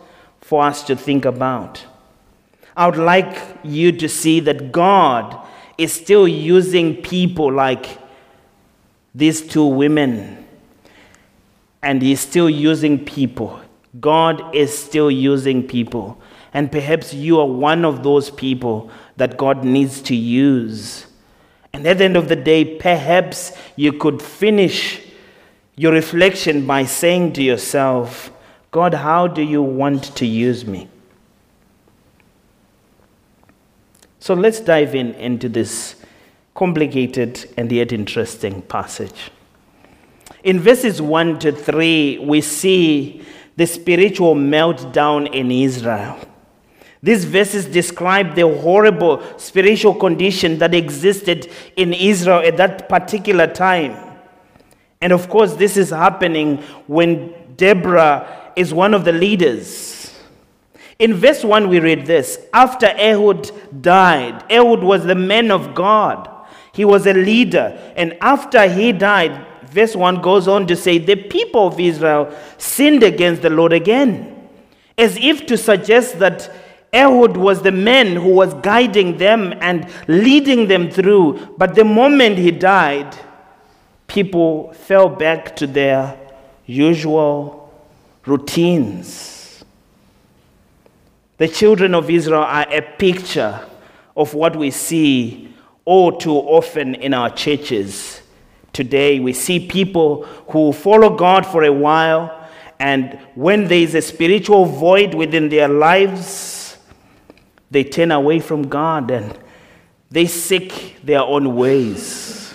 for 0.52 0.62
us 0.62 0.82
to 0.84 0.94
think 0.94 1.24
about. 1.24 1.86
I 2.76 2.86
would 2.86 2.98
like 2.98 3.58
you 3.64 3.92
to 3.92 4.08
see 4.08 4.40
that 4.40 4.70
God 4.70 5.26
is 5.78 5.92
still 5.92 6.28
using 6.28 6.96
people 6.96 7.50
like 7.50 7.98
these 9.14 9.40
two 9.40 9.64
women, 9.64 10.46
and 11.82 12.02
He's 12.02 12.20
still 12.20 12.50
using 12.50 13.04
people 13.04 13.62
God 14.00 14.54
is 14.54 14.76
still 14.76 15.10
using 15.10 15.66
people. 15.66 16.20
And 16.54 16.70
perhaps 16.70 17.12
you 17.12 17.40
are 17.40 17.46
one 17.46 17.84
of 17.84 18.02
those 18.02 18.30
people 18.30 18.90
that 19.16 19.36
God 19.36 19.64
needs 19.64 20.00
to 20.02 20.14
use. 20.14 21.06
And 21.72 21.86
at 21.86 21.98
the 21.98 22.04
end 22.04 22.16
of 22.16 22.28
the 22.28 22.36
day, 22.36 22.76
perhaps 22.78 23.52
you 23.76 23.92
could 23.92 24.20
finish 24.22 25.00
your 25.76 25.92
reflection 25.92 26.66
by 26.66 26.84
saying 26.84 27.32
to 27.34 27.42
yourself, 27.42 28.30
God, 28.72 28.94
how 28.94 29.26
do 29.28 29.42
you 29.42 29.62
want 29.62 30.16
to 30.16 30.26
use 30.26 30.64
me? 30.66 30.88
So 34.18 34.32
let's 34.32 34.60
dive 34.60 34.94
in 34.94 35.12
into 35.14 35.48
this 35.48 35.96
complicated 36.54 37.52
and 37.58 37.70
yet 37.70 37.92
interesting 37.92 38.62
passage. 38.62 39.30
In 40.42 40.58
verses 40.58 41.02
1 41.02 41.38
to 41.40 41.52
3, 41.52 42.20
we 42.20 42.40
see 42.40 43.22
the 43.56 43.66
spiritual 43.66 44.34
meltdown 44.34 45.32
in 45.34 45.50
Israel. 45.50 46.18
These 47.02 47.26
verses 47.26 47.66
describe 47.66 48.34
the 48.36 48.48
horrible 48.48 49.22
spiritual 49.38 49.94
condition 49.94 50.58
that 50.58 50.74
existed 50.74 51.50
in 51.76 51.92
Israel 51.92 52.38
at 52.38 52.56
that 52.56 52.88
particular 52.88 53.46
time. 53.46 54.16
And 55.02 55.12
of 55.12 55.28
course, 55.28 55.54
this 55.56 55.76
is 55.76 55.90
happening 55.90 56.58
when 56.86 57.34
Deborah 57.56 58.41
is 58.56 58.72
one 58.72 58.94
of 58.94 59.04
the 59.04 59.12
leaders. 59.12 60.14
In 60.98 61.14
verse 61.14 61.42
1, 61.42 61.68
we 61.68 61.80
read 61.80 62.06
this 62.06 62.38
After 62.52 62.86
Ehud 62.86 63.50
died, 63.82 64.44
Ehud 64.50 64.82
was 64.82 65.04
the 65.04 65.14
man 65.14 65.50
of 65.50 65.74
God, 65.74 66.28
he 66.72 66.84
was 66.84 67.06
a 67.06 67.12
leader. 67.12 67.78
And 67.96 68.16
after 68.20 68.68
he 68.68 68.92
died, 68.92 69.46
verse 69.64 69.96
1 69.96 70.22
goes 70.22 70.46
on 70.48 70.66
to 70.68 70.76
say, 70.76 70.98
The 70.98 71.16
people 71.16 71.66
of 71.66 71.80
Israel 71.80 72.32
sinned 72.58 73.02
against 73.02 73.42
the 73.42 73.50
Lord 73.50 73.72
again, 73.72 74.48
as 74.96 75.16
if 75.16 75.46
to 75.46 75.58
suggest 75.58 76.18
that 76.18 76.50
Ehud 76.92 77.36
was 77.36 77.62
the 77.62 77.72
man 77.72 78.16
who 78.16 78.28
was 78.34 78.52
guiding 78.54 79.16
them 79.16 79.54
and 79.60 79.90
leading 80.08 80.68
them 80.68 80.90
through. 80.90 81.54
But 81.56 81.74
the 81.74 81.84
moment 81.84 82.36
he 82.38 82.50
died, 82.50 83.16
people 84.06 84.72
fell 84.74 85.08
back 85.08 85.56
to 85.56 85.66
their 85.66 86.18
usual 86.66 87.61
routines. 88.26 89.64
The 91.38 91.48
children 91.48 91.94
of 91.94 92.08
Israel 92.08 92.42
are 92.42 92.66
a 92.70 92.82
picture 92.82 93.60
of 94.16 94.34
what 94.34 94.54
we 94.54 94.70
see 94.70 95.54
all 95.84 96.16
too 96.16 96.36
often 96.36 96.94
in 96.94 97.14
our 97.14 97.30
churches 97.30 98.22
today. 98.72 99.18
We 99.18 99.32
see 99.32 99.66
people 99.66 100.24
who 100.48 100.72
follow 100.72 101.16
God 101.16 101.44
for 101.44 101.64
a 101.64 101.72
while, 101.72 102.48
and 102.78 103.18
when 103.34 103.66
there 103.68 103.78
is 103.78 103.94
a 103.94 104.02
spiritual 104.02 104.66
void 104.66 105.14
within 105.14 105.48
their 105.48 105.68
lives, 105.68 106.76
they 107.70 107.84
turn 107.84 108.12
away 108.12 108.38
from 108.40 108.68
God 108.68 109.10
and 109.10 109.38
they 110.10 110.26
seek 110.26 110.98
their 111.02 111.22
own 111.22 111.56
ways. 111.56 112.54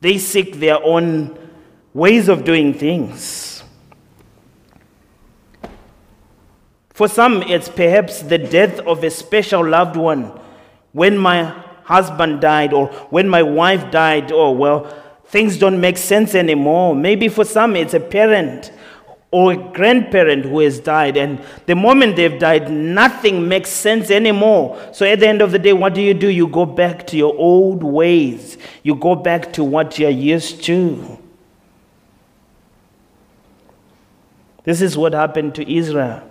They 0.00 0.18
seek 0.18 0.54
their 0.54 0.82
own 0.82 1.38
ways 1.94 2.28
of 2.28 2.44
doing 2.44 2.74
things. 2.74 3.49
For 7.00 7.08
some, 7.08 7.42
it's 7.44 7.70
perhaps 7.70 8.20
the 8.20 8.36
death 8.36 8.78
of 8.80 9.02
a 9.02 9.08
special 9.08 9.66
loved 9.66 9.96
one. 9.96 10.38
When 10.92 11.16
my 11.16 11.44
husband 11.84 12.42
died, 12.42 12.74
or 12.74 12.88
when 13.08 13.26
my 13.26 13.42
wife 13.42 13.90
died, 13.90 14.30
or 14.30 14.54
well, 14.54 14.84
things 15.24 15.56
don't 15.56 15.80
make 15.80 15.96
sense 15.96 16.34
anymore. 16.34 16.94
Maybe 16.94 17.28
for 17.28 17.46
some, 17.46 17.74
it's 17.74 17.94
a 17.94 18.00
parent 18.00 18.70
or 19.30 19.52
a 19.52 19.56
grandparent 19.56 20.44
who 20.44 20.58
has 20.58 20.78
died, 20.78 21.16
and 21.16 21.42
the 21.64 21.74
moment 21.74 22.16
they've 22.16 22.38
died, 22.38 22.70
nothing 22.70 23.48
makes 23.48 23.70
sense 23.70 24.10
anymore. 24.10 24.78
So 24.92 25.06
at 25.06 25.20
the 25.20 25.26
end 25.26 25.40
of 25.40 25.52
the 25.52 25.58
day, 25.58 25.72
what 25.72 25.94
do 25.94 26.02
you 26.02 26.12
do? 26.12 26.28
You 26.28 26.48
go 26.48 26.66
back 26.66 27.06
to 27.06 27.16
your 27.16 27.34
old 27.34 27.82
ways, 27.82 28.58
you 28.82 28.94
go 28.94 29.14
back 29.14 29.54
to 29.54 29.64
what 29.64 29.98
you're 29.98 30.10
used 30.10 30.62
to. 30.64 31.18
This 34.64 34.82
is 34.82 34.98
what 34.98 35.14
happened 35.14 35.54
to 35.54 35.74
Israel. 35.74 36.29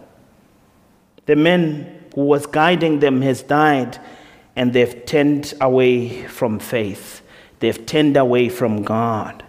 The 1.26 1.36
man 1.36 2.04
who 2.16 2.26
was 2.26 2.46
guiding 2.46 3.00
them 3.00 3.22
has 3.22 3.42
died, 3.42 4.00
and 4.56 4.74
they've 4.74 5.06
turned 5.06 5.54
away 5.62 6.28
from 6.28 6.60
faith. 6.60 7.22
They've 7.60 7.86
turned 7.86 8.18
away 8.18 8.50
from 8.50 8.84
God. 8.84 9.44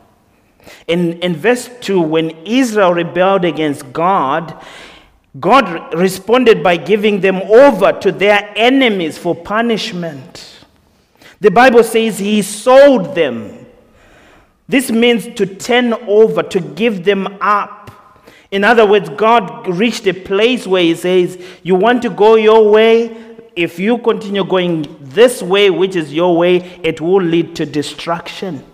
In, 0.86 1.18
in 1.20 1.36
verse 1.36 1.70
2, 1.80 2.00
when 2.00 2.30
Israel 2.44 2.92
rebelled 2.94 3.44
against 3.44 3.92
God, 3.92 4.62
God 5.38 5.94
responded 5.94 6.62
by 6.62 6.76
giving 6.76 7.20
them 7.20 7.36
over 7.36 7.92
to 7.92 8.10
their 8.10 8.52
enemies 8.56 9.16
for 9.16 9.34
punishment. 9.34 10.64
The 11.40 11.50
Bible 11.50 11.84
says 11.84 12.18
He 12.18 12.42
sold 12.42 13.14
them. 13.14 13.66
This 14.68 14.90
means 14.90 15.28
to 15.36 15.46
turn 15.46 15.92
over, 15.92 16.42
to 16.44 16.60
give 16.60 17.04
them 17.04 17.38
up. 17.40 17.90
In 18.50 18.64
other 18.64 18.86
words, 18.86 19.08
God 19.10 19.68
reached 19.68 20.06
a 20.06 20.12
place 20.12 20.66
where 20.66 20.82
He 20.82 20.94
says, 20.94 21.42
You 21.62 21.74
want 21.74 22.02
to 22.02 22.10
go 22.10 22.34
your 22.34 22.70
way? 22.70 23.36
If 23.56 23.78
you 23.78 23.98
continue 23.98 24.44
going 24.44 24.96
this 25.00 25.42
way, 25.42 25.70
which 25.70 25.96
is 25.96 26.12
your 26.12 26.36
way, 26.36 26.58
it 26.82 27.00
will 27.00 27.22
lead 27.22 27.56
to 27.56 27.66
destruction. 27.66 28.64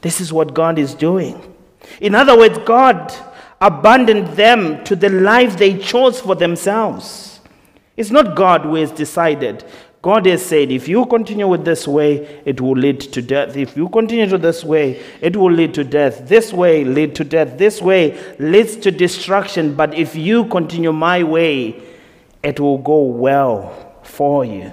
This 0.00 0.20
is 0.20 0.32
what 0.32 0.52
God 0.52 0.78
is 0.78 0.94
doing. 0.94 1.54
In 2.00 2.14
other 2.14 2.36
words, 2.36 2.58
God 2.58 3.12
abandoned 3.60 4.28
them 4.28 4.82
to 4.84 4.96
the 4.96 5.08
life 5.08 5.56
they 5.56 5.78
chose 5.78 6.20
for 6.20 6.34
themselves. 6.34 7.40
It's 7.96 8.10
not 8.10 8.34
God 8.34 8.62
who 8.62 8.74
has 8.76 8.90
decided. 8.90 9.64
God 10.02 10.26
has 10.26 10.44
said, 10.44 10.72
if 10.72 10.88
you 10.88 11.06
continue 11.06 11.46
with 11.46 11.64
this 11.64 11.86
way, 11.86 12.42
it 12.44 12.60
will 12.60 12.76
lead 12.76 13.00
to 13.00 13.22
death. 13.22 13.56
If 13.56 13.76
you 13.76 13.88
continue 13.88 14.26
to 14.26 14.36
this 14.36 14.64
way, 14.64 15.00
it 15.20 15.36
will 15.36 15.52
lead 15.52 15.74
to 15.74 15.84
death. 15.84 16.28
This 16.28 16.52
way 16.52 16.84
lead 16.84 17.14
to 17.14 17.24
death. 17.24 17.56
This 17.56 17.80
way 17.80 18.20
leads 18.40 18.74
to 18.78 18.90
destruction. 18.90 19.76
But 19.76 19.94
if 19.94 20.16
you 20.16 20.46
continue 20.46 20.92
my 20.92 21.22
way, 21.22 21.80
it 22.42 22.58
will 22.58 22.78
go 22.78 23.02
well 23.02 23.94
for 24.02 24.44
you. 24.44 24.72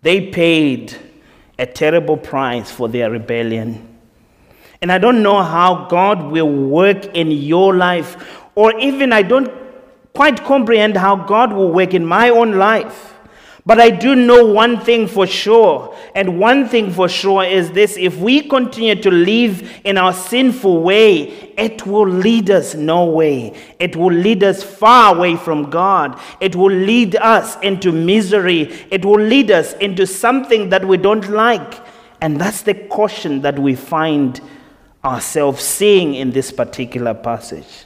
They 0.00 0.30
paid 0.30 0.96
a 1.58 1.66
terrible 1.66 2.16
price 2.16 2.70
for 2.70 2.88
their 2.88 3.10
rebellion. 3.10 3.86
And 4.80 4.90
I 4.90 4.96
don't 4.96 5.22
know 5.22 5.42
how 5.42 5.88
God 5.88 6.30
will 6.30 6.50
work 6.50 7.04
in 7.14 7.30
your 7.30 7.74
life, 7.74 8.40
or 8.54 8.78
even 8.78 9.12
I 9.12 9.20
don't 9.20 9.65
quite 10.16 10.42
comprehend 10.42 10.96
how 10.96 11.14
God 11.14 11.52
will 11.52 11.70
work 11.70 11.94
in 11.94 12.04
my 12.04 12.30
own 12.30 12.58
life. 12.58 13.12
But 13.66 13.80
I 13.80 13.90
do 13.90 14.14
know 14.14 14.46
one 14.46 14.78
thing 14.78 15.08
for 15.08 15.26
sure, 15.26 15.92
and 16.14 16.38
one 16.38 16.68
thing 16.68 16.92
for 16.92 17.08
sure 17.08 17.42
is 17.42 17.72
this 17.72 17.96
if 17.98 18.16
we 18.16 18.48
continue 18.48 18.94
to 19.02 19.10
live 19.10 19.80
in 19.82 19.98
our 19.98 20.12
sinful 20.12 20.82
way, 20.84 21.52
it 21.58 21.84
will 21.84 22.08
lead 22.08 22.48
us 22.48 22.76
nowhere. 22.76 23.52
It 23.80 23.96
will 23.96 24.12
lead 24.12 24.44
us 24.44 24.62
far 24.62 25.16
away 25.16 25.34
from 25.34 25.68
God. 25.68 26.16
It 26.40 26.54
will 26.54 26.70
lead 26.70 27.16
us 27.16 27.56
into 27.60 27.90
misery. 27.90 28.72
It 28.92 29.04
will 29.04 29.20
lead 29.20 29.50
us 29.50 29.72
into 29.74 30.06
something 30.06 30.68
that 30.68 30.84
we 30.84 30.96
don't 30.96 31.28
like. 31.28 31.74
And 32.20 32.40
that's 32.40 32.62
the 32.62 32.74
caution 32.74 33.42
that 33.42 33.58
we 33.58 33.74
find 33.74 34.40
ourselves 35.04 35.64
seeing 35.64 36.14
in 36.14 36.30
this 36.30 36.52
particular 36.52 37.14
passage. 37.14 37.85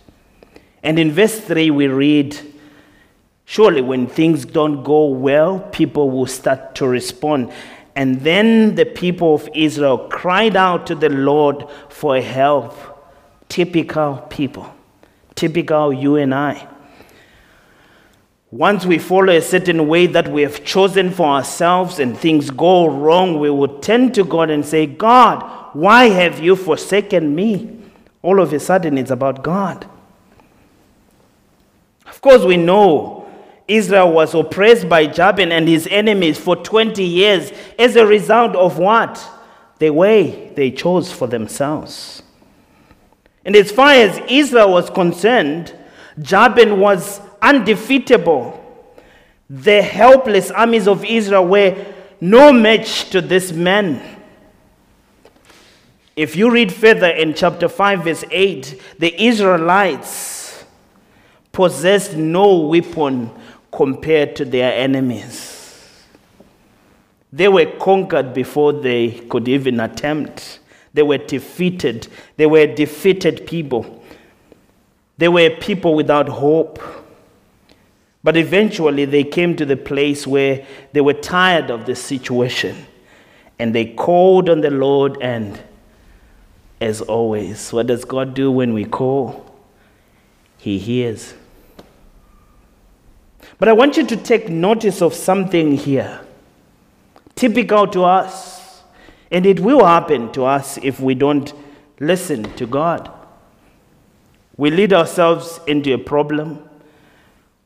And 0.83 0.99
in 0.99 1.13
verse 1.13 1.39
3, 1.39 1.71
we 1.71 1.89
read, 1.89 2.39
Surely, 3.45 3.81
when 3.81 4.07
things 4.07 4.45
don't 4.45 4.85
go 4.85 5.07
well, 5.07 5.59
people 5.73 6.09
will 6.11 6.27
start 6.27 6.75
to 6.77 6.87
respond. 6.87 7.53
And 7.97 8.21
then 8.21 8.77
the 8.77 8.87
people 8.87 9.35
of 9.35 9.49
Israel 9.55 9.99
cried 10.09 10.55
out 10.55 10.87
to 10.87 10.95
the 10.95 11.09
Lord 11.09 11.67
for 11.89 12.21
help. 12.21 12.75
Typical 13.49 14.19
people, 14.31 14.73
typical 15.35 15.93
you 15.93 16.15
and 16.15 16.33
I. 16.33 16.69
Once 18.53 18.87
we 18.87 18.99
follow 18.99 19.33
a 19.33 19.43
certain 19.43 19.89
way 19.89 20.07
that 20.07 20.29
we 20.29 20.43
have 20.43 20.65
chosen 20.65 21.11
for 21.11 21.27
ourselves 21.27 21.99
and 21.99 22.17
things 22.17 22.51
go 22.51 22.87
wrong, 22.87 23.41
we 23.41 23.51
will 23.51 23.81
turn 23.81 24.13
to 24.13 24.23
God 24.23 24.51
and 24.51 24.65
say, 24.65 24.87
God, 24.87 25.43
why 25.73 26.09
have 26.09 26.39
you 26.39 26.55
forsaken 26.55 27.35
me? 27.35 27.81
All 28.23 28.41
of 28.41 28.53
a 28.53 28.61
sudden, 28.61 28.99
it's 28.99 29.11
about 29.11 29.43
God. 29.43 29.90
Of 32.21 32.23
course, 32.23 32.45
we 32.45 32.59
know 32.59 33.27
Israel 33.67 34.13
was 34.13 34.35
oppressed 34.35 34.91
by 34.91 35.07
Jabin 35.07 35.53
and 35.53 35.67
his 35.67 35.89
enemies 35.91 36.37
for 36.37 36.55
20 36.55 37.03
years 37.03 37.51
as 37.79 37.97
a 37.97 38.07
result 38.07 38.55
of 38.57 38.79
what? 38.79 39.27
The 39.79 39.89
way 39.89 40.53
they 40.55 40.71
chose 40.71 41.11
for 41.11 41.27
themselves. 41.27 42.23
And 43.43 43.57
as 43.57 43.73
far 43.73 43.93
as 43.93 44.21
Israel 44.29 44.71
was 44.71 44.91
concerned, 44.91 45.75
Jabin 46.21 46.79
was 46.79 47.23
undefeatable. 47.41 48.63
The 49.49 49.81
helpless 49.81 50.51
armies 50.51 50.87
of 50.87 51.03
Israel 51.07 51.47
were 51.47 51.75
no 52.21 52.53
match 52.53 53.09
to 53.13 53.23
this 53.23 53.51
man. 53.51 54.19
If 56.17 56.37
you 56.37 56.51
read 56.51 56.71
further 56.71 57.09
in 57.09 57.33
chapter 57.33 57.67
5, 57.67 58.05
verse 58.05 58.25
8, 58.31 58.83
the 58.99 59.25
Israelites 59.25 60.40
possessed 61.53 62.17
no 62.17 62.59
weapon 62.59 63.31
compared 63.73 64.37
to 64.37 64.45
their 64.45 64.73
enemies. 64.73 65.61
They 67.33 67.49
were 67.49 67.67
conquered 67.79 68.35
before 68.35 68.73
they 68.73 69.11
could 69.29 69.47
even 69.49 69.81
attempt. 69.81 70.59
They 70.93 71.03
were 71.03 71.19
defeated. 71.19 72.09
They 72.37 72.47
were 72.47 72.67
defeated 72.67 73.47
people. 73.47 74.03
They 75.19 75.29
were 75.29 75.51
people 75.51 75.95
without 75.95 76.29
hope. 76.29 76.81
But 78.23 78.37
eventually 78.37 79.05
they 79.05 79.25
came 79.25 79.57
to 79.57 79.65
the 79.65 79.77
place 79.77 80.27
where 80.27 80.67
they 80.93 81.01
were 81.01 81.15
tired 81.15 81.71
of 81.71 81.87
the 81.87 81.95
situation 81.95 82.87
and 83.59 83.75
they 83.75 83.85
called 83.85 84.49
on 84.49 84.61
the 84.61 84.71
Lord. 84.71 85.19
And 85.21 85.61
as 86.81 87.01
always, 87.01 87.73
what 87.73 87.87
does 87.87 88.05
God 88.05 88.35
do 88.35 88.51
when 88.51 88.75
we 88.75 88.85
call? 88.85 89.50
He 90.61 90.79
hears. 90.79 91.35
But 93.59 93.69
I 93.69 93.73
want 93.73 93.97
you 93.97 94.07
to 94.07 94.17
take 94.17 94.49
notice 94.49 95.01
of 95.03 95.15
something 95.15 95.73
here, 95.73 96.21
typical 97.35 97.87
to 97.89 98.05
us. 98.05 98.83
And 99.31 99.47
it 99.47 99.61
will 99.61 99.85
happen 99.85 100.33
to 100.33 100.45
us 100.45 100.77
if 100.83 100.99
we 100.99 101.15
don't 101.15 101.53
listen 102.01 102.43
to 102.57 102.67
God. 102.67 103.11
We 104.57 104.71
lead 104.71 104.93
ourselves 104.93 105.61
into 105.67 105.95
a 105.95 105.99
problem. 105.99 106.69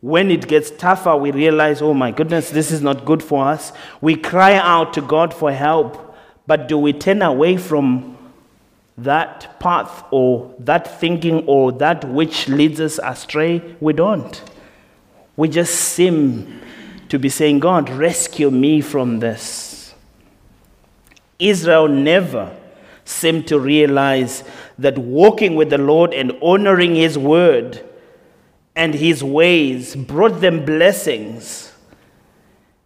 When 0.00 0.30
it 0.30 0.46
gets 0.46 0.70
tougher, 0.70 1.16
we 1.16 1.30
realize, 1.30 1.80
oh 1.80 1.94
my 1.94 2.10
goodness, 2.10 2.50
this 2.50 2.70
is 2.70 2.82
not 2.82 3.04
good 3.06 3.22
for 3.22 3.46
us. 3.48 3.72
We 4.00 4.16
cry 4.16 4.54
out 4.54 4.92
to 4.94 5.00
God 5.00 5.32
for 5.32 5.50
help. 5.50 6.14
But 6.46 6.68
do 6.68 6.76
we 6.76 6.92
turn 6.92 7.22
away 7.22 7.56
from 7.56 8.13
that 8.96 9.58
path 9.58 10.04
or 10.10 10.54
that 10.58 11.00
thinking 11.00 11.44
or 11.46 11.72
that 11.72 12.04
which 12.04 12.48
leads 12.48 12.80
us 12.80 12.98
astray? 13.02 13.76
We 13.80 13.92
don't. 13.92 14.42
We 15.36 15.48
just 15.48 15.74
seem 15.74 16.60
to 17.08 17.18
be 17.18 17.28
saying, 17.28 17.60
God, 17.60 17.90
rescue 17.90 18.50
me 18.50 18.80
from 18.80 19.20
this. 19.20 19.94
Israel 21.38 21.88
never 21.88 22.56
seemed 23.04 23.46
to 23.48 23.58
realize 23.58 24.44
that 24.78 24.96
walking 24.96 25.56
with 25.56 25.70
the 25.70 25.78
Lord 25.78 26.14
and 26.14 26.32
honoring 26.42 26.94
His 26.94 27.18
word 27.18 27.84
and 28.74 28.94
His 28.94 29.22
ways 29.22 29.94
brought 29.94 30.40
them 30.40 30.64
blessings. 30.64 31.72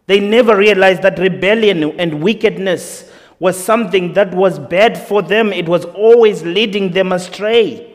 They 0.07 0.19
never 0.19 0.55
realized 0.55 1.03
that 1.03 1.19
rebellion 1.19 1.83
and 1.99 2.21
wickedness 2.21 3.08
was 3.39 3.61
something 3.61 4.13
that 4.13 4.33
was 4.33 4.59
bad 4.59 4.97
for 4.97 5.21
them, 5.21 5.53
it 5.53 5.67
was 5.67 5.85
always 5.85 6.43
leading 6.43 6.91
them 6.91 7.11
astray. 7.11 7.85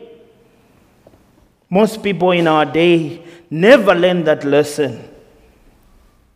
Most 1.69 2.01
people 2.01 2.31
in 2.31 2.47
our 2.47 2.65
day 2.65 3.23
never 3.49 3.93
learn 3.93 4.23
that 4.23 4.43
lesson. 4.43 5.09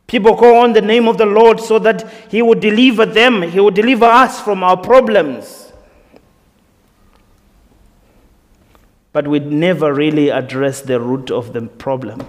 People 0.06 0.36
call 0.36 0.58
on 0.64 0.74
the 0.74 0.82
name 0.82 1.08
of 1.08 1.18
the 1.18 1.26
Lord 1.26 1.60
so 1.60 1.80
that 1.80 2.12
He 2.30 2.42
will 2.42 2.60
deliver 2.60 3.06
them, 3.06 3.42
He 3.42 3.60
will 3.60 3.72
deliver 3.72 4.06
us 4.06 4.42
from 4.42 4.64
our 4.64 4.78
problems. 4.78 5.72
But 9.12 9.28
we 9.28 9.40
never 9.40 9.94
really 9.94 10.30
address 10.30 10.82
the 10.82 11.00
root 11.00 11.32
of 11.32 11.54
the 11.54 11.62
problem. 11.62 12.28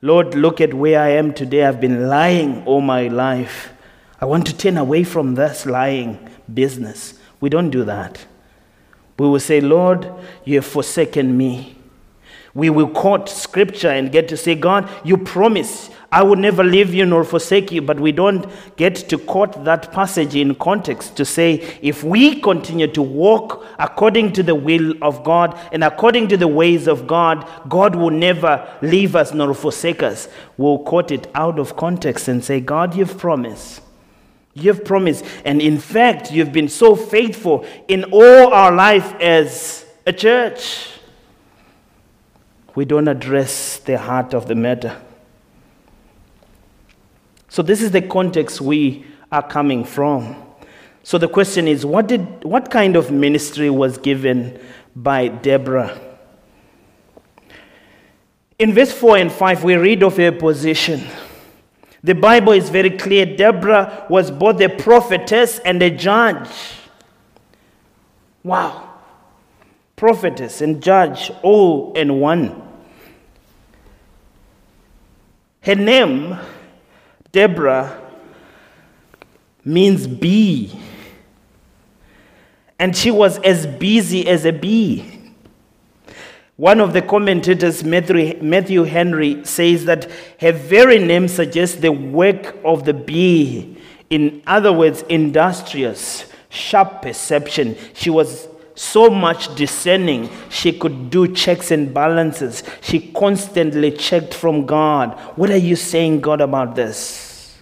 Lord, 0.00 0.34
look 0.34 0.60
at 0.60 0.72
where 0.72 1.00
I 1.00 1.10
am 1.10 1.34
today. 1.34 1.64
I've 1.64 1.80
been 1.80 2.08
lying 2.08 2.64
all 2.64 2.80
my 2.80 3.08
life. 3.08 3.72
I 4.20 4.24
want 4.24 4.46
to 4.46 4.56
turn 4.56 4.76
away 4.76 5.04
from 5.04 5.34
this 5.34 5.66
lying 5.66 6.30
business. 6.52 7.14
We 7.40 7.48
don't 7.50 7.70
do 7.70 7.84
that. 7.84 8.24
We 9.18 9.28
will 9.28 9.40
say, 9.40 9.60
Lord, 9.60 10.10
you 10.44 10.56
have 10.56 10.66
forsaken 10.66 11.36
me. 11.36 11.76
We 12.54 12.70
will 12.70 12.88
quote 12.88 13.28
scripture 13.28 13.90
and 13.90 14.10
get 14.10 14.28
to 14.28 14.36
say, 14.36 14.54
God, 14.54 14.88
you 15.04 15.18
promise 15.18 15.90
I 16.10 16.22
will 16.22 16.36
never 16.36 16.64
leave 16.64 16.94
you 16.94 17.04
nor 17.04 17.24
forsake 17.24 17.70
you. 17.70 17.82
But 17.82 18.00
we 18.00 18.12
don't 18.12 18.46
get 18.76 18.94
to 19.10 19.18
quote 19.18 19.64
that 19.64 19.92
passage 19.92 20.34
in 20.34 20.54
context 20.54 21.16
to 21.16 21.24
say, 21.24 21.78
if 21.82 22.02
we 22.02 22.40
continue 22.40 22.86
to 22.88 23.02
walk 23.02 23.66
according 23.78 24.32
to 24.34 24.42
the 24.42 24.54
will 24.54 24.94
of 25.02 25.24
God 25.24 25.58
and 25.72 25.84
according 25.84 26.28
to 26.28 26.36
the 26.36 26.48
ways 26.48 26.86
of 26.86 27.06
God, 27.06 27.46
God 27.68 27.94
will 27.94 28.10
never 28.10 28.66
leave 28.80 29.16
us 29.16 29.34
nor 29.34 29.52
forsake 29.52 30.02
us. 30.02 30.28
We'll 30.56 30.78
quote 30.78 31.10
it 31.10 31.26
out 31.34 31.58
of 31.58 31.76
context 31.76 32.28
and 32.28 32.42
say, 32.42 32.60
God, 32.60 32.94
you've 32.94 33.18
promised. 33.18 33.82
You've 34.56 34.84
promised. 34.84 35.24
And 35.44 35.60
in 35.60 35.78
fact, 35.78 36.32
you've 36.32 36.52
been 36.52 36.68
so 36.68 36.96
faithful 36.96 37.66
in 37.88 38.04
all 38.04 38.52
our 38.54 38.72
life 38.72 39.14
as 39.20 39.84
a 40.06 40.12
church. 40.12 40.88
We 42.74 42.86
don't 42.86 43.06
address 43.06 43.78
the 43.80 43.98
heart 43.98 44.32
of 44.32 44.48
the 44.48 44.54
matter. 44.54 45.00
So, 47.48 47.62
this 47.62 47.82
is 47.82 47.90
the 47.90 48.02
context 48.02 48.60
we 48.60 49.06
are 49.30 49.46
coming 49.46 49.84
from. 49.84 50.42
So, 51.02 51.18
the 51.18 51.28
question 51.28 51.68
is 51.68 51.84
what, 51.84 52.06
did, 52.06 52.44
what 52.44 52.70
kind 52.70 52.96
of 52.96 53.10
ministry 53.10 53.70
was 53.70 53.98
given 53.98 54.58
by 54.94 55.28
Deborah? 55.28 56.00
In 58.58 58.72
verse 58.72 58.92
4 58.92 59.18
and 59.18 59.32
5, 59.32 59.64
we 59.64 59.74
read 59.76 60.02
of 60.02 60.16
her 60.16 60.32
position. 60.32 61.06
The 62.06 62.14
Bible 62.14 62.52
is 62.52 62.70
very 62.70 62.90
clear. 62.90 63.26
Deborah 63.26 64.06
was 64.08 64.30
both 64.30 64.60
a 64.60 64.68
prophetess 64.68 65.58
and 65.58 65.82
a 65.82 65.90
judge. 65.90 66.48
Wow. 68.44 68.94
Prophetess 69.96 70.60
and 70.60 70.80
judge, 70.80 71.32
all 71.42 71.92
in 71.94 72.20
one. 72.20 72.62
Her 75.62 75.74
name, 75.74 76.38
Deborah, 77.32 78.00
means 79.64 80.06
bee. 80.06 80.78
And 82.78 82.96
she 82.96 83.10
was 83.10 83.40
as 83.40 83.66
busy 83.66 84.28
as 84.28 84.44
a 84.44 84.52
bee. 84.52 85.15
One 86.56 86.80
of 86.80 86.94
the 86.94 87.02
commentators, 87.02 87.84
Matthew, 87.84 88.84
Henry, 88.84 89.44
says 89.44 89.84
that 89.84 90.10
her 90.40 90.52
very 90.52 90.98
name 90.98 91.28
suggests 91.28 91.76
the 91.76 91.92
work 91.92 92.56
of 92.64 92.84
the 92.86 92.94
bee. 92.94 93.76
In 94.08 94.42
other 94.46 94.72
words, 94.72 95.02
industrious, 95.02 96.24
sharp 96.48 97.02
perception. 97.02 97.76
She 97.92 98.08
was 98.08 98.48
so 98.74 99.10
much 99.10 99.54
discerning, 99.54 100.30
she 100.50 100.70
could 100.72 101.10
do 101.10 101.28
checks 101.34 101.70
and 101.70 101.92
balances. 101.92 102.62
She 102.82 103.10
constantly 103.12 103.90
checked 103.90 104.32
from 104.32 104.64
God. 104.66 105.18
What 105.36 105.50
are 105.50 105.56
you 105.56 105.76
saying, 105.76 106.20
God, 106.20 106.40
about 106.40 106.74
this? 106.74 107.56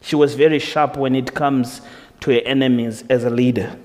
She 0.00 0.16
was 0.16 0.34
very 0.34 0.58
sharp 0.58 0.96
when 0.96 1.14
it 1.14 1.34
comes 1.34 1.80
to 2.20 2.32
her 2.32 2.40
enemies 2.44 3.04
as 3.08 3.24
a 3.24 3.30
leader. 3.30 3.76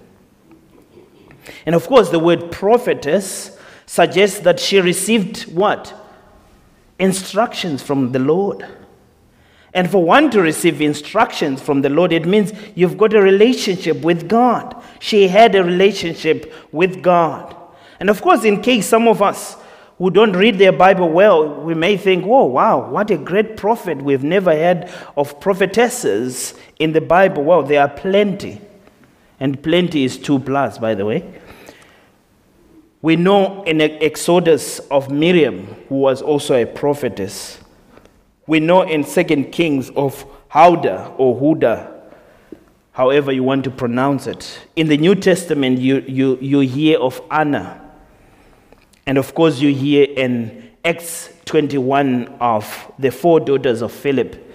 And 1.66 1.76
of 1.76 1.88
course, 1.88 2.10
the 2.10 2.20
word 2.20 2.52
prophetess 2.52 3.58
suggests 3.86 4.40
that 4.42 4.60
she 4.60 4.80
received 4.80 5.44
what? 5.54 5.94
Instructions 7.00 7.82
from 7.82 8.12
the 8.12 8.20
Lord. 8.20 8.66
And 9.74 9.90
for 9.90 10.04
one 10.04 10.32
to 10.32 10.42
receive 10.42 10.82
instructions 10.82 11.62
from 11.62 11.82
the 11.82 11.90
Lord, 11.90 12.12
it 12.12 12.26
means 12.26 12.54
you've 12.76 12.98
got 12.98 13.14
a 13.14 13.22
relationship 13.22 14.02
with 14.02 14.28
God. 14.28 14.76
She 15.00 15.28
had 15.28 15.56
a 15.56 15.64
relationship 15.64 16.54
with 16.72 17.04
God. 17.04 17.56
And 18.00 18.10
of 18.10 18.22
course, 18.22 18.44
in 18.44 18.62
case 18.62 18.88
some 18.88 19.08
of 19.08 19.22
us 19.22 19.58
who 19.98 20.10
don't 20.10 20.34
read 20.36 20.58
their 20.58 20.72
Bible 20.72 21.10
well, 21.10 21.62
we 21.62 21.74
may 21.74 21.98
think, 21.98 22.26
oh, 22.26 22.46
wow, 22.46 22.90
what 22.90 23.12
a 23.12 23.18
great 23.18 23.58
prophet. 23.58 24.02
We've 24.02 24.24
never 24.24 24.52
heard 24.52 24.90
of 25.18 25.40
prophetesses 25.40 26.56
in 26.80 26.94
the 26.94 27.02
Bible. 27.02 27.44
Well, 27.44 27.64
there 27.64 27.82
are 27.82 27.90
plenty. 27.90 28.62
And 29.40 29.62
plenty 29.64 30.04
is 30.04 30.18
two 30.18 30.40
plus, 30.40 30.78
by 30.78 30.96
the 30.96 31.06
way. 31.06 31.40
We 33.02 33.16
know 33.16 33.64
in 33.64 33.80
Exodus 33.80 34.80
of 34.92 35.10
Miriam, 35.10 35.66
who 35.88 35.96
was 35.96 36.22
also 36.22 36.62
a 36.62 36.66
prophetess. 36.66 37.60
We 38.46 38.60
know 38.60 38.82
in 38.82 39.06
Second 39.06 39.52
Kings 39.52 39.90
of 39.92 40.26
Hauda 40.52 41.14
or 41.18 41.40
Huda, 41.40 41.94
however 42.92 43.32
you 43.32 43.44
want 43.44 43.64
to 43.64 43.72
pronounce 43.72 44.28
it. 44.28 44.60
In 44.76 44.88
the 44.88 44.98
New 44.98 45.16
Testament, 45.16 45.80
you, 45.80 46.04
you, 46.08 46.38
you 46.42 46.60
hear 46.60 47.00
of 47.00 47.22
Anna. 47.32 47.80
And 49.06 49.18
of 49.18 49.34
course, 49.34 49.60
you 49.60 49.74
hear 49.74 50.06
in 50.06 50.72
Acts 50.84 51.30
21 51.46 52.28
of 52.42 52.92
the 53.00 53.12
four 53.12 53.40
daughters 53.40 53.82
of 53.82 53.94
Philip. 53.94 54.46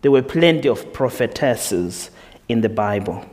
There 0.00 0.10
were 0.10 0.22
plenty 0.22 0.68
of 0.68 0.92
prophetesses 0.92 2.10
in 2.48 2.62
the 2.62 2.68
Bible. 2.68 3.24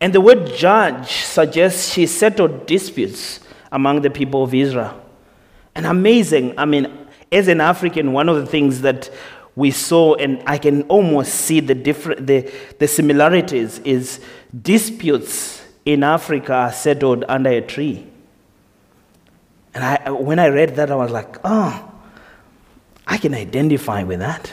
And 0.00 0.12
the 0.12 0.20
word 0.20 0.52
judge 0.54 1.10
suggests 1.10 1.92
she 1.92 2.06
settled 2.06 2.66
disputes 2.66 3.40
among 3.72 4.02
the 4.02 4.10
people 4.10 4.42
of 4.42 4.54
Israel. 4.54 5.02
And 5.74 5.86
amazing, 5.86 6.58
I 6.58 6.64
mean, 6.64 7.06
as 7.32 7.48
an 7.48 7.60
African, 7.60 8.12
one 8.12 8.28
of 8.28 8.36
the 8.36 8.46
things 8.46 8.82
that 8.82 9.10
we 9.54 9.70
saw, 9.70 10.14
and 10.14 10.42
I 10.46 10.58
can 10.58 10.82
almost 10.82 11.34
see 11.34 11.60
the, 11.60 11.74
different, 11.74 12.26
the, 12.26 12.50
the 12.78 12.86
similarities, 12.86 13.78
is 13.80 14.20
disputes 14.62 15.64
in 15.84 16.02
Africa 16.02 16.52
are 16.52 16.72
settled 16.72 17.24
under 17.28 17.50
a 17.50 17.62
tree. 17.62 18.06
And 19.72 19.84
I, 19.84 20.10
when 20.10 20.38
I 20.38 20.48
read 20.48 20.76
that, 20.76 20.90
I 20.90 20.94
was 20.94 21.10
like, 21.10 21.36
oh, 21.44 21.92
I 23.06 23.18
can 23.18 23.34
identify 23.34 24.02
with 24.02 24.20
that. 24.20 24.52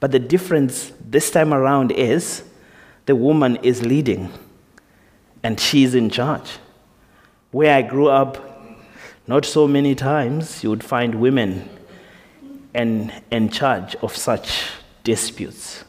But 0.00 0.12
the 0.12 0.18
difference 0.18 0.92
this 1.00 1.30
time 1.30 1.54
around 1.54 1.92
is 1.92 2.42
the 3.06 3.16
woman 3.16 3.56
is 3.56 3.84
leading 3.84 4.32
and 5.42 5.58
she's 5.58 5.94
in 5.94 6.10
charge. 6.10 6.58
Where 7.52 7.74
I 7.74 7.82
grew 7.82 8.08
up, 8.08 8.42
not 9.26 9.44
so 9.44 9.66
many 9.66 9.94
times 9.94 10.62
you 10.62 10.70
would 10.70 10.84
find 10.84 11.16
women 11.16 11.68
in, 12.74 13.12
in 13.30 13.48
charge 13.48 13.96
of 13.96 14.14
such 14.16 14.70
disputes. 15.04 15.84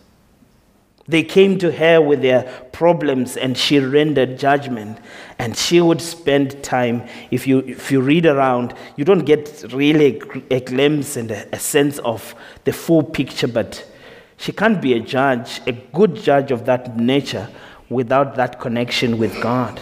They 1.08 1.24
came 1.24 1.58
to 1.60 1.72
her 1.72 2.02
with 2.02 2.22
their 2.22 2.44
problems 2.74 3.38
and 3.38 3.58
she 3.58 3.80
rendered 3.80 4.38
judgment. 4.38 5.00
And 5.40 5.56
she 5.56 5.80
would 5.80 6.02
spend 6.02 6.62
time, 6.64 7.08
if 7.32 7.48
you, 7.48 7.60
if 7.60 7.92
you 7.92 8.02
read 8.02 8.26
around, 8.26 8.74
you 8.98 9.06
don't 9.06 9.26
get 9.26 9.66
really 9.72 10.22
a 10.52 10.60
glimpse 10.60 11.16
and 11.16 11.32
a, 11.32 11.56
a 11.56 11.60
sense 11.60 12.00
of 12.00 12.36
the 12.66 12.74
full 12.74 13.04
picture, 13.04 13.48
but 13.48 13.86
she 14.38 14.52
can't 14.52 14.82
be 14.82 14.94
a 14.94 15.00
judge, 15.00 15.62
a 15.68 15.72
good 15.72 16.16
judge 16.16 16.52
of 16.52 16.66
that 16.66 16.96
nature, 16.96 17.50
without 17.90 18.36
that 18.36 18.60
connection 18.60 19.18
with 19.18 19.42
God. 19.42 19.80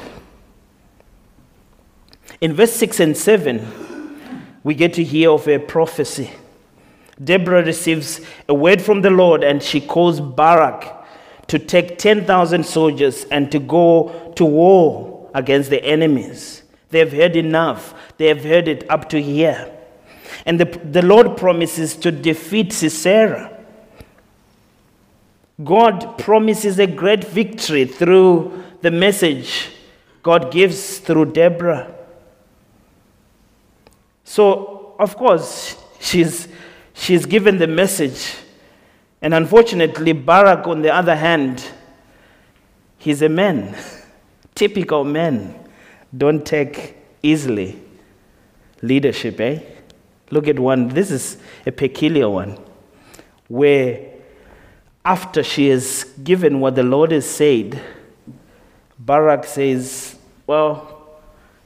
In 2.42 2.54
verse 2.54 2.74
6 2.74 3.00
and 3.00 3.18
7, 3.18 4.20
we 4.64 4.74
get 4.74 4.94
to 4.94 5.04
hear 5.04 5.32
of 5.32 5.48
a 5.48 5.60
prophecy. 5.60 6.32
Deborah 7.24 7.64
receives 7.64 8.22
a 8.50 8.54
word 8.54 8.82
from 8.82 9.02
the 9.02 9.10
Lord 9.10 9.44
and 9.44 9.62
she 9.64 9.80
calls 9.80 10.20
Barak 10.20 11.06
to 11.48 11.60
take 11.60 11.98
10,000 11.98 12.66
soldiers 12.66 13.26
and 13.26 13.52
to 13.52 13.60
go 13.60 14.34
to 14.36 14.44
war 14.44 15.30
against 15.34 15.70
the 15.70 15.84
enemies. 15.84 16.64
They've 16.90 17.12
heard 17.12 17.36
enough. 17.36 17.94
They 18.18 18.28
have 18.28 18.44
heard 18.44 18.68
it 18.68 18.90
up 18.90 19.10
to 19.10 19.22
here. 19.22 19.72
And 20.46 20.60
the, 20.60 20.66
the 20.66 21.02
Lord 21.02 21.38
promises 21.38 21.96
to 21.98 22.12
defeat 22.12 22.74
Sisera. 22.74 23.55
God 25.64 26.18
promises 26.18 26.80
a 26.80 26.88
great 26.88 27.24
victory 27.24 27.86
through 27.86 28.64
the 28.82 28.92
message 28.92 29.70
God 30.22 30.52
gives 30.52 31.00
through 31.00 31.32
Deborah. 31.32 31.94
So, 34.24 34.96
of 35.00 35.16
course, 35.16 35.78
she's, 36.00 36.48
she's 36.94 37.26
given 37.26 37.58
the 37.58 37.68
message 37.68 38.36
and 39.26 39.34
unfortunately, 39.34 40.14
Barak, 40.14 40.68
on 40.68 40.84
the 40.84 40.94
other 40.94 41.16
hand, 41.16 41.68
he's 43.00 43.24
a 43.24 43.30
man, 43.30 43.76
typical 44.56 45.04
man. 45.04 45.56
Don't 46.16 46.46
take 46.46 46.96
easily 47.24 47.82
leadership, 48.84 49.40
eh? 49.40 49.62
Look 50.30 50.48
at 50.48 50.60
one. 50.60 50.90
This 50.90 51.10
is 51.10 51.38
a 51.66 51.72
peculiar 51.72 52.30
one 52.30 52.60
where 53.48 54.12
after 55.06 55.44
she 55.44 55.70
has 55.70 56.04
given 56.24 56.60
what 56.60 56.76
the 56.76 56.84
Lord 56.84 57.12
has 57.12 57.30
said, 57.30 57.80
Barak 58.98 59.46
says, 59.46 60.18
Well, 60.48 60.96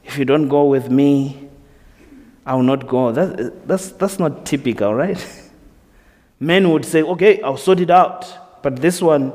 if 0.04 0.18
you 0.18 0.24
don't 0.24 0.48
go 0.48 0.66
with 0.66 0.90
me, 0.90 1.48
I 2.44 2.54
will 2.54 2.62
not 2.62 2.86
go. 2.86 3.12
That, 3.12 3.66
that's, 3.66 3.92
that's 3.92 4.18
not 4.18 4.44
typical, 4.44 4.94
right? 4.94 5.24
Men 6.40 6.70
would 6.70 6.84
say, 6.84 7.02
okay, 7.02 7.40
I'll 7.42 7.56
sort 7.56 7.80
it 7.80 7.90
out. 7.90 8.62
But 8.62 8.76
this 8.76 9.02
one 9.02 9.32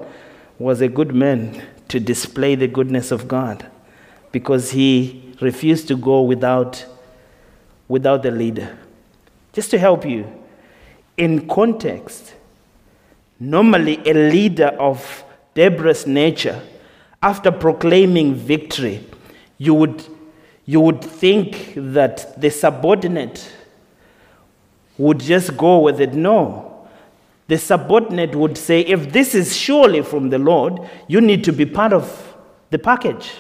was 0.57 0.81
a 0.81 0.87
good 0.87 1.13
man 1.13 1.63
to 1.87 1.99
display 1.99 2.55
the 2.55 2.67
goodness 2.67 3.11
of 3.11 3.27
God 3.27 3.69
because 4.31 4.71
he 4.71 5.33
refused 5.39 5.87
to 5.89 5.95
go 5.95 6.21
without, 6.23 6.85
without 7.87 8.23
the 8.23 8.31
leader. 8.31 8.77
Just 9.53 9.71
to 9.71 9.79
help 9.79 10.05
you, 10.05 10.27
in 11.15 11.47
context, 11.47 12.33
normally 13.39 14.01
a 14.05 14.13
leader 14.13 14.75
of 14.79 15.23
Deborah's 15.53 16.05
nature, 16.05 16.61
after 17.21 17.51
proclaiming 17.51 18.35
victory, 18.35 19.05
you 19.57 19.73
would, 19.73 20.05
you 20.65 20.79
would 20.79 21.03
think 21.03 21.73
that 21.75 22.39
the 22.39 22.49
subordinate 22.49 23.51
would 24.97 25.19
just 25.19 25.57
go 25.57 25.79
with 25.79 25.99
it. 25.99 26.13
No 26.13 26.75
the 27.47 27.57
subordinate 27.57 28.35
would 28.35 28.57
say, 28.57 28.81
if 28.81 29.11
this 29.11 29.35
is 29.35 29.55
surely 29.55 30.01
from 30.01 30.29
the 30.29 30.39
Lord, 30.39 30.79
you 31.07 31.21
need 31.21 31.43
to 31.43 31.53
be 31.53 31.65
part 31.65 31.93
of 31.93 32.35
the 32.71 32.79
package. 32.79 33.31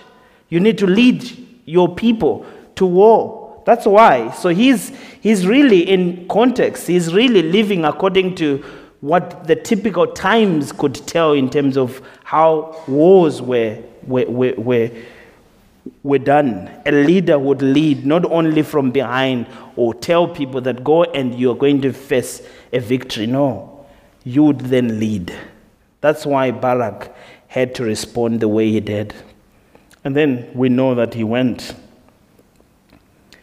You 0.49 0.59
need 0.59 0.77
to 0.77 0.87
lead 0.87 1.23
your 1.65 1.93
people 1.95 2.45
to 2.75 2.85
war. 2.85 3.63
That's 3.65 3.87
why. 3.87 4.29
So 4.31 4.49
he's, 4.49 4.89
he's 5.21 5.47
really 5.47 5.89
in 5.89 6.27
context. 6.27 6.85
He's 6.85 7.13
really 7.13 7.41
living 7.41 7.83
according 7.83 8.35
to 8.35 8.63
what 9.05 9.45
the 9.47 9.55
typical 9.55 10.07
times 10.07 10.71
could 10.71 10.95
tell 11.07 11.33
in 11.33 11.49
terms 11.49 11.77
of 11.77 12.01
how 12.23 12.75
wars 12.87 13.41
were, 13.41 13.77
were, 14.07 14.25
were, 14.25 14.53
were, 14.57 14.91
were 16.03 16.19
done. 16.19 16.69
A 16.85 16.91
leader 16.91 17.37
would 17.37 17.61
lead 17.61 18.05
not 18.05 18.25
only 18.25 18.63
from 18.63 18.91
behind 18.91 19.47
or 19.75 19.93
tell 19.93 20.27
people 20.27 20.61
that 20.61 20.83
go 20.83 21.03
and 21.03 21.37
you're 21.39 21.55
going 21.55 21.81
to 21.81 21.93
face 21.93 22.41
a 22.73 22.79
victory. 22.79 23.27
No 23.27 23.75
you 24.25 24.43
would 24.43 24.59
then 24.59 24.99
lead. 24.99 25.33
That's 26.01 26.25
why 26.25 26.51
Barak 26.51 27.15
had 27.47 27.73
to 27.75 27.83
respond 27.83 28.41
the 28.41 28.49
way 28.49 28.71
he 28.71 28.81
did. 28.81 29.13
And 30.03 30.15
then 30.15 30.51
we 30.53 30.67
know 30.67 30.93
that 30.95 31.13
he 31.13 31.23
went. 31.23 31.75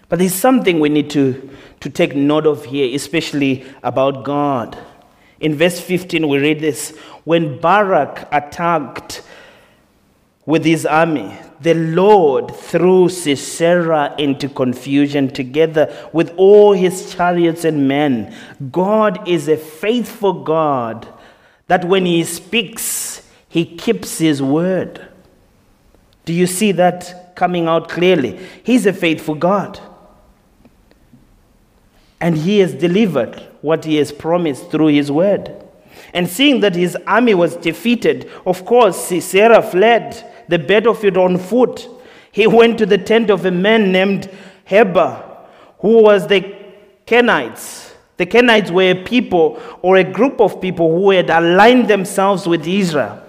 But 0.08 0.18
there's 0.18 0.34
something 0.34 0.80
we 0.80 0.90
need 0.90 1.08
to, 1.10 1.50
to 1.80 1.88
take 1.88 2.14
note 2.14 2.46
of 2.46 2.66
here, 2.66 2.94
especially 2.94 3.64
about 3.82 4.24
God. 4.24 4.76
In 5.43 5.57
verse 5.57 5.80
15, 5.80 6.28
we 6.28 6.38
read 6.38 6.61
this 6.61 6.97
When 7.24 7.61
Barak 7.61 8.28
attacked 8.32 9.22
with 10.47 10.64
his 10.64 10.86
army, 10.86 11.36
the 11.61 11.74
Lord 11.74 12.55
threw 12.55 13.09
Sisera 13.09 14.14
into 14.18 14.49
confusion 14.49 15.28
together 15.30 15.93
with 16.12 16.32
all 16.36 16.72
his 16.72 17.12
chariots 17.14 17.64
and 17.64 17.86
men. 17.88 18.34
God 18.70 19.28
is 19.28 19.49
a 19.49 19.57
faithful 19.57 20.45
God 20.45 21.09
that 21.66 21.84
when 21.84 22.07
he 22.07 22.22
speaks, 22.24 23.28
he 23.49 23.64
keeps 23.64 24.18
his 24.18 24.40
word. 24.40 25.09
Do 26.24 26.32
you 26.32 26.47
see 26.47 26.70
that 26.72 27.34
coming 27.34 27.66
out 27.66 27.88
clearly? 27.88 28.38
He's 28.62 28.86
a 28.86 28.93
faithful 28.93 29.34
God. 29.34 29.80
And 32.20 32.36
he 32.38 32.61
has 32.61 32.74
delivered 32.74 33.49
what 33.62 33.84
he 33.84 33.96
has 33.96 34.12
promised 34.12 34.70
through 34.70 34.88
his 34.88 35.10
word. 35.10 35.50
And 36.12 36.28
seeing 36.28 36.60
that 36.60 36.74
his 36.74 36.96
army 37.06 37.34
was 37.34 37.56
defeated, 37.56 38.30
of 38.44 38.64
course, 38.66 39.06
Sisera 39.06 39.62
fled 39.62 40.30
the 40.48 40.58
battlefield 40.58 41.16
on 41.16 41.38
foot. 41.38 41.88
He 42.30 42.46
went 42.58 42.78
to 42.78 42.86
the 42.86 42.98
tent 42.98 43.30
of 43.30 43.46
a 43.46 43.50
man 43.50 43.90
named 43.90 44.30
Heber, 44.64 45.24
who 45.78 46.02
was 46.02 46.26
the 46.26 46.54
Kenites. 47.06 47.92
The 48.16 48.26
Kenites 48.26 48.70
were 48.70 48.90
a 48.90 49.02
people 49.02 49.60
or 49.80 49.96
a 49.96 50.04
group 50.04 50.40
of 50.40 50.60
people 50.60 50.90
who 50.92 51.10
had 51.10 51.30
aligned 51.30 51.88
themselves 51.88 52.46
with 52.46 52.66
Israel. 52.66 53.20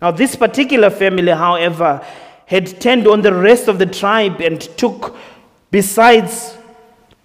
Now, 0.00 0.10
this 0.10 0.36
particular 0.36 0.90
family, 0.90 1.32
however, 1.32 2.04
had 2.46 2.80
turned 2.80 3.06
on 3.06 3.22
the 3.22 3.34
rest 3.34 3.68
of 3.68 3.78
the 3.78 3.86
tribe 3.86 4.40
and 4.40 4.60
took, 4.60 5.16
besides, 5.70 6.56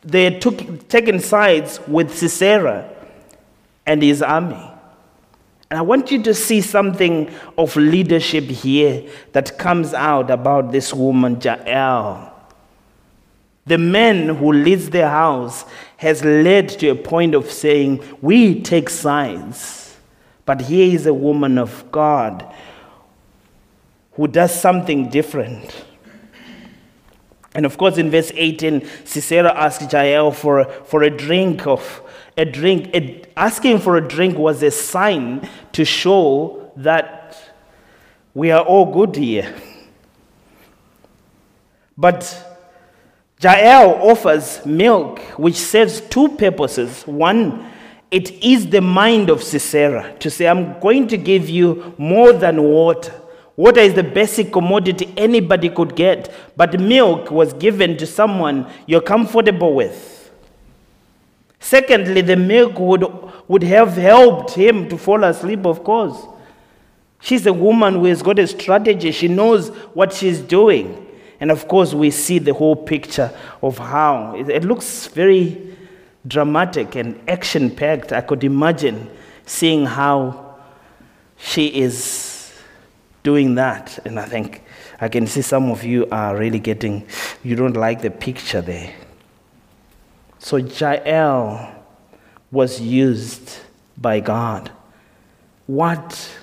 they 0.06 0.26
had 0.26 0.42
took, 0.42 0.88
taken 0.88 1.20
sides 1.20 1.80
with 1.88 2.16
Sisera 2.16 2.90
and 3.86 4.02
his 4.02 4.22
army. 4.22 4.72
And 5.70 5.80
I 5.80 5.82
want 5.82 6.12
you 6.12 6.22
to 6.24 6.34
see 6.34 6.62
something 6.62 7.34
of 7.58 7.76
leadership 7.76 8.46
here 8.46 9.10
that 9.32 9.58
comes 9.58 9.94
out 9.94 10.30
about 10.30 10.72
this 10.72 10.94
woman, 10.94 11.42
Jael. 11.42 12.32
The 13.66 13.80
man 13.80 14.30
who 14.30 14.54
leads 14.54 14.92
the 14.92 15.10
house 15.10 15.66
has 15.98 16.24
led 16.24 16.70
to 16.70 16.90
a 16.90 16.96
point 16.96 17.34
of 17.34 17.52
saying, 17.52 18.04
We 18.22 18.62
take 18.62 18.92
sides. 18.92 19.98
But 20.46 20.62
here 20.62 20.94
is 20.94 21.08
a 21.08 21.14
woman 21.14 21.58
of 21.58 21.92
God 21.92 22.46
who 24.14 24.28
does 24.28 24.54
something 24.54 25.10
different. 25.10 25.84
And 27.56 27.66
of 27.66 27.78
course, 27.78 27.98
in 27.98 28.12
verse 28.12 28.32
18, 28.36 28.86
Sisera 29.06 29.52
asked 29.56 29.92
Jael 29.92 30.32
for, 30.32 30.66
for 30.66 31.04
a 31.04 31.10
drink 31.10 31.66
of 31.66 32.02
a 32.38 32.44
drink, 32.44 32.94
a, 32.94 33.24
asking 33.38 33.80
for 33.80 33.96
a 33.96 34.06
drink 34.06 34.38
was 34.38 34.62
a 34.62 34.70
sign 34.70 35.48
to 35.72 35.86
show 35.86 36.72
that 36.76 37.54
we 38.34 38.52
are 38.52 38.62
all 38.62 38.92
good 38.92 39.16
here. 39.16 39.56
But 41.98 42.46
Jael 43.42 43.92
offers 44.02 44.66
milk, 44.66 45.20
which 45.38 45.56
serves 45.56 46.02
two 46.02 46.30
purposes. 46.36 47.04
One, 47.04 47.72
it 48.12 48.32
is 48.44 48.70
the 48.70 48.82
mind 48.82 49.30
of 49.30 49.42
Sisera 49.42 50.14
to 50.20 50.30
say, 50.30 50.48
I'm 50.48 50.78
going 50.82 51.08
to 51.08 51.18
give 51.18 51.50
you 51.50 51.96
more 51.98 52.34
than 52.34 52.62
water. 52.62 53.14
Water 53.58 53.80
is 53.80 53.94
the 53.94 54.04
basic 54.04 54.52
commodity 54.52 55.14
anybody 55.16 55.70
could 55.70 55.96
get, 55.96 56.34
but 56.58 56.80
milk 56.80 57.32
was 57.32 57.54
given 57.54 57.96
to 57.98 58.06
someone 58.06 58.70
you're 58.86 59.02
comfortable 59.02 59.74
with. 59.74 60.32
Secondly, 61.60 62.22
the 62.22 62.36
milk 62.36 62.78
would, 62.78 63.06
would 63.48 63.64
have 63.64 63.94
helped 63.96 64.52
him 64.52 64.90
to 64.90 64.98
fall 64.98 65.24
asleep, 65.24 65.66
of 65.66 65.84
course. 65.84 66.26
She's 67.22 67.46
a 67.48 67.54
woman 67.54 67.96
who 67.96 68.06
has 68.06 68.22
got 68.22 68.40
a 68.40 68.46
strategy, 68.46 69.12
she 69.12 69.28
knows 69.30 69.70
what 69.94 70.14
she's 70.14 70.42
doing. 70.42 71.02
And 71.40 71.50
of 71.50 71.68
course, 71.68 71.94
we 71.94 72.12
see 72.12 72.40
the 72.40 72.54
whole 72.54 72.76
picture 72.76 73.32
of 73.62 73.78
how 73.78 74.36
it, 74.36 74.50
it 74.50 74.64
looks 74.64 75.08
very 75.08 75.76
dramatic 76.28 76.96
and 76.96 77.20
action 77.28 77.74
packed. 77.76 78.12
I 78.12 78.22
could 78.22 78.44
imagine 78.44 79.10
seeing 79.46 79.86
how 79.86 80.56
she 81.38 81.68
is 81.68 82.35
doing 83.26 83.56
that. 83.56 84.00
And 84.06 84.18
I 84.18 84.26
think 84.26 84.64
I 85.02 85.10
can 85.10 85.28
see 85.28 85.42
some 85.42 85.70
of 85.70 85.84
you 85.84 86.08
are 86.12 86.38
really 86.38 86.60
getting, 86.60 87.06
you 87.44 87.58
don't 87.58 87.76
like 87.76 88.02
the 88.02 88.12
picture 88.12 88.62
there. 88.62 88.96
So 90.40 90.58
Jael 90.58 91.76
was 92.52 92.80
used 92.80 93.58
by 93.98 94.20
God. 94.22 94.72
What 95.66 96.38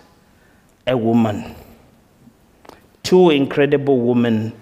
a 0.87 0.97
woman. 0.97 1.55
Two 3.05 3.31
incredible 3.31 4.01
women 4.01 4.53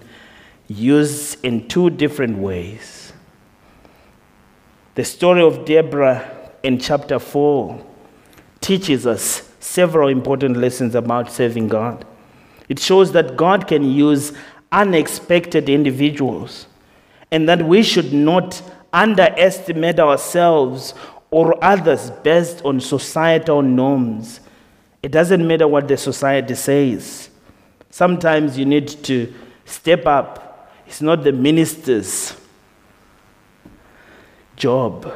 used 0.67 1.43
in 1.43 1.67
two 1.67 1.89
different 1.89 2.37
ways. 2.37 3.11
The 4.93 5.03
story 5.03 5.41
of 5.41 5.65
Deborah 5.65 6.23
in 6.61 6.77
chapter 6.79 7.17
4 7.17 7.83
teaches 8.59 9.07
us 9.07 9.49
several 9.59 10.09
important 10.09 10.57
lessons 10.57 10.93
about 10.93 11.31
serving 11.31 11.67
God. 11.67 12.05
It 12.71 12.79
shows 12.79 13.11
that 13.11 13.35
God 13.35 13.67
can 13.67 13.83
use 13.83 14.31
unexpected 14.71 15.67
individuals 15.67 16.67
and 17.29 17.49
that 17.49 17.61
we 17.61 17.83
should 17.83 18.13
not 18.13 18.61
underestimate 18.93 19.99
ourselves 19.99 20.93
or 21.31 21.61
others 21.61 22.11
based 22.23 22.63
on 22.63 22.79
societal 22.79 23.61
norms. 23.61 24.39
It 25.03 25.11
doesn't 25.11 25.45
matter 25.45 25.67
what 25.67 25.89
the 25.89 25.97
society 25.97 26.55
says. 26.55 27.29
Sometimes 27.89 28.57
you 28.57 28.63
need 28.63 28.87
to 29.03 29.33
step 29.65 30.07
up. 30.07 30.71
It's 30.87 31.01
not 31.01 31.25
the 31.25 31.33
minister's 31.33 32.37
job. 34.55 35.11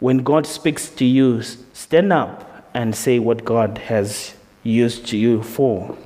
When 0.00 0.24
God 0.24 0.44
speaks 0.44 0.88
to 0.88 1.04
you, 1.04 1.40
stand 1.72 2.12
up 2.12 2.68
and 2.74 2.96
say 2.96 3.20
what 3.20 3.44
God 3.44 3.78
has 3.78 4.34
used 4.64 5.12
you 5.12 5.44
for. 5.44 5.96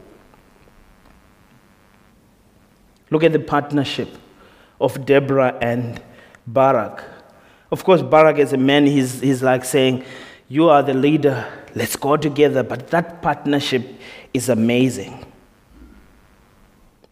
Look 3.10 3.24
at 3.24 3.32
the 3.32 3.40
partnership 3.40 4.08
of 4.80 5.04
Deborah 5.04 5.56
and 5.60 6.00
Barak. 6.46 7.04
Of 7.70 7.84
course, 7.84 8.02
Barak 8.02 8.38
is 8.38 8.52
a 8.52 8.56
man, 8.56 8.86
he's, 8.86 9.20
he's 9.20 9.42
like 9.42 9.64
saying, 9.64 10.04
You 10.48 10.68
are 10.68 10.82
the 10.82 10.94
leader, 10.94 11.46
let's 11.74 11.96
go 11.96 12.16
together. 12.16 12.62
But 12.62 12.88
that 12.88 13.22
partnership 13.22 13.86
is 14.32 14.48
amazing. 14.48 15.24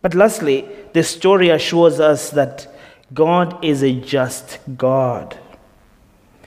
But 0.00 0.14
lastly, 0.14 0.68
the 0.92 1.02
story 1.02 1.48
assures 1.50 2.00
us 2.00 2.30
that 2.30 2.66
God 3.12 3.64
is 3.64 3.82
a 3.82 3.92
just 3.92 4.58
God. 4.76 5.38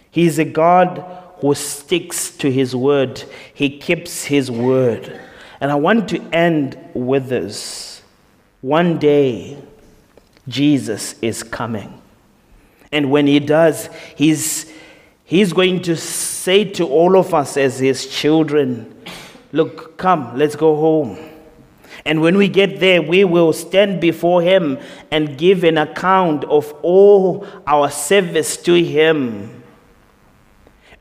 He 0.10 0.26
is 0.26 0.39
a 0.39 0.45
God 0.45 1.06
who 1.39 1.56
sticks 1.56 2.32
to 2.38 2.52
his 2.52 2.76
word, 2.76 3.24
he 3.54 3.78
keeps 3.80 4.26
his 4.26 4.52
word. 4.52 5.20
And 5.60 5.72
I 5.72 5.76
want 5.76 6.10
to 6.10 6.22
end 6.34 6.78
with 6.93 7.28
this. 7.28 7.91
One 8.62 8.99
day, 8.99 9.57
Jesus 10.47 11.16
is 11.22 11.43
coming. 11.43 12.01
And 12.91 13.09
when 13.09 13.26
he 13.26 13.39
does, 13.39 13.89
he's, 14.16 14.72
he's 15.24 15.53
going 15.53 15.82
to 15.84 15.95
say 15.95 16.66
to 16.72 16.86
all 16.86 17.18
of 17.18 17.34
us 17.34 17.57
as 17.57 17.80
his 17.80 18.07
children, 18.07 18.95
Look, 19.53 19.97
come, 19.97 20.38
let's 20.38 20.55
go 20.55 20.78
home. 20.78 21.18
And 22.05 22.22
when 22.22 22.38
we 22.38 22.47
get 22.47 22.80
there, 22.80 23.01
we 23.01 23.24
will 23.26 23.51
stand 23.51 23.99
before 23.99 24.41
him 24.41 24.80
and 25.12 25.38
give 25.38 25.64
an 25.64 25.78
account 25.78 26.45
of 26.45 26.74
all 26.82 27.45
our 27.68 27.91
service 27.91 28.55
to 28.64 28.82
him. 28.82 29.62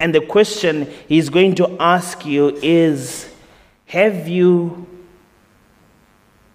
And 0.00 0.14
the 0.14 0.20
question 0.20 0.90
he's 1.06 1.28
going 1.28 1.54
to 1.56 1.76
ask 1.78 2.26
you 2.26 2.58
is 2.62 3.32
Have 3.86 4.26
you 4.26 4.86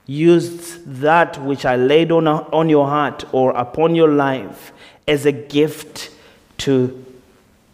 used 0.05 0.85
that 1.01 1.41
which 1.41 1.65
I 1.65 1.75
laid 1.75 2.11
on, 2.11 2.27
on 2.27 2.69
your 2.69 2.87
heart 2.87 3.25
or 3.31 3.51
upon 3.51 3.95
your 3.95 4.09
life 4.09 4.71
as 5.07 5.25
a 5.25 5.31
gift 5.31 6.11
to 6.59 7.05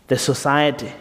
the 0.08 0.18
society, 0.18 0.92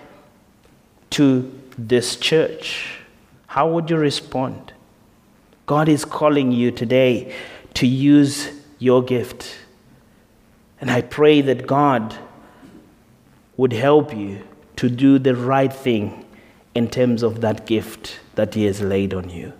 to 1.10 1.52
this 1.76 2.16
church, 2.16 3.00
how 3.46 3.68
would 3.68 3.90
you 3.90 3.96
respond? 3.96 4.72
God 5.66 5.88
is 5.88 6.04
calling 6.04 6.52
you 6.52 6.70
today 6.70 7.34
to 7.74 7.86
use 7.86 8.50
your 8.78 9.02
gift. 9.02 9.56
And 10.80 10.90
I 10.90 11.02
pray 11.02 11.40
that 11.42 11.66
God 11.66 12.16
would 13.56 13.72
help 13.72 14.16
you 14.16 14.42
to 14.76 14.88
do 14.88 15.18
the 15.18 15.34
right 15.36 15.72
thing 15.72 16.24
in 16.74 16.88
terms 16.88 17.22
of 17.22 17.40
that 17.40 17.66
gift 17.66 18.20
that 18.34 18.54
He 18.54 18.64
has 18.64 18.80
laid 18.80 19.12
on 19.12 19.28
you. 19.28 19.52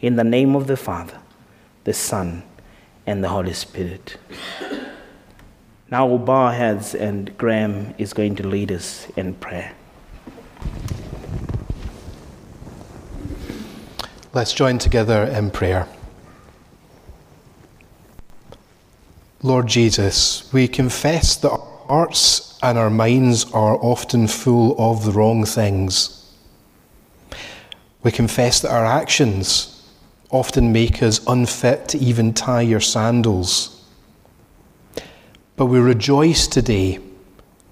In 0.00 0.16
the 0.16 0.24
name 0.24 0.56
of 0.56 0.66
the 0.66 0.78
Father, 0.78 1.18
the 1.84 1.92
Son, 1.92 2.42
and 3.06 3.22
the 3.22 3.28
Holy 3.28 3.52
Spirit. 3.52 4.16
Now 5.90 6.06
we'll 6.06 6.18
bow 6.18 6.46
our 6.46 6.52
heads, 6.54 6.94
and 6.94 7.36
Graeme 7.36 7.94
is 7.98 8.14
going 8.14 8.34
to 8.36 8.48
lead 8.48 8.72
us 8.72 9.06
in 9.16 9.34
prayer. 9.34 9.72
Let's 14.32 14.54
join 14.54 14.78
together 14.78 15.24
in 15.24 15.50
prayer. 15.50 15.86
Lord 19.42 19.66
Jesus, 19.66 20.50
we 20.52 20.66
confess 20.68 21.36
that 21.36 21.50
our 21.50 21.86
hearts 21.88 22.58
and 22.62 22.78
our 22.78 22.90
minds 22.90 23.50
are 23.52 23.76
often 23.76 24.28
full 24.28 24.76
of 24.78 25.04
the 25.04 25.12
wrong 25.12 25.44
things. 25.44 26.32
We 28.02 28.12
confess 28.12 28.60
that 28.60 28.70
our 28.70 28.86
actions 28.86 29.79
often 30.30 30.72
make 30.72 31.02
us 31.02 31.20
unfit 31.26 31.88
to 31.88 31.98
even 31.98 32.32
tie 32.32 32.60
your 32.60 32.80
sandals. 32.80 33.84
But 35.56 35.66
we 35.66 35.78
rejoice 35.78 36.46
today 36.46 37.00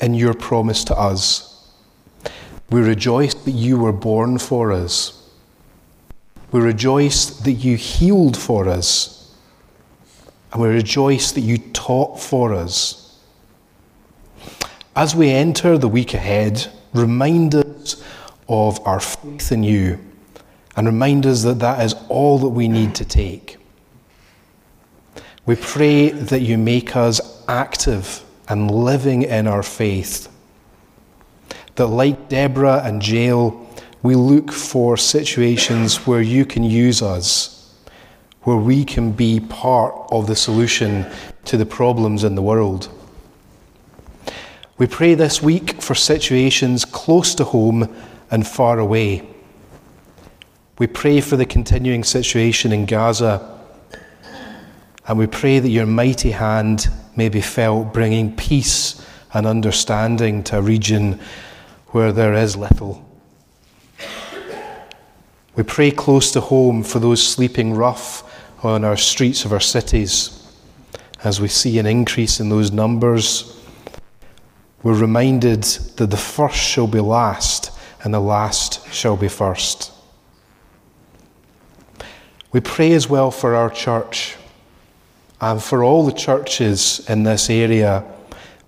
in 0.01 0.15
your 0.15 0.35
promise 0.35 0.85
to 0.85 0.99
us. 0.99 1.73
We 2.71 2.81
rejoice 2.81 3.35
that 3.35 3.53
you 3.53 3.79
were 3.79 3.93
born 3.93 4.39
for 4.39 4.73
us. 4.73 5.15
We 6.51 6.61
rejoice 6.61 7.27
that 7.27 7.53
you 7.53 7.77
healed 7.77 8.37
for 8.37 8.69
us. 8.69 9.35
And 10.53 10.63
we 10.63 10.69
rejoice 10.69 11.33
that 11.33 11.43
you 11.43 11.59
taught 11.59 12.21
for 12.21 12.53
us. 12.53 13.19
As 14.97 15.15
we 15.15 15.31
enter 15.31 15.79
the 15.79 15.89
week 15.89 16.13
ahead, 16.15 16.67
remind 16.93 17.55
us 17.55 18.03
of 18.49 18.85
our 18.87 18.99
faith 18.99 19.53
in 19.53 19.63
you 19.63 19.99
and 20.79 20.87
remind 20.87 21.27
us 21.27 21.43
that 21.43 21.59
that 21.59 21.85
is 21.85 21.93
all 22.09 22.39
that 22.39 22.51
we 22.51 22.69
need 22.69 22.95
to 22.95 23.05
take. 23.05 23.57
We 25.45 25.57
pray 25.57 26.11
that 26.11 26.43
you 26.43 26.57
make 26.57 26.95
us 26.95 27.43
active 27.49 28.25
and 28.49 28.71
living 28.71 29.23
in 29.23 29.49
our 29.49 29.65
faith. 29.65 30.29
That, 31.75 31.89
like 31.89 32.29
Deborah 32.29 32.83
and 32.85 33.05
Jael, 33.05 33.69
we 34.05 34.15
look 34.15 34.53
for 34.53 34.97
situations 34.97 36.07
where 36.07 36.23
you 36.23 36.47
can 36.47 36.63
use 36.63 37.03
us, 37.03 37.75
where 38.43 38.57
we 38.57 38.85
can 38.85 39.11
be 39.11 39.41
part 39.41 39.97
of 40.13 40.29
the 40.29 40.37
solution 40.37 41.05
to 41.47 41.57
the 41.57 41.67
problems 41.67 42.23
in 42.23 42.37
the 42.37 42.43
world. 42.43 42.89
We 44.79 44.87
pray 44.87 45.15
this 45.15 45.43
week 45.43 45.83
for 45.83 45.97
situations 45.97 46.85
close 46.85 47.35
to 47.35 47.43
home 47.43 47.93
and 48.31 48.47
far 48.47 48.79
away 48.79 49.27
we 50.79 50.87
pray 50.87 51.21
for 51.21 51.37
the 51.37 51.45
continuing 51.45 52.05
situation 52.05 52.73
in 52.73 52.87
Gaza. 52.87 53.59
And 55.07 55.19
we 55.19 55.27
pray 55.27 55.59
that 55.59 55.69
your 55.69 55.87
mighty 55.87 56.31
hand 56.31 56.89
may 57.17 57.29
be 57.29 57.41
felt 57.41 57.93
bringing 57.93 58.37
peace 58.37 59.05
and 59.33 59.47
understanding 59.47 60.45
to 60.45 60.59
a 60.59 60.63
region 60.63 61.19
where 61.89 62.13
there 62.13 62.35
is 62.35 62.57
little. 62.57 63.05
We 65.57 65.65
pray 65.65 65.91
close 65.91 66.31
to 66.33 66.41
home 66.41 66.85
for 66.85 67.01
those 67.01 67.27
sleeping 67.27 67.75
rough 67.75 68.23
on 68.65 68.85
our 68.85 68.97
streets 68.97 69.45
of 69.45 69.53
our 69.53 69.61
cities. 69.61 70.35
As 71.25 71.41
we 71.41 71.49
see 71.49 71.81
an 71.81 71.87
increase 71.87 72.39
in 72.39 72.51
those 72.51 72.71
numbers, 72.71 73.61
we're 74.85 74.95
reminded 74.95 75.65
that 75.65 76.11
the 76.11 76.17
first 76.17 76.59
shall 76.59 76.87
be 76.87 77.01
last 77.01 77.73
and 78.05 78.15
the 78.15 78.21
last 78.21 78.93
shall 78.93 79.17
be 79.17 79.27
first. 79.27 79.98
We 82.53 82.61
pray 82.61 82.93
as 82.93 83.09
well 83.09 83.31
for 83.31 83.55
our 83.55 83.71
church 83.71 84.37
and 85.41 85.63
for 85.63 85.85
all 85.85 86.07
the 86.07 86.13
churches 86.13 87.05
in 87.09 87.23
this 87.23 87.51
area 87.51 88.05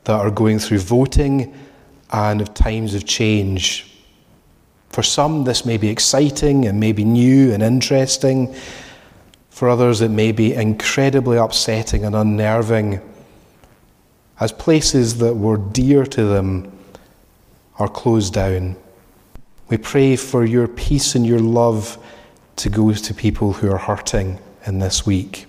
that 0.04 0.20
are 0.20 0.30
going 0.30 0.58
through 0.58 0.80
voting 0.80 1.54
and 2.12 2.40
of 2.40 2.54
times 2.54 2.94
of 2.94 3.06
change. 3.06 3.86
For 4.90 5.02
some, 5.02 5.44
this 5.44 5.64
may 5.64 5.76
be 5.76 5.88
exciting 5.88 6.66
and 6.66 6.80
maybe 6.80 7.04
new 7.04 7.52
and 7.52 7.62
interesting, 7.62 8.54
For 9.50 9.68
others, 9.68 10.00
it 10.00 10.10
may 10.10 10.32
be 10.32 10.54
incredibly 10.54 11.36
upsetting 11.36 12.04
and 12.06 12.16
unnerving 12.16 13.00
as 14.38 14.52
places 14.52 15.18
that 15.18 15.34
were 15.34 15.58
dear 15.58 16.06
to 16.06 16.24
them 16.24 16.72
are 17.78 17.88
closed 17.88 18.32
down. 18.32 18.76
We 19.68 19.76
pray 19.76 20.16
for 20.16 20.46
your 20.46 20.66
peace 20.66 21.14
and 21.14 21.26
your 21.26 21.40
love 21.40 21.98
to 22.60 22.68
go 22.68 22.92
to 22.92 23.14
people 23.14 23.54
who 23.54 23.70
are 23.70 23.78
hurting 23.78 24.38
in 24.66 24.78
this 24.78 25.06
week. 25.06 25.46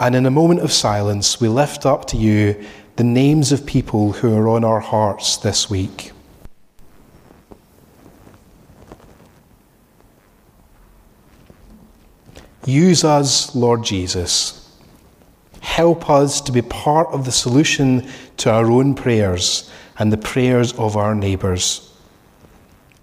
And 0.00 0.14
in 0.14 0.26
a 0.26 0.30
moment 0.30 0.60
of 0.60 0.72
silence, 0.72 1.40
we 1.40 1.48
lift 1.48 1.86
up 1.86 2.06
to 2.06 2.16
you 2.16 2.64
the 2.96 3.04
names 3.04 3.52
of 3.52 3.64
people 3.64 4.12
who 4.12 4.36
are 4.36 4.48
on 4.48 4.64
our 4.64 4.80
hearts 4.80 5.36
this 5.36 5.70
week. 5.70 6.12
Use 12.64 13.04
us, 13.04 13.54
Lord 13.54 13.84
Jesus. 13.84 14.76
Help 15.60 16.10
us 16.10 16.40
to 16.40 16.52
be 16.52 16.62
part 16.62 17.08
of 17.08 17.24
the 17.24 17.32
solution 17.32 18.08
to 18.38 18.50
our 18.50 18.70
own 18.70 18.94
prayers 18.94 19.70
and 19.98 20.12
the 20.12 20.18
prayers 20.18 20.72
of 20.74 20.96
our 20.96 21.14
neighbours. 21.14 21.87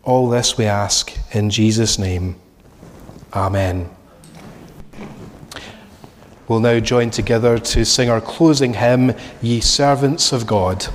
All 0.06 0.30
this 0.30 0.56
we 0.56 0.66
ask 0.66 1.18
in 1.36 1.50
Jesus' 1.50 1.98
name. 1.98 2.36
Amen. 3.34 3.90
We'll 6.48 6.60
now 6.60 6.80
join 6.80 7.10
together 7.10 7.58
to 7.58 7.84
sing 7.84 8.08
our 8.08 8.22
closing 8.22 8.76
hymn, 8.76 9.16
Ye 9.42 9.62
Servants 9.62 10.32
of 10.32 10.46
God. 10.46 10.86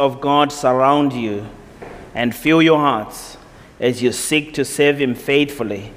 Of 0.00 0.20
God 0.20 0.50
surround 0.50 1.12
you 1.12 1.46
and 2.14 2.34
fill 2.34 2.62
your 2.62 2.78
hearts 2.78 3.36
as 3.78 4.02
you 4.02 4.12
seek 4.12 4.54
to 4.54 4.64
serve 4.64 4.98
Him 4.98 5.14
faithfully. 5.14 5.92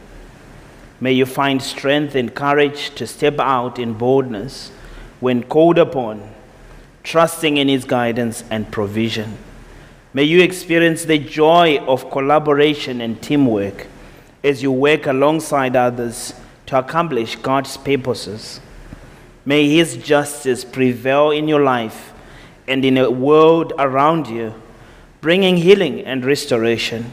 May 0.99 1.13
you 1.13 1.25
find 1.25 1.61
strength 1.61 2.13
and 2.13 2.35
courage 2.35 2.93
to 2.95 3.07
step 3.07 3.39
out 3.39 3.79
in 3.79 3.93
boldness 3.93 4.71
when 5.19 5.43
called 5.43 5.77
upon, 5.79 6.29
trusting 7.03 7.57
in 7.57 7.69
His 7.69 7.85
guidance 7.85 8.43
and 8.49 8.71
provision. 8.71 9.37
May 10.13 10.23
you 10.23 10.41
experience 10.41 11.05
the 11.05 11.17
joy 11.17 11.79
of 11.79 12.11
collaboration 12.11 13.01
and 13.01 13.21
teamwork 13.21 13.87
as 14.43 14.61
you 14.61 14.71
work 14.71 15.07
alongside 15.07 15.75
others 15.75 16.33
to 16.65 16.77
accomplish 16.77 17.37
God's 17.37 17.77
purposes. 17.77 18.59
May 19.45 19.69
His 19.69 19.97
justice 19.97 20.63
prevail 20.63 21.31
in 21.31 21.47
your 21.47 21.63
life 21.63 22.12
and 22.67 22.83
in 22.85 22.95
the 22.95 23.11
world 23.11 23.73
around 23.77 24.27
you, 24.27 24.53
bringing 25.21 25.57
healing 25.57 26.01
and 26.01 26.25
restoration. 26.25 27.11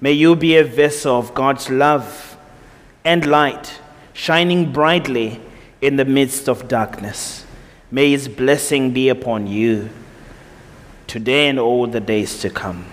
May 0.00 0.12
you 0.12 0.36
be 0.36 0.56
a 0.56 0.64
vessel 0.64 1.18
of 1.18 1.34
God's 1.34 1.70
love 1.70 2.36
and 3.04 3.26
light, 3.26 3.80
shining 4.12 4.72
brightly 4.72 5.40
in 5.80 5.96
the 5.96 6.04
midst 6.04 6.48
of 6.48 6.68
darkness. 6.68 7.44
May 7.90 8.10
His 8.10 8.28
blessing 8.28 8.92
be 8.92 9.08
upon 9.08 9.46
you 9.46 9.88
today 11.06 11.48
and 11.48 11.58
all 11.58 11.86
the 11.86 12.00
days 12.00 12.40
to 12.40 12.50
come. 12.50 12.84